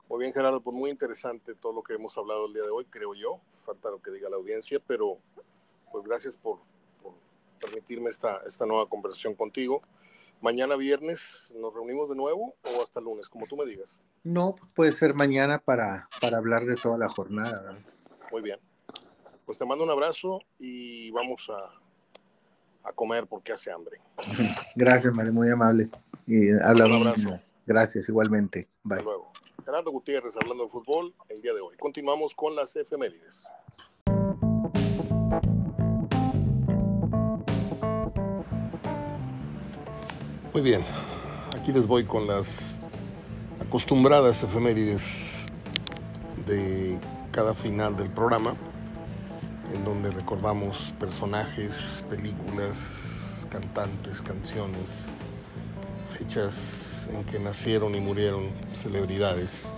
Muy 0.10 0.20
bien, 0.20 0.34
Gerardo, 0.34 0.60
pues 0.60 0.76
muy 0.76 0.92
interesante 0.92 1.56
todo 1.56 1.72
lo 1.72 1.84
que 1.84 1.94
hemos 1.94 2.18
hablado 2.18 2.48
el 2.48 2.54
día 2.54 2.64
de 2.64 2.70
hoy, 2.70 2.84
creo 2.84 3.16
yo. 3.16 3.40
Falta 3.64 3.90
lo 3.90 4.02
que 4.02 4.12
diga 4.12 4.30
la 4.30 4.36
audiencia, 4.36 4.82
pero 4.86 5.20
pues 5.94 6.04
gracias 6.04 6.36
por, 6.36 6.60
permitirme 7.62 8.10
esta, 8.10 8.42
esta 8.46 8.66
nueva 8.66 8.90
conversación 8.90 9.36
contigo. 9.36 9.82
Mañana 10.42 10.76
viernes 10.76 11.54
nos 11.58 11.74
reunimos 11.74 12.10
de 12.10 12.18
nuevo 12.18 12.56
o 12.64 12.84
hasta 12.84 13.00
lunes, 13.00 13.30
como 13.30 13.48
tú 13.48 13.56
me 13.56 13.66
digas. 13.66 14.02
No, 14.26 14.54
puede 14.76 14.92
ser 14.92 15.14
mañana 15.14 15.60
para, 15.60 16.10
para 16.20 16.40
hablar 16.40 16.66
de 16.66 16.76
toda 16.76 16.98
la 16.98 17.08
jornada. 17.08 17.80
Muy 18.34 18.42
bien. 18.42 18.60
Pues 19.46 19.58
te 19.58 19.66
mando 19.66 19.86
un 19.86 19.92
abrazo 19.92 20.42
y 20.60 21.10
vamos 21.12 21.50
a, 21.50 21.85
a 22.86 22.94
comer 22.94 23.28
porque 23.28 23.52
hace 23.52 23.72
hambre. 23.72 24.00
Gracias, 24.76 25.14
María, 25.14 25.32
muy 25.32 25.50
amable. 25.50 25.90
Y 26.28 26.50
un 26.50 26.62
abrazo. 26.64 27.40
Gracias, 27.66 28.08
igualmente. 28.10 28.68
Bye. 28.84 29.00
Hasta 29.00 29.04
luego. 29.04 29.32
Gerardo 29.66 29.92
Gutiérrez 29.92 30.36
hablando 30.38 30.66
de 30.66 30.70
fútbol 30.70 31.14
el 31.30 31.42
día 31.42 31.54
de 31.54 31.62
hoy. 31.62 31.76
Continuamos 31.78 32.36
con 32.36 32.56
las 32.56 32.76
efemérides. 32.76 33.48
Muy 40.54 40.62
bien, 40.62 40.86
aquí 41.54 41.74
les 41.74 41.86
voy 41.86 42.06
con 42.06 42.28
las 42.28 42.78
acostumbradas 43.60 44.42
efemérides 44.42 45.48
de 46.46 46.98
cada 47.32 47.54
final 47.54 47.98
del 47.98 48.10
programa, 48.10 48.56
en 49.76 49.84
donde 49.84 50.10
recordamos 50.10 50.94
personajes, 51.00 52.04
películas, 52.10 53.46
cantantes, 53.50 54.22
canciones, 54.22 55.12
fechas 56.10 57.10
en 57.14 57.26
que 57.26 57.40
nacieron 57.40 57.94
y 57.94 58.00
murieron 58.00 58.50
celebridades 58.74 59.70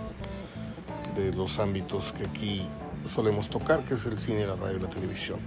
de 1.16 1.34
los 1.34 1.58
ámbitos 1.58 2.14
que 2.14 2.26
aquí 2.26 2.68
solemos 3.14 3.50
tocar, 3.50 3.86
que 3.86 3.95
es 3.95 4.06
el 4.06 4.20
cine, 4.20 4.45
la 4.45 4.56
radio 4.56 4.78
y 4.78 4.82
la 4.82 4.89
televisión. 4.89 5.39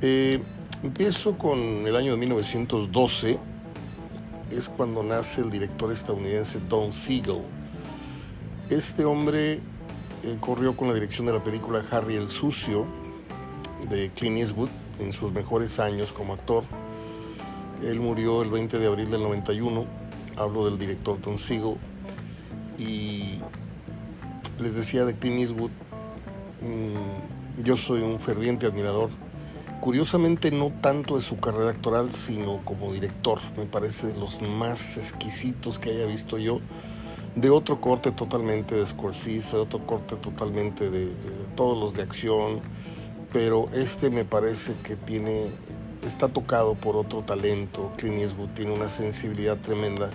Eh, 0.00 0.42
empiezo 0.82 1.38
con 1.38 1.58
el 1.58 1.94
año 1.94 2.12
de 2.12 2.18
1912 2.18 3.38
es 4.50 4.68
cuando 4.68 5.04
nace 5.04 5.42
el 5.42 5.50
director 5.50 5.92
estadounidense 5.92 6.58
Don 6.68 6.92
Siegel. 6.92 7.42
Este 8.68 9.04
hombre 9.04 9.60
eh, 10.22 10.36
corrió 10.40 10.76
con 10.76 10.88
la 10.88 10.94
dirección 10.94 11.26
de 11.26 11.32
la 11.34 11.44
película 11.44 11.84
Harry 11.92 12.16
el 12.16 12.28
Sucio 12.28 12.99
de 13.88 14.10
Clint 14.10 14.38
Eastwood 14.38 14.70
en 14.98 15.12
sus 15.12 15.32
mejores 15.32 15.78
años 15.80 16.12
como 16.12 16.34
actor. 16.34 16.64
Él 17.82 18.00
murió 18.00 18.42
el 18.42 18.50
20 18.50 18.78
de 18.78 18.86
abril 18.86 19.10
del 19.10 19.22
91. 19.22 19.86
Hablo 20.36 20.66
del 20.66 20.78
director 20.78 21.20
Don 21.20 21.38
Siegel. 21.38 21.76
Y 22.78 23.40
les 24.58 24.74
decía 24.74 25.04
de 25.04 25.14
Clint 25.16 25.40
Eastwood, 25.40 25.70
mm, 26.60 27.62
yo 27.62 27.76
soy 27.76 28.02
un 28.02 28.20
ferviente 28.20 28.66
admirador 28.66 29.10
Curiosamente 29.80 30.50
no 30.50 30.70
tanto 30.82 31.16
de 31.16 31.22
su 31.22 31.38
carrera 31.38 31.70
actoral, 31.70 32.12
sino 32.12 32.58
como 32.66 32.92
director. 32.92 33.38
Me 33.56 33.64
parece 33.64 34.08
de 34.08 34.20
los 34.20 34.42
más 34.42 34.98
exquisitos 34.98 35.78
que 35.78 35.88
haya 35.88 36.04
visto 36.04 36.36
yo. 36.36 36.60
De 37.34 37.48
otro 37.48 37.80
corte 37.80 38.10
totalmente 38.10 38.74
de 38.74 38.86
Scorsese, 38.86 39.56
de 39.56 39.62
otro 39.62 39.86
corte 39.86 40.16
totalmente 40.16 40.90
de, 40.90 41.14
todos 41.56 41.78
los 41.78 41.94
de 41.94 42.02
acción. 42.02 42.60
Pero 43.32 43.68
este 43.72 44.10
me 44.10 44.24
parece 44.24 44.74
que 44.82 44.96
tiene, 44.96 45.50
está 46.02 46.28
tocado 46.28 46.74
por 46.74 46.96
otro 46.96 47.22
talento. 47.22 47.92
Clint 47.96 48.18
Eastwood 48.18 48.50
tiene 48.50 48.72
una 48.72 48.88
sensibilidad 48.88 49.56
tremenda 49.58 50.10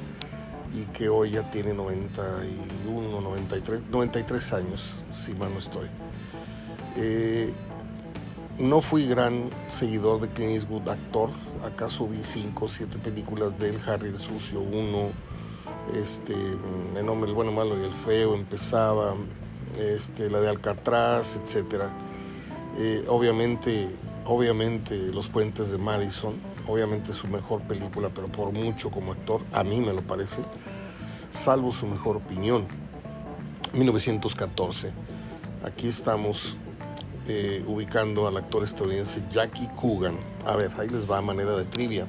y 0.74 0.84
que 0.86 1.08
hoy 1.08 1.32
ya 1.32 1.50
tiene 1.50 1.74
91, 1.74 3.22
93, 3.22 3.86
93 3.90 4.54
años, 4.54 5.04
si 5.14 5.34
mal 5.34 5.54
no 5.54 5.60
estoy. 5.60 5.88
Eh, 6.98 7.54
no 8.60 8.82
fui 8.82 9.08
gran 9.08 9.50
seguidor 9.68 10.22
de 10.22 10.30
Clint 10.30 10.52
Eastwood, 10.52 10.90
actor. 10.90 11.30
Acaso 11.64 12.08
vi 12.08 12.22
cinco 12.24 12.66
o 12.66 12.68
siete 12.68 12.98
películas 12.98 13.58
de 13.60 13.70
él, 13.70 13.82
Harry 13.86 14.10
el 14.10 14.20
Sucio 14.20 14.62
1, 14.62 15.12
este, 15.94 16.34
El 16.96 17.10
hombre, 17.10 17.30
el 17.30 17.36
bueno, 17.36 17.52
malo 17.52 17.80
y 17.82 17.86
el 17.86 17.92
feo 17.92 18.34
empezaba, 18.34 19.16
este, 19.78 20.30
la 20.30 20.40
de 20.42 20.50
Alcatraz, 20.50 21.38
etc. 21.38 21.84
Eh, 22.78 23.06
obviamente, 23.08 23.88
obviamente 24.26 24.98
Los 25.14 25.28
Puentes 25.28 25.72
de 25.72 25.78
Madison, 25.78 26.36
obviamente 26.68 27.14
su 27.14 27.28
mejor 27.28 27.62
película, 27.62 28.10
pero 28.14 28.28
por 28.28 28.52
mucho 28.52 28.92
como 28.92 29.14
actor, 29.14 29.42
a 29.54 29.64
mí 29.64 29.80
me 29.80 29.94
lo 29.94 30.02
parece, 30.02 30.42
salvo 31.32 31.72
su 31.72 31.88
mejor 31.88 32.18
opinión. 32.18 32.66
1914. 33.74 34.92
Aquí 35.66 35.88
estamos 35.88 36.58
eh, 37.28 37.64
ubicando 37.68 38.28
al 38.28 38.38
actor 38.38 38.64
estadounidense 38.64 39.24
Jackie 39.32 39.68
Coogan. 39.76 40.18
A 40.46 40.56
ver, 40.56 40.72
ahí 40.78 40.88
les 40.90 41.10
va 41.10 41.18
a 41.18 41.22
manera 41.22 41.56
de 41.56 41.66
trivia. 41.66 42.08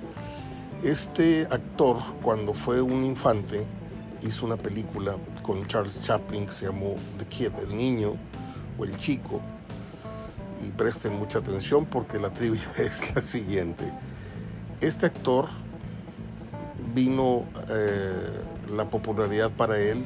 Este 0.82 1.46
actor, 1.50 1.96
cuando 2.22 2.52
fue 2.52 2.82
un 2.82 3.02
infante, 3.04 3.66
hizo 4.22 4.44
una 4.44 4.56
película 4.56 5.16
con 5.42 5.66
Charles 5.66 6.02
Chaplin 6.02 6.46
que 6.46 6.52
se 6.52 6.66
llamó 6.66 6.96
The 7.18 7.24
Kid, 7.26 7.52
el 7.62 7.76
niño 7.76 8.14
o 8.78 8.84
el 8.84 8.96
chico. 8.96 9.40
Y 10.64 10.70
presten 10.70 11.18
mucha 11.18 11.40
atención 11.40 11.84
porque 11.86 12.18
la 12.18 12.32
trivia 12.32 12.62
es 12.76 13.14
la 13.14 13.22
siguiente. 13.22 13.84
Este 14.80 15.07
actor 15.07 15.46
vino 16.94 17.44
eh, 17.68 18.40
la 18.74 18.88
popularidad 18.88 19.50
para 19.50 19.78
él 19.78 20.04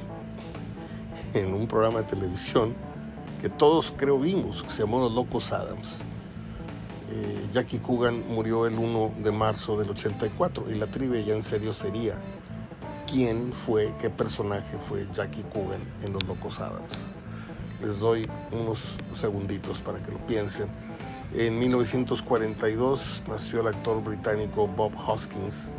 en 1.35 1.55
un 1.55 1.67
programa 1.67 2.03
de 2.03 2.09
televisión 2.09 2.75
que 3.41 3.49
todos 3.49 3.95
creo 3.97 4.19
vimos, 4.19 4.63
que 4.63 4.71
se 4.71 4.83
llamó 4.83 5.01
Los 5.01 5.13
Locos 5.13 5.53
Adams. 5.53 6.03
Eh, 7.11 7.49
Jackie 7.53 7.79
Coogan 7.79 8.25
murió 8.29 8.67
el 8.67 8.79
1 8.79 9.15
de 9.23 9.33
marzo 9.33 9.79
del 9.79 9.91
84 9.91 10.71
y 10.71 10.75
la 10.75 10.87
trivia 10.87 11.21
ya 11.21 11.35
en 11.35 11.43
serio 11.43 11.73
sería 11.73 12.15
quién 13.11 13.53
fue, 13.53 13.93
qué 14.01 14.11
personaje 14.11 14.79
fue 14.79 15.07
Jackie 15.13 15.43
Coogan 15.43 15.81
en 16.03 16.13
Los 16.13 16.25
Locos 16.25 16.61
Adams. 16.61 17.11
Les 17.83 17.99
doy 17.99 18.29
unos 18.53 18.79
segunditos 19.15 19.81
para 19.81 19.99
que 19.99 20.11
lo 20.13 20.19
piensen. 20.27 20.69
En 21.35 21.59
1942 21.59 23.25
nació 23.29 23.61
el 23.61 23.69
actor 23.69 24.03
británico 24.03 24.67
Bob 24.67 24.93
Hoskins 25.07 25.73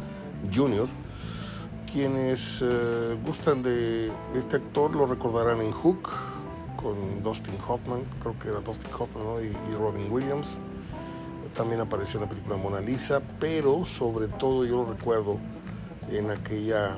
Jr., 0.53 0.87
quienes 1.91 2.61
eh, 2.61 3.17
gustan 3.25 3.61
de 3.61 4.09
este 4.33 4.55
actor 4.55 4.95
lo 4.95 5.05
recordarán 5.05 5.59
en 5.59 5.71
Hook, 5.71 6.09
con 6.81 7.21
Dustin 7.21 7.55
Hoffman, 7.67 8.03
creo 8.21 8.39
que 8.39 8.47
era 8.47 8.61
Dustin 8.61 8.89
Hoffman 8.97 9.43
y, 9.43 9.73
Robin 9.75 10.11
Williams. 10.11 10.57
También 11.53 11.81
apareció 11.81 12.17
en 12.19 12.23
la 12.23 12.29
película 12.29 12.55
Mona 12.55 12.79
Lisa, 12.79 13.21
pero 13.39 13.85
sobre 13.85 14.29
todo 14.29 14.63
yo 14.63 14.77
lo 14.77 14.85
recuerdo 14.85 15.37
en 16.09 16.31
aquella 16.31 16.97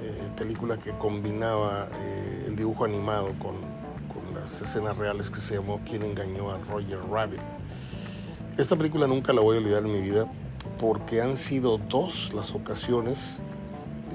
eh, 0.00 0.28
película 0.36 0.78
que 0.78 0.92
combinaba 0.92 1.88
eh, 2.00 2.44
el 2.46 2.54
dibujo 2.54 2.84
animado 2.84 3.34
con, 3.40 3.75
las 4.46 4.62
escenas 4.62 4.96
reales 4.96 5.28
que 5.28 5.40
se 5.40 5.56
llamó 5.56 5.80
Quién 5.84 6.04
engañó 6.04 6.52
a 6.52 6.58
Roger 6.58 7.00
Rabbit. 7.10 7.40
Esta 8.56 8.76
película 8.76 9.08
nunca 9.08 9.32
la 9.32 9.40
voy 9.40 9.56
a 9.56 9.58
olvidar 9.58 9.84
en 9.84 9.90
mi 9.90 10.00
vida 10.00 10.30
porque 10.78 11.20
han 11.20 11.36
sido 11.36 11.78
dos 11.78 12.32
las 12.32 12.54
ocasiones 12.54 13.40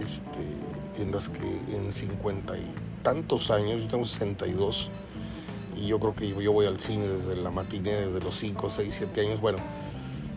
este, 0.01 1.01
en 1.03 1.11
las 1.11 1.27
que 1.27 1.45
en 1.75 1.91
50 1.91 2.57
y 2.57 2.65
tantos 3.03 3.51
años, 3.51 3.81
yo 3.81 3.89
tengo 3.89 4.05
62 4.05 4.87
y 5.75 5.87
yo 5.87 5.99
creo 5.99 6.15
que 6.15 6.29
yo 6.29 6.53
voy 6.53 6.65
al 6.65 6.79
cine 6.79 7.09
desde 7.09 7.35
la 7.35 7.51
matiné, 7.51 7.91
desde 7.91 8.21
los 8.21 8.39
5, 8.39 8.69
6, 8.69 8.95
7 8.99 9.19
años. 9.19 9.41
Bueno, 9.41 9.57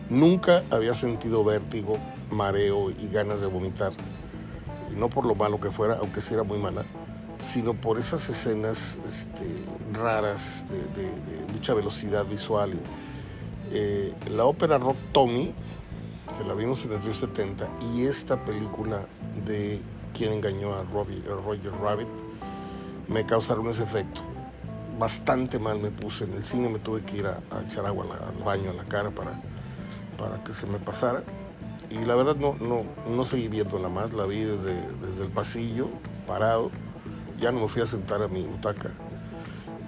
nunca 0.09 0.65
había 0.71 0.93
sentido 0.93 1.41
vértigo, 1.45 1.97
mareo 2.31 2.91
y 2.91 3.07
ganas 3.07 3.39
de 3.39 3.47
vomitar. 3.47 3.93
Y 4.91 4.95
no 4.95 5.09
por 5.09 5.25
lo 5.25 5.35
malo 5.35 5.61
que 5.61 5.71
fuera, 5.71 5.95
aunque 5.99 6.19
sí 6.19 6.33
era 6.33 6.43
muy 6.43 6.57
mala, 6.57 6.83
sino 7.39 7.73
por 7.73 7.97
esas 7.97 8.27
escenas 8.29 8.99
este, 9.07 9.45
raras 9.93 10.67
de, 10.69 11.53
mucha 11.53 11.73
velocidad 11.73 12.25
visual. 12.25 12.73
Eh, 13.71 14.13
la 14.29 14.45
ópera 14.45 14.77
Rock 14.77 14.97
Tommy, 15.11 15.53
que 16.37 16.43
la 16.47 16.53
vimos 16.53 16.83
en 16.85 16.93
el 16.93 17.01
río 17.01 17.13
70, 17.13 17.69
y 17.93 18.03
esta 18.03 18.43
película 18.43 19.05
de 19.45 19.81
Quién 20.13 20.33
engañó 20.33 20.73
a, 20.75 20.83
Roger 20.83 21.71
Rabbit, 21.81 22.07
me 23.07 23.25
causaron 23.25 23.67
ese 23.67 23.83
efecto. 23.83 24.21
Bastante 24.97 25.59
mal 25.59 25.79
me 25.79 25.91
puse. 25.91 26.23
En 26.23 26.33
el 26.33 26.43
cine 26.43 26.69
me 26.69 26.79
tuve 26.79 27.03
que 27.03 27.17
ir 27.17 27.27
a, 27.27 27.41
echar 27.67 27.85
agua 27.85 28.05
al 28.05 28.43
baño, 28.43 28.69
a 28.69 28.73
la 28.73 28.85
cara 28.85 29.11
para, 29.11 29.41
para 30.17 30.41
que 30.43 30.53
se 30.53 30.67
me 30.67 30.79
pasara. 30.79 31.23
Y 31.89 32.05
la 32.05 32.15
verdad 32.15 32.35
no, 32.37 32.55
no, 32.59 32.83
no 33.09 33.25
seguí 33.25 33.47
viéndola 33.47 33.89
más, 33.89 34.13
la 34.13 34.25
vi 34.25 34.41
desde, 34.41 34.73
desde 35.05 35.23
el 35.23 35.31
pasillo, 35.31 35.89
parado. 36.27 36.71
Ya 37.39 37.51
no 37.51 37.61
me 37.61 37.67
fui 37.67 37.81
a 37.81 37.85
sentar 37.85 38.21
a 38.21 38.27
mi 38.27 38.43
butaca. 38.43 38.91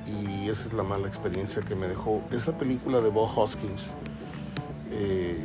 Y 0.06 0.50
esa 0.50 0.68
es 0.68 0.74
la 0.74 0.84
mala 0.84 1.08
experiencia 1.08 1.62
que 1.62 1.76
me 1.76 1.88
dejó 1.88 2.22
esa 2.32 2.58
película 2.58 3.02
de 3.02 3.10
Bob 3.10 3.30
Hoskins. 3.38 3.96
Eh, 4.92 5.40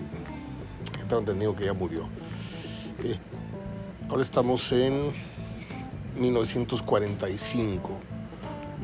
tengo 1.09 1.18
entendido 1.18 1.57
que 1.57 1.64
ya 1.66 1.72
murió. 1.72 2.09
Eh, 3.03 3.18
ahora 4.09 4.22
estamos 4.22 4.70
en 4.72 5.12
1945 6.18 8.12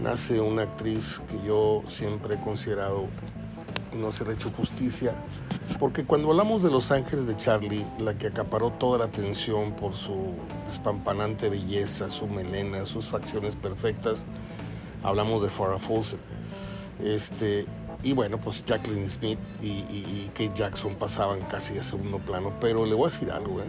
nace 0.03 0.41
una 0.41 0.62
actriz 0.62 1.21
que 1.29 1.47
yo 1.47 1.83
siempre 1.87 2.37
he 2.37 2.41
considerado 2.41 3.07
no 3.95 4.12
se 4.12 4.24
le 4.24 4.30
ha 4.30 4.34
hecho 4.34 4.51
justicia, 4.51 5.14
porque 5.78 6.05
cuando 6.05 6.30
hablamos 6.30 6.62
de 6.62 6.70
Los 6.70 6.91
Ángeles 6.91 7.26
de 7.26 7.36
Charlie, 7.36 7.86
la 7.99 8.14
que 8.14 8.28
acaparó 8.28 8.70
toda 8.72 8.99
la 8.99 9.05
atención 9.07 9.72
por 9.72 9.93
su 9.93 10.34
despampanante 10.64 11.49
belleza, 11.49 12.11
su 12.11 12.26
melena, 12.26 12.84
sus 12.86 13.07
facciones 13.07 13.55
perfectas, 13.57 14.24
hablamos 15.03 15.43
de 15.43 15.49
Farrah 15.49 15.78
Fawcett. 15.78 16.20
Este, 17.03 17.66
y 18.03 18.12
bueno, 18.12 18.39
pues 18.39 18.64
Jacqueline 18.64 19.09
Smith 19.09 19.39
y, 19.62 20.28
Kate 20.28 20.53
Jackson 20.55 20.95
pasaban 20.95 21.41
casi 21.43 21.78
a 21.78 21.82
segundo 21.82 22.18
plano, 22.18 22.53
pero 22.61 22.86
le 22.86 22.95
voy 22.95 23.09
a 23.09 23.12
decir 23.12 23.30
algo, 23.30 23.61
¿eh? 23.61 23.66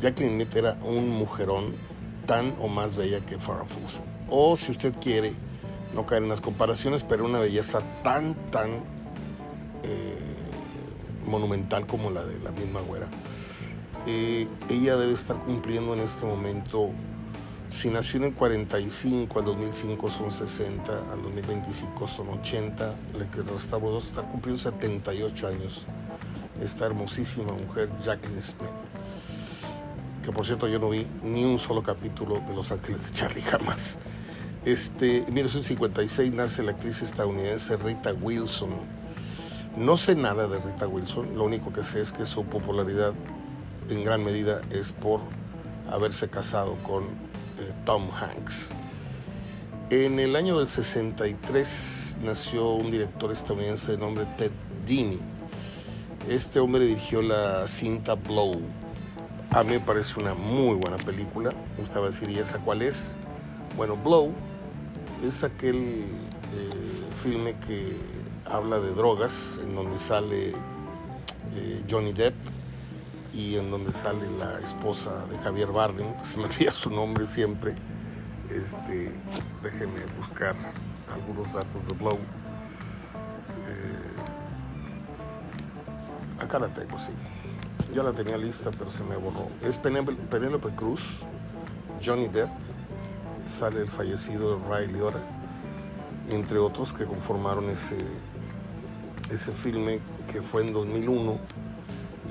Jacqueline 0.00 0.34
Smith 0.34 0.56
era 0.56 0.74
un 0.84 1.10
mujerón 1.10 1.74
tan 2.26 2.54
o 2.60 2.68
más 2.68 2.96
bella 2.96 3.24
que 3.24 3.38
Farrah 3.38 3.66
Fawcett. 3.66 4.04
O 4.28 4.56
si 4.56 4.72
usted 4.72 4.94
quiere, 5.00 5.32
no 5.94 6.06
caer 6.06 6.22
en 6.22 6.28
las 6.28 6.40
comparaciones, 6.40 7.02
pero 7.02 7.24
una 7.24 7.38
belleza 7.38 7.80
tan, 8.02 8.34
tan 8.50 8.95
eh, 9.86 10.18
monumental 11.26 11.86
como 11.86 12.10
la 12.10 12.24
de 12.24 12.38
la 12.40 12.50
misma 12.50 12.80
güera. 12.80 13.06
Eh, 14.06 14.46
ella 14.68 14.96
debe 14.96 15.12
estar 15.12 15.36
cumpliendo 15.44 15.94
en 15.94 16.00
este 16.00 16.26
momento, 16.26 16.90
si 17.70 17.90
nació 17.90 18.18
en 18.18 18.26
el 18.26 18.34
45, 18.34 19.38
al 19.38 19.44
2005 19.44 20.10
son 20.10 20.30
60, 20.30 21.12
al 21.12 21.22
2025 21.22 22.08
son 22.08 22.28
80, 22.28 22.94
le 23.18 23.28
que 23.28 23.42
restamos 23.42 24.04
estar 24.04 24.24
cumpliendo 24.30 24.62
78 24.62 25.48
años. 25.48 25.84
Esta 26.62 26.86
hermosísima 26.86 27.52
mujer, 27.52 27.90
Jacqueline 28.00 28.42
Smith 28.42 28.70
que 30.26 30.32
por 30.32 30.44
cierto 30.44 30.66
yo 30.66 30.80
no 30.80 30.90
vi 30.90 31.06
ni 31.22 31.44
un 31.44 31.60
solo 31.60 31.84
capítulo 31.84 32.42
de 32.48 32.54
Los 32.54 32.72
Ángeles 32.72 33.06
de 33.06 33.12
Charlie 33.12 33.42
jamás. 33.42 34.00
Este, 34.64 35.18
en 35.18 35.32
1956 35.32 36.32
nace 36.32 36.64
la 36.64 36.72
actriz 36.72 37.00
estadounidense 37.00 37.76
Rita 37.76 38.12
Wilson. 38.12 38.70
No 39.76 39.98
sé 39.98 40.14
nada 40.14 40.48
de 40.48 40.58
Rita 40.58 40.88
Wilson, 40.88 41.36
lo 41.36 41.44
único 41.44 41.70
que 41.70 41.84
sé 41.84 42.00
es 42.00 42.10
que 42.12 42.24
su 42.24 42.44
popularidad 42.44 43.12
en 43.90 44.04
gran 44.04 44.24
medida 44.24 44.62
es 44.70 44.92
por 44.92 45.20
haberse 45.90 46.30
casado 46.30 46.76
con 46.82 47.04
eh, 47.04 47.72
Tom 47.84 48.08
Hanks. 48.10 48.70
En 49.90 50.18
el 50.18 50.34
año 50.34 50.58
del 50.58 50.66
63 50.66 52.16
nació 52.22 52.70
un 52.70 52.90
director 52.90 53.30
estadounidense 53.30 53.92
de 53.92 53.98
nombre 53.98 54.26
Ted 54.38 54.50
Dini. 54.86 55.20
Este 56.26 56.58
hombre 56.58 56.86
dirigió 56.86 57.20
la 57.20 57.68
cinta 57.68 58.14
Blow, 58.14 58.58
a 59.50 59.62
mí 59.62 59.72
me 59.72 59.80
parece 59.80 60.18
una 60.20 60.34
muy 60.34 60.76
buena 60.76 60.96
película. 60.96 61.50
Me 61.50 61.80
gustaba 61.80 62.06
decir, 62.06 62.30
¿y 62.30 62.38
esa 62.38 62.58
cuál 62.58 62.82
es? 62.82 63.14
Bueno, 63.76 63.96
Blow 63.96 64.32
es 65.22 65.44
aquel 65.44 66.10
eh, 66.52 67.06
filme 67.22 67.54
que 67.66 68.15
habla 68.50 68.78
de 68.80 68.92
drogas, 68.94 69.58
en 69.62 69.74
donde 69.74 69.98
sale 69.98 70.54
eh, 71.54 71.84
Johnny 71.88 72.12
Depp 72.12 72.34
y 73.34 73.56
en 73.56 73.70
donde 73.70 73.92
sale 73.92 74.30
la 74.38 74.58
esposa 74.60 75.26
de 75.30 75.38
Javier 75.38 75.68
Bardem, 75.68 76.06
se 76.22 76.38
me 76.38 76.44
olvida 76.44 76.70
su 76.70 76.90
nombre 76.90 77.26
siempre. 77.26 77.74
Este, 78.50 79.12
déjenme 79.62 80.06
buscar 80.16 80.54
algunos 81.12 81.52
datos 81.52 81.86
de 81.86 81.92
Blow. 81.94 82.18
Eh, 83.68 84.14
acá 86.40 86.58
la 86.58 86.68
tengo, 86.68 86.98
sí 86.98 87.12
ya 87.96 88.02
la 88.02 88.12
tenía 88.12 88.36
lista, 88.36 88.70
pero 88.76 88.90
se 88.90 89.02
me 89.02 89.16
borró. 89.16 89.48
Es 89.62 89.78
Penélope 89.78 90.70
Cruz, 90.74 91.20
Johnny 92.04 92.28
Depp, 92.28 92.50
sale 93.46 93.80
el 93.80 93.88
fallecido 93.88 94.60
Ray 94.68 94.88
Liotta, 94.88 95.20
entre 96.30 96.58
otros 96.58 96.92
que 96.92 97.06
conformaron 97.06 97.70
ese, 97.70 97.96
ese 99.30 99.52
filme 99.52 100.00
que 100.30 100.42
fue 100.42 100.62
en 100.62 100.72
2001 100.72 101.38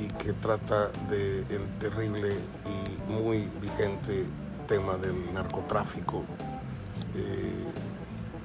y 0.01 0.07
que 0.07 0.33
trata 0.33 0.89
del 1.09 1.45
terrible 1.79 2.35
y 2.65 3.11
muy 3.11 3.47
vigente 3.61 4.25
tema 4.67 4.97
del 4.97 5.33
narcotráfico. 5.33 6.23
Eh, 7.15 7.63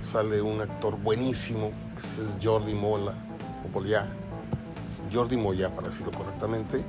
sale 0.01 0.41
un 0.41 0.61
actor 0.61 0.97
buenísimo, 0.97 1.73
que 1.95 2.23
es 2.23 2.37
Jordi 2.43 2.75
Mola, 2.75 3.15
o 3.65 3.79
Moya, 3.79 4.07
Jordi 5.13 5.37
Moya 5.37 5.75
para 5.75 5.89
decirlo 5.89 6.13
correctamente. 6.13 6.83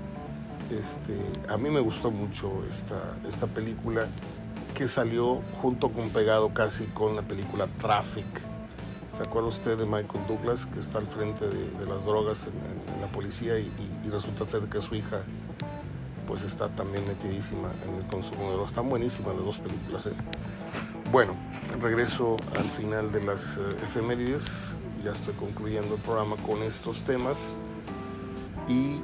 Este, 0.69 1.17
a 1.51 1.57
mí 1.57 1.69
me 1.69 1.79
gustó 1.79 2.11
mucho 2.11 2.63
esta, 2.69 3.17
esta 3.27 3.47
película 3.47 4.07
que 4.73 4.87
salió 4.87 5.41
junto 5.61 5.91
con 5.91 6.09
pegado 6.11 6.53
casi 6.53 6.85
con 6.85 7.15
la 7.15 7.23
película 7.23 7.67
Traffic. 7.79 8.25
¿Se 9.11 9.23
acuerda 9.23 9.49
usted 9.49 9.77
de 9.77 9.85
Michael 9.85 10.25
Douglas 10.25 10.65
que 10.65 10.79
está 10.79 10.99
al 10.99 11.07
frente 11.07 11.45
de, 11.45 11.85
las 11.85 12.05
drogas 12.05 12.47
en, 12.47 13.01
la 13.01 13.11
policía 13.11 13.59
y, 13.59 13.71
resulta 14.09 14.47
ser 14.47 14.61
que 14.63 14.79
su 14.81 14.95
hija 14.95 15.21
pues 16.27 16.43
está 16.43 16.69
también 16.69 17.05
metidísima 17.05 17.71
en 17.85 17.95
el 17.95 18.07
consumo 18.07 18.43
de 18.45 18.51
drogas? 18.51 18.71
Están 18.71 18.89
buenísimas 18.89 19.35
las 19.35 19.43
dos 19.43 19.57
películas. 19.57 20.05
¿eh? 20.07 20.13
Bueno, 21.11 21.35
regreso 21.81 22.37
al 22.57 22.69
final 22.71 23.11
de 23.11 23.21
las 23.21 23.57
eh, 23.57 23.61
efemérides. 23.83 24.79
Ya 25.03 25.11
estoy 25.11 25.33
concluyendo 25.33 25.95
el 25.95 26.01
programa 26.01 26.37
con 26.37 26.63
estos 26.63 27.01
temas 27.01 27.57
y 28.69 29.01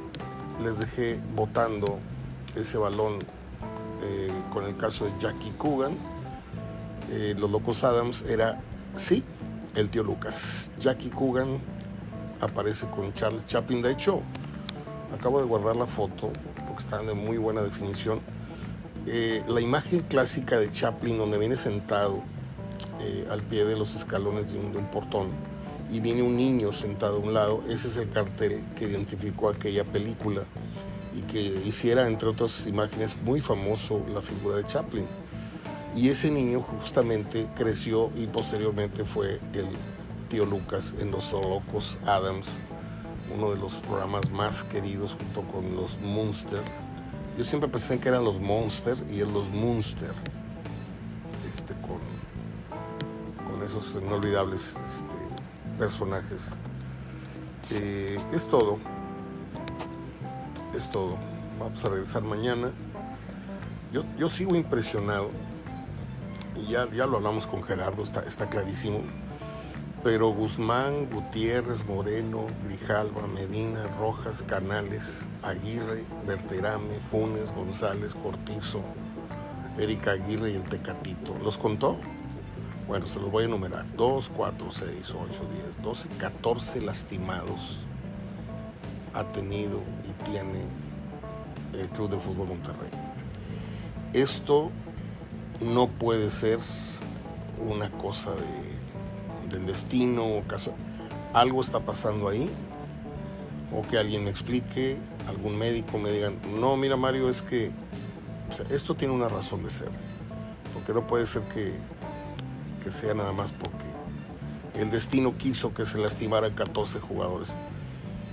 les 0.64 0.80
dejé 0.80 1.20
votando 1.36 2.00
ese 2.56 2.78
balón 2.78 3.20
eh, 4.02 4.32
con 4.54 4.64
el 4.64 4.78
caso 4.78 5.04
de 5.04 5.12
Jackie 5.20 5.52
Coogan. 5.58 5.98
Los 7.38 7.52
Locos 7.52 7.86
Adams 7.86 8.22
era, 8.24 8.60
sí, 8.98 9.24
el 9.80 9.90
tío 9.90 10.04
Lucas. 10.04 10.72
Jackie 10.80 11.10
Coogan 11.10 11.60
aparece 12.42 12.88
con 12.88 13.14
Charles 13.14 13.46
Chaplin. 13.46 13.82
De 13.82 13.92
hecho, 13.92 14.22
acabo 15.18 15.40
de 15.40 15.46
guardar 15.46 15.76
la 15.76 15.88
foto 15.88 16.32
porque 16.68 16.84
está 16.84 17.02
de 17.02 17.14
muy 17.14 17.38
buena 17.38 17.62
definición. 17.62 18.20
Eh, 19.06 19.44
la 19.48 19.62
imagen 19.62 20.02
clásica 20.02 20.60
de 20.60 20.70
Chaplin 20.70 21.18
donde 21.18 21.38
viene 21.38 21.56
sentado 21.56 22.22
al 23.32 23.42
pie 23.44 23.64
de 23.64 23.78
los 23.78 23.96
escalones 23.96 24.52
de 24.52 24.58
un 24.58 24.92
portón 24.92 25.30
y 25.92 26.00
viene 26.00 26.22
un 26.22 26.36
niño 26.36 26.74
sentado 26.74 27.18
a 27.18 27.20
un 27.20 27.34
lado, 27.34 27.64
ese 27.70 27.88
es 27.88 27.98
el 27.98 28.10
cartel 28.10 28.62
que 28.76 28.86
identificó 28.86 29.50
aquella 29.50 29.84
película 29.86 30.44
y 31.16 31.22
que 31.22 31.42
hiciera, 31.66 32.08
entre 32.08 32.30
otras 32.30 32.68
imágenes, 32.68 33.16
muy 33.24 33.42
famoso 33.42 34.02
la 34.14 34.22
figura 34.22 34.58
de 34.58 34.66
Chaplin. 34.66 35.06
Y 35.96 36.10
ese 36.10 36.30
niño 36.30 36.62
justamente 36.62 37.48
creció 37.56 38.12
y 38.16 38.28
posteriormente 38.28 39.04
fue 39.04 39.40
el 39.54 39.68
tío 40.30 40.46
Lucas 40.46 40.96
en 41.00 41.12
Los 41.12 41.32
Locos 41.32 41.98
Adams, 42.06 42.60
uno 43.36 43.50
de 43.50 43.58
los 43.58 43.76
programas 43.76 44.30
más 44.30 44.64
queridos 44.64 45.16
junto 45.16 45.42
con 45.52 45.76
los 45.76 45.98
Munster. 46.00 46.62
Yo 47.38 47.44
siempre 47.46 47.70
pensé 47.70 48.00
que 48.00 48.10
eran 48.10 48.24
los 48.24 48.40
Monster 48.40 48.98
y 49.10 49.22
él 49.22 49.32
los 49.34 49.50
Munster, 49.50 50.14
este, 51.50 51.74
con, 51.76 52.00
con 53.50 53.64
esos 53.64 53.96
inolvidables 53.96 54.78
este, 54.86 55.16
personajes. 55.78 56.58
Eh, 57.72 58.20
es 58.34 58.48
todo 58.48 58.78
es 60.78 60.90
todo. 60.90 61.18
Vamos 61.60 61.84
a 61.84 61.90
regresar 61.90 62.22
mañana. 62.22 62.72
Yo, 63.92 64.04
yo 64.18 64.30
sigo 64.30 64.56
impresionado, 64.56 65.30
y 66.60 66.72
ya, 66.72 66.90
ya 66.92 67.06
lo 67.06 67.18
hablamos 67.18 67.48
con 67.48 67.64
Gerardo, 67.64 68.04
está, 68.04 68.22
está 68.22 68.50
clarísimo, 68.50 69.02
pero 70.04 70.30
Guzmán, 70.30 71.10
Gutiérrez, 71.10 71.86
Moreno, 71.86 72.48
Grijalva, 72.64 73.28
Medina, 73.28 73.88
Rojas, 74.00 74.44
Canales, 74.44 75.28
Aguirre, 75.44 76.04
Berterame, 76.26 77.00
Funes, 77.00 77.54
González, 77.54 78.16
Cortizo, 78.16 78.82
Erika 79.78 80.12
Aguirre 80.12 80.52
y 80.52 80.56
el 80.56 80.64
Tecatito. 80.64 81.36
¿Los 81.44 81.58
contó? 81.58 81.98
Bueno, 82.88 83.06
se 83.06 83.20
los 83.20 83.30
voy 83.32 83.44
a 83.44 83.48
enumerar. 83.48 83.86
2, 83.98 84.32
4, 84.36 84.72
6, 84.72 84.90
8, 85.10 85.16
10, 85.76 85.84
12, 85.84 86.08
14 86.18 86.82
lastimados 86.82 87.80
ha 89.14 89.24
tenido 89.26 89.82
y 90.08 90.30
tiene 90.30 90.62
el 91.74 91.90
Club 91.90 92.12
de 92.12 92.18
Fútbol 92.18 92.48
Monterrey. 92.48 92.92
Esto 94.14 94.72
no 95.62 95.88
puede 95.88 96.30
ser 96.30 96.60
una 97.68 97.92
cosa 97.92 98.32
de, 98.32 99.50
del 99.56 99.66
destino 99.66 100.24
o 100.24 100.44
Algo 101.34 101.62
está 101.62 101.80
pasando 101.80 102.30
ahí 102.30 102.50
o 103.74 103.82
que 103.88 103.98
alguien 103.98 104.24
me 104.24 104.30
explique, 104.30 104.98
algún 105.28 105.58
médico 105.58 105.98
me 105.98 106.12
diga, 106.12 106.32
no, 106.60 106.78
mira 106.78 106.96
Mario, 106.96 107.30
es 107.30 107.42
que 107.42 107.72
esto 108.70 108.96
tiene 108.96 109.14
una 109.14 109.28
razón 109.28 109.64
de 109.64 109.72
ser. 109.72 109.90
Porque 110.74 110.94
no 110.94 111.06
puede 111.06 111.26
ser 111.26 111.44
que, 111.44 111.74
que 112.84 112.92
sea 112.92 113.14
nada 113.14 113.34
más 113.34 113.52
porque 113.52 113.86
el 114.80 114.92
destino 114.92 115.38
quiso 115.38 115.74
que 115.74 115.86
se 115.86 115.98
lastimaran 115.98 116.54
14 116.54 117.00
jugadores 117.00 117.58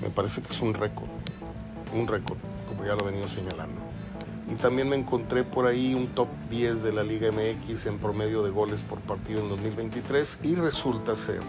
me 0.04 0.10
parece 0.10 0.42
que 0.42 0.52
es 0.52 0.60
un 0.60 0.74
récord, 0.74 1.08
un 1.94 2.06
récord, 2.06 2.38
como 2.68 2.84
ya 2.84 2.94
lo 2.94 3.08
he 3.08 3.10
venido 3.10 3.26
señalando. 3.26 3.80
Y 4.50 4.56
también 4.56 4.88
me 4.88 4.96
encontré 4.96 5.42
por 5.42 5.66
ahí 5.66 5.94
un 5.94 6.08
top 6.08 6.28
10 6.50 6.82
de 6.82 6.92
la 6.92 7.02
Liga 7.02 7.30
MX 7.32 7.86
en 7.86 7.98
promedio 7.98 8.42
de 8.42 8.50
goles 8.50 8.82
por 8.82 9.00
partido 9.00 9.40
en 9.40 9.48
2023 9.48 10.40
y 10.42 10.54
resulta 10.54 11.16
ser 11.16 11.40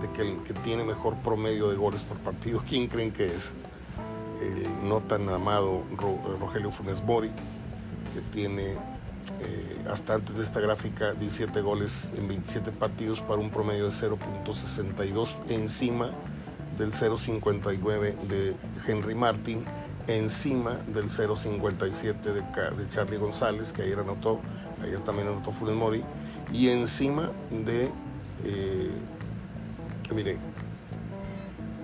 de 0.00 0.10
que 0.14 0.22
el 0.22 0.42
que 0.42 0.54
tiene 0.54 0.84
mejor 0.84 1.16
promedio 1.16 1.68
de 1.68 1.76
goles 1.76 2.02
por 2.02 2.18
partido, 2.18 2.62
¿quién 2.68 2.88
creen 2.88 3.12
que 3.12 3.34
es? 3.34 3.54
El 4.40 4.88
no 4.88 5.00
tan 5.00 5.28
amado 5.28 5.82
Rogelio 6.40 6.72
Funes 6.72 7.02
Mori, 7.02 7.30
que 8.12 8.20
tiene 8.32 8.72
eh, 9.40 9.84
hasta 9.90 10.14
antes 10.14 10.36
de 10.36 10.42
esta 10.42 10.60
gráfica 10.60 11.12
17 11.14 11.60
goles 11.60 12.12
en 12.16 12.26
27 12.28 12.72
partidos 12.72 13.20
para 13.20 13.40
un 13.40 13.50
promedio 13.50 13.84
de 13.84 13.90
0.62 13.90 15.36
encima 15.48 16.10
del 16.76 16.92
0.59 16.92 18.16
de 18.22 18.54
Henry 18.86 19.14
Martin, 19.14 19.64
encima 20.06 20.78
del 20.92 21.08
0.57 21.08 22.20
de, 22.20 22.32
de 22.32 22.88
Charlie 22.88 23.18
González, 23.18 23.72
que 23.72 23.82
ayer 23.82 23.98
anotó, 23.98 24.40
ayer 24.82 25.00
también 25.00 25.28
anotó 25.28 25.52
Funes 25.52 25.74
Mori, 25.74 26.04
y 26.52 26.68
encima 26.68 27.30
de, 27.50 27.90
eh, 28.44 28.90
mire, 30.14 30.38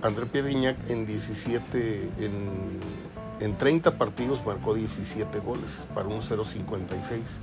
André 0.01 0.25
Pierre 0.25 0.75
en 0.87 1.05
17, 1.05 2.09
en, 2.19 2.79
en 3.39 3.57
30 3.57 3.97
partidos 3.97 4.45
marcó 4.45 4.73
17 4.73 5.39
goles 5.39 5.87
para 5.93 6.07
un 6.07 6.21
0.56. 6.21 7.39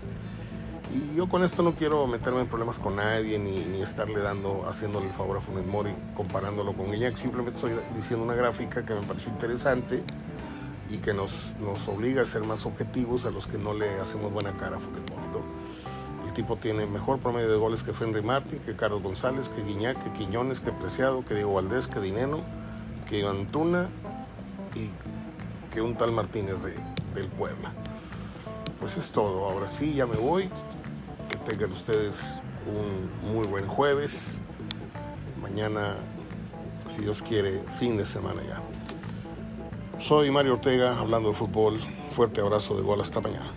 Y 0.95 1.17
yo 1.17 1.29
con 1.29 1.43
esto 1.43 1.63
no 1.63 1.75
quiero 1.75 2.07
meterme 2.07 2.41
en 2.41 2.47
problemas 2.47 2.79
con 2.79 2.97
nadie 2.97 3.39
ni, 3.39 3.59
ni 3.65 3.83
estarle 3.83 4.21
dando, 4.21 4.67
haciéndole 4.69 5.09
el 5.09 5.13
favor 5.13 5.39
a 5.39 5.41
Funes 5.41 5.67
Mori 5.67 5.93
comparándolo 6.15 6.73
con 6.75 6.93
Guiñac. 6.93 7.17
Simplemente 7.17 7.57
estoy 7.57 7.73
diciendo 7.95 8.25
una 8.25 8.35
gráfica 8.35 8.85
que 8.85 8.95
me 8.95 9.03
pareció 9.03 9.31
interesante 9.31 10.05
y 10.89 10.99
que 10.99 11.13
nos, 11.13 11.55
nos 11.61 11.89
obliga 11.89 12.23
a 12.23 12.25
ser 12.25 12.43
más 12.43 12.67
objetivos 12.67 13.25
a 13.25 13.31
los 13.31 13.47
que 13.47 13.59
no 13.59 13.75
le 13.75 14.01
hacemos 14.01 14.33
buena 14.33 14.57
cara 14.57 14.77
a 14.77 14.81
Mori. 14.81 15.47
El 16.27 16.33
tipo 16.33 16.57
tiene 16.57 16.87
mejor 16.87 17.19
promedio 17.19 17.51
de 17.51 17.57
goles 17.57 17.83
que 17.83 17.93
Henry 17.99 18.23
Martin, 18.23 18.59
que 18.61 18.77
Carlos 18.77 19.03
González, 19.03 19.49
que 19.49 19.63
Guiñac, 19.63 20.03
que 20.03 20.13
Quiñones, 20.13 20.61
que 20.61 20.73
Preciado, 20.73 21.25
que 21.25 21.35
Diego 21.35 21.55
Valdés, 21.55 21.87
que 21.89 22.01
Dineno, 22.01 22.41
que 23.09 23.19
Iván 23.19 23.47
Tuna 23.47 23.89
y 24.75 24.91
que 25.73 25.81
un 25.81 25.97
tal 25.97 26.13
Martínez 26.13 26.63
de, 26.63 26.75
del 27.15 27.29
Puebla. 27.29 27.73
Pues 28.81 28.97
es 28.97 29.11
todo. 29.13 29.45
Ahora 29.49 29.69
sí, 29.69 29.95
ya 29.95 30.07
me 30.07 30.17
voy 30.17 30.51
tengan 31.47 31.71
ustedes 31.71 32.41
un 32.67 33.33
muy 33.33 33.47
buen 33.47 33.69
jueves. 33.69 34.39
Mañana, 35.41 35.95
si 36.89 37.03
Dios 37.03 37.23
quiere, 37.23 37.63
fin 37.79 37.97
de 37.97 38.05
semana 38.05 38.43
ya. 38.43 38.61
Soy 39.99 40.31
Mario 40.31 40.55
Ortega, 40.55 40.99
hablando 40.99 41.31
de 41.31 41.35
fútbol. 41.35 41.81
Fuerte 42.11 42.41
abrazo 42.41 42.77
de 42.77 42.83
gol 42.83 43.01
hasta 43.01 43.21
mañana. 43.21 43.53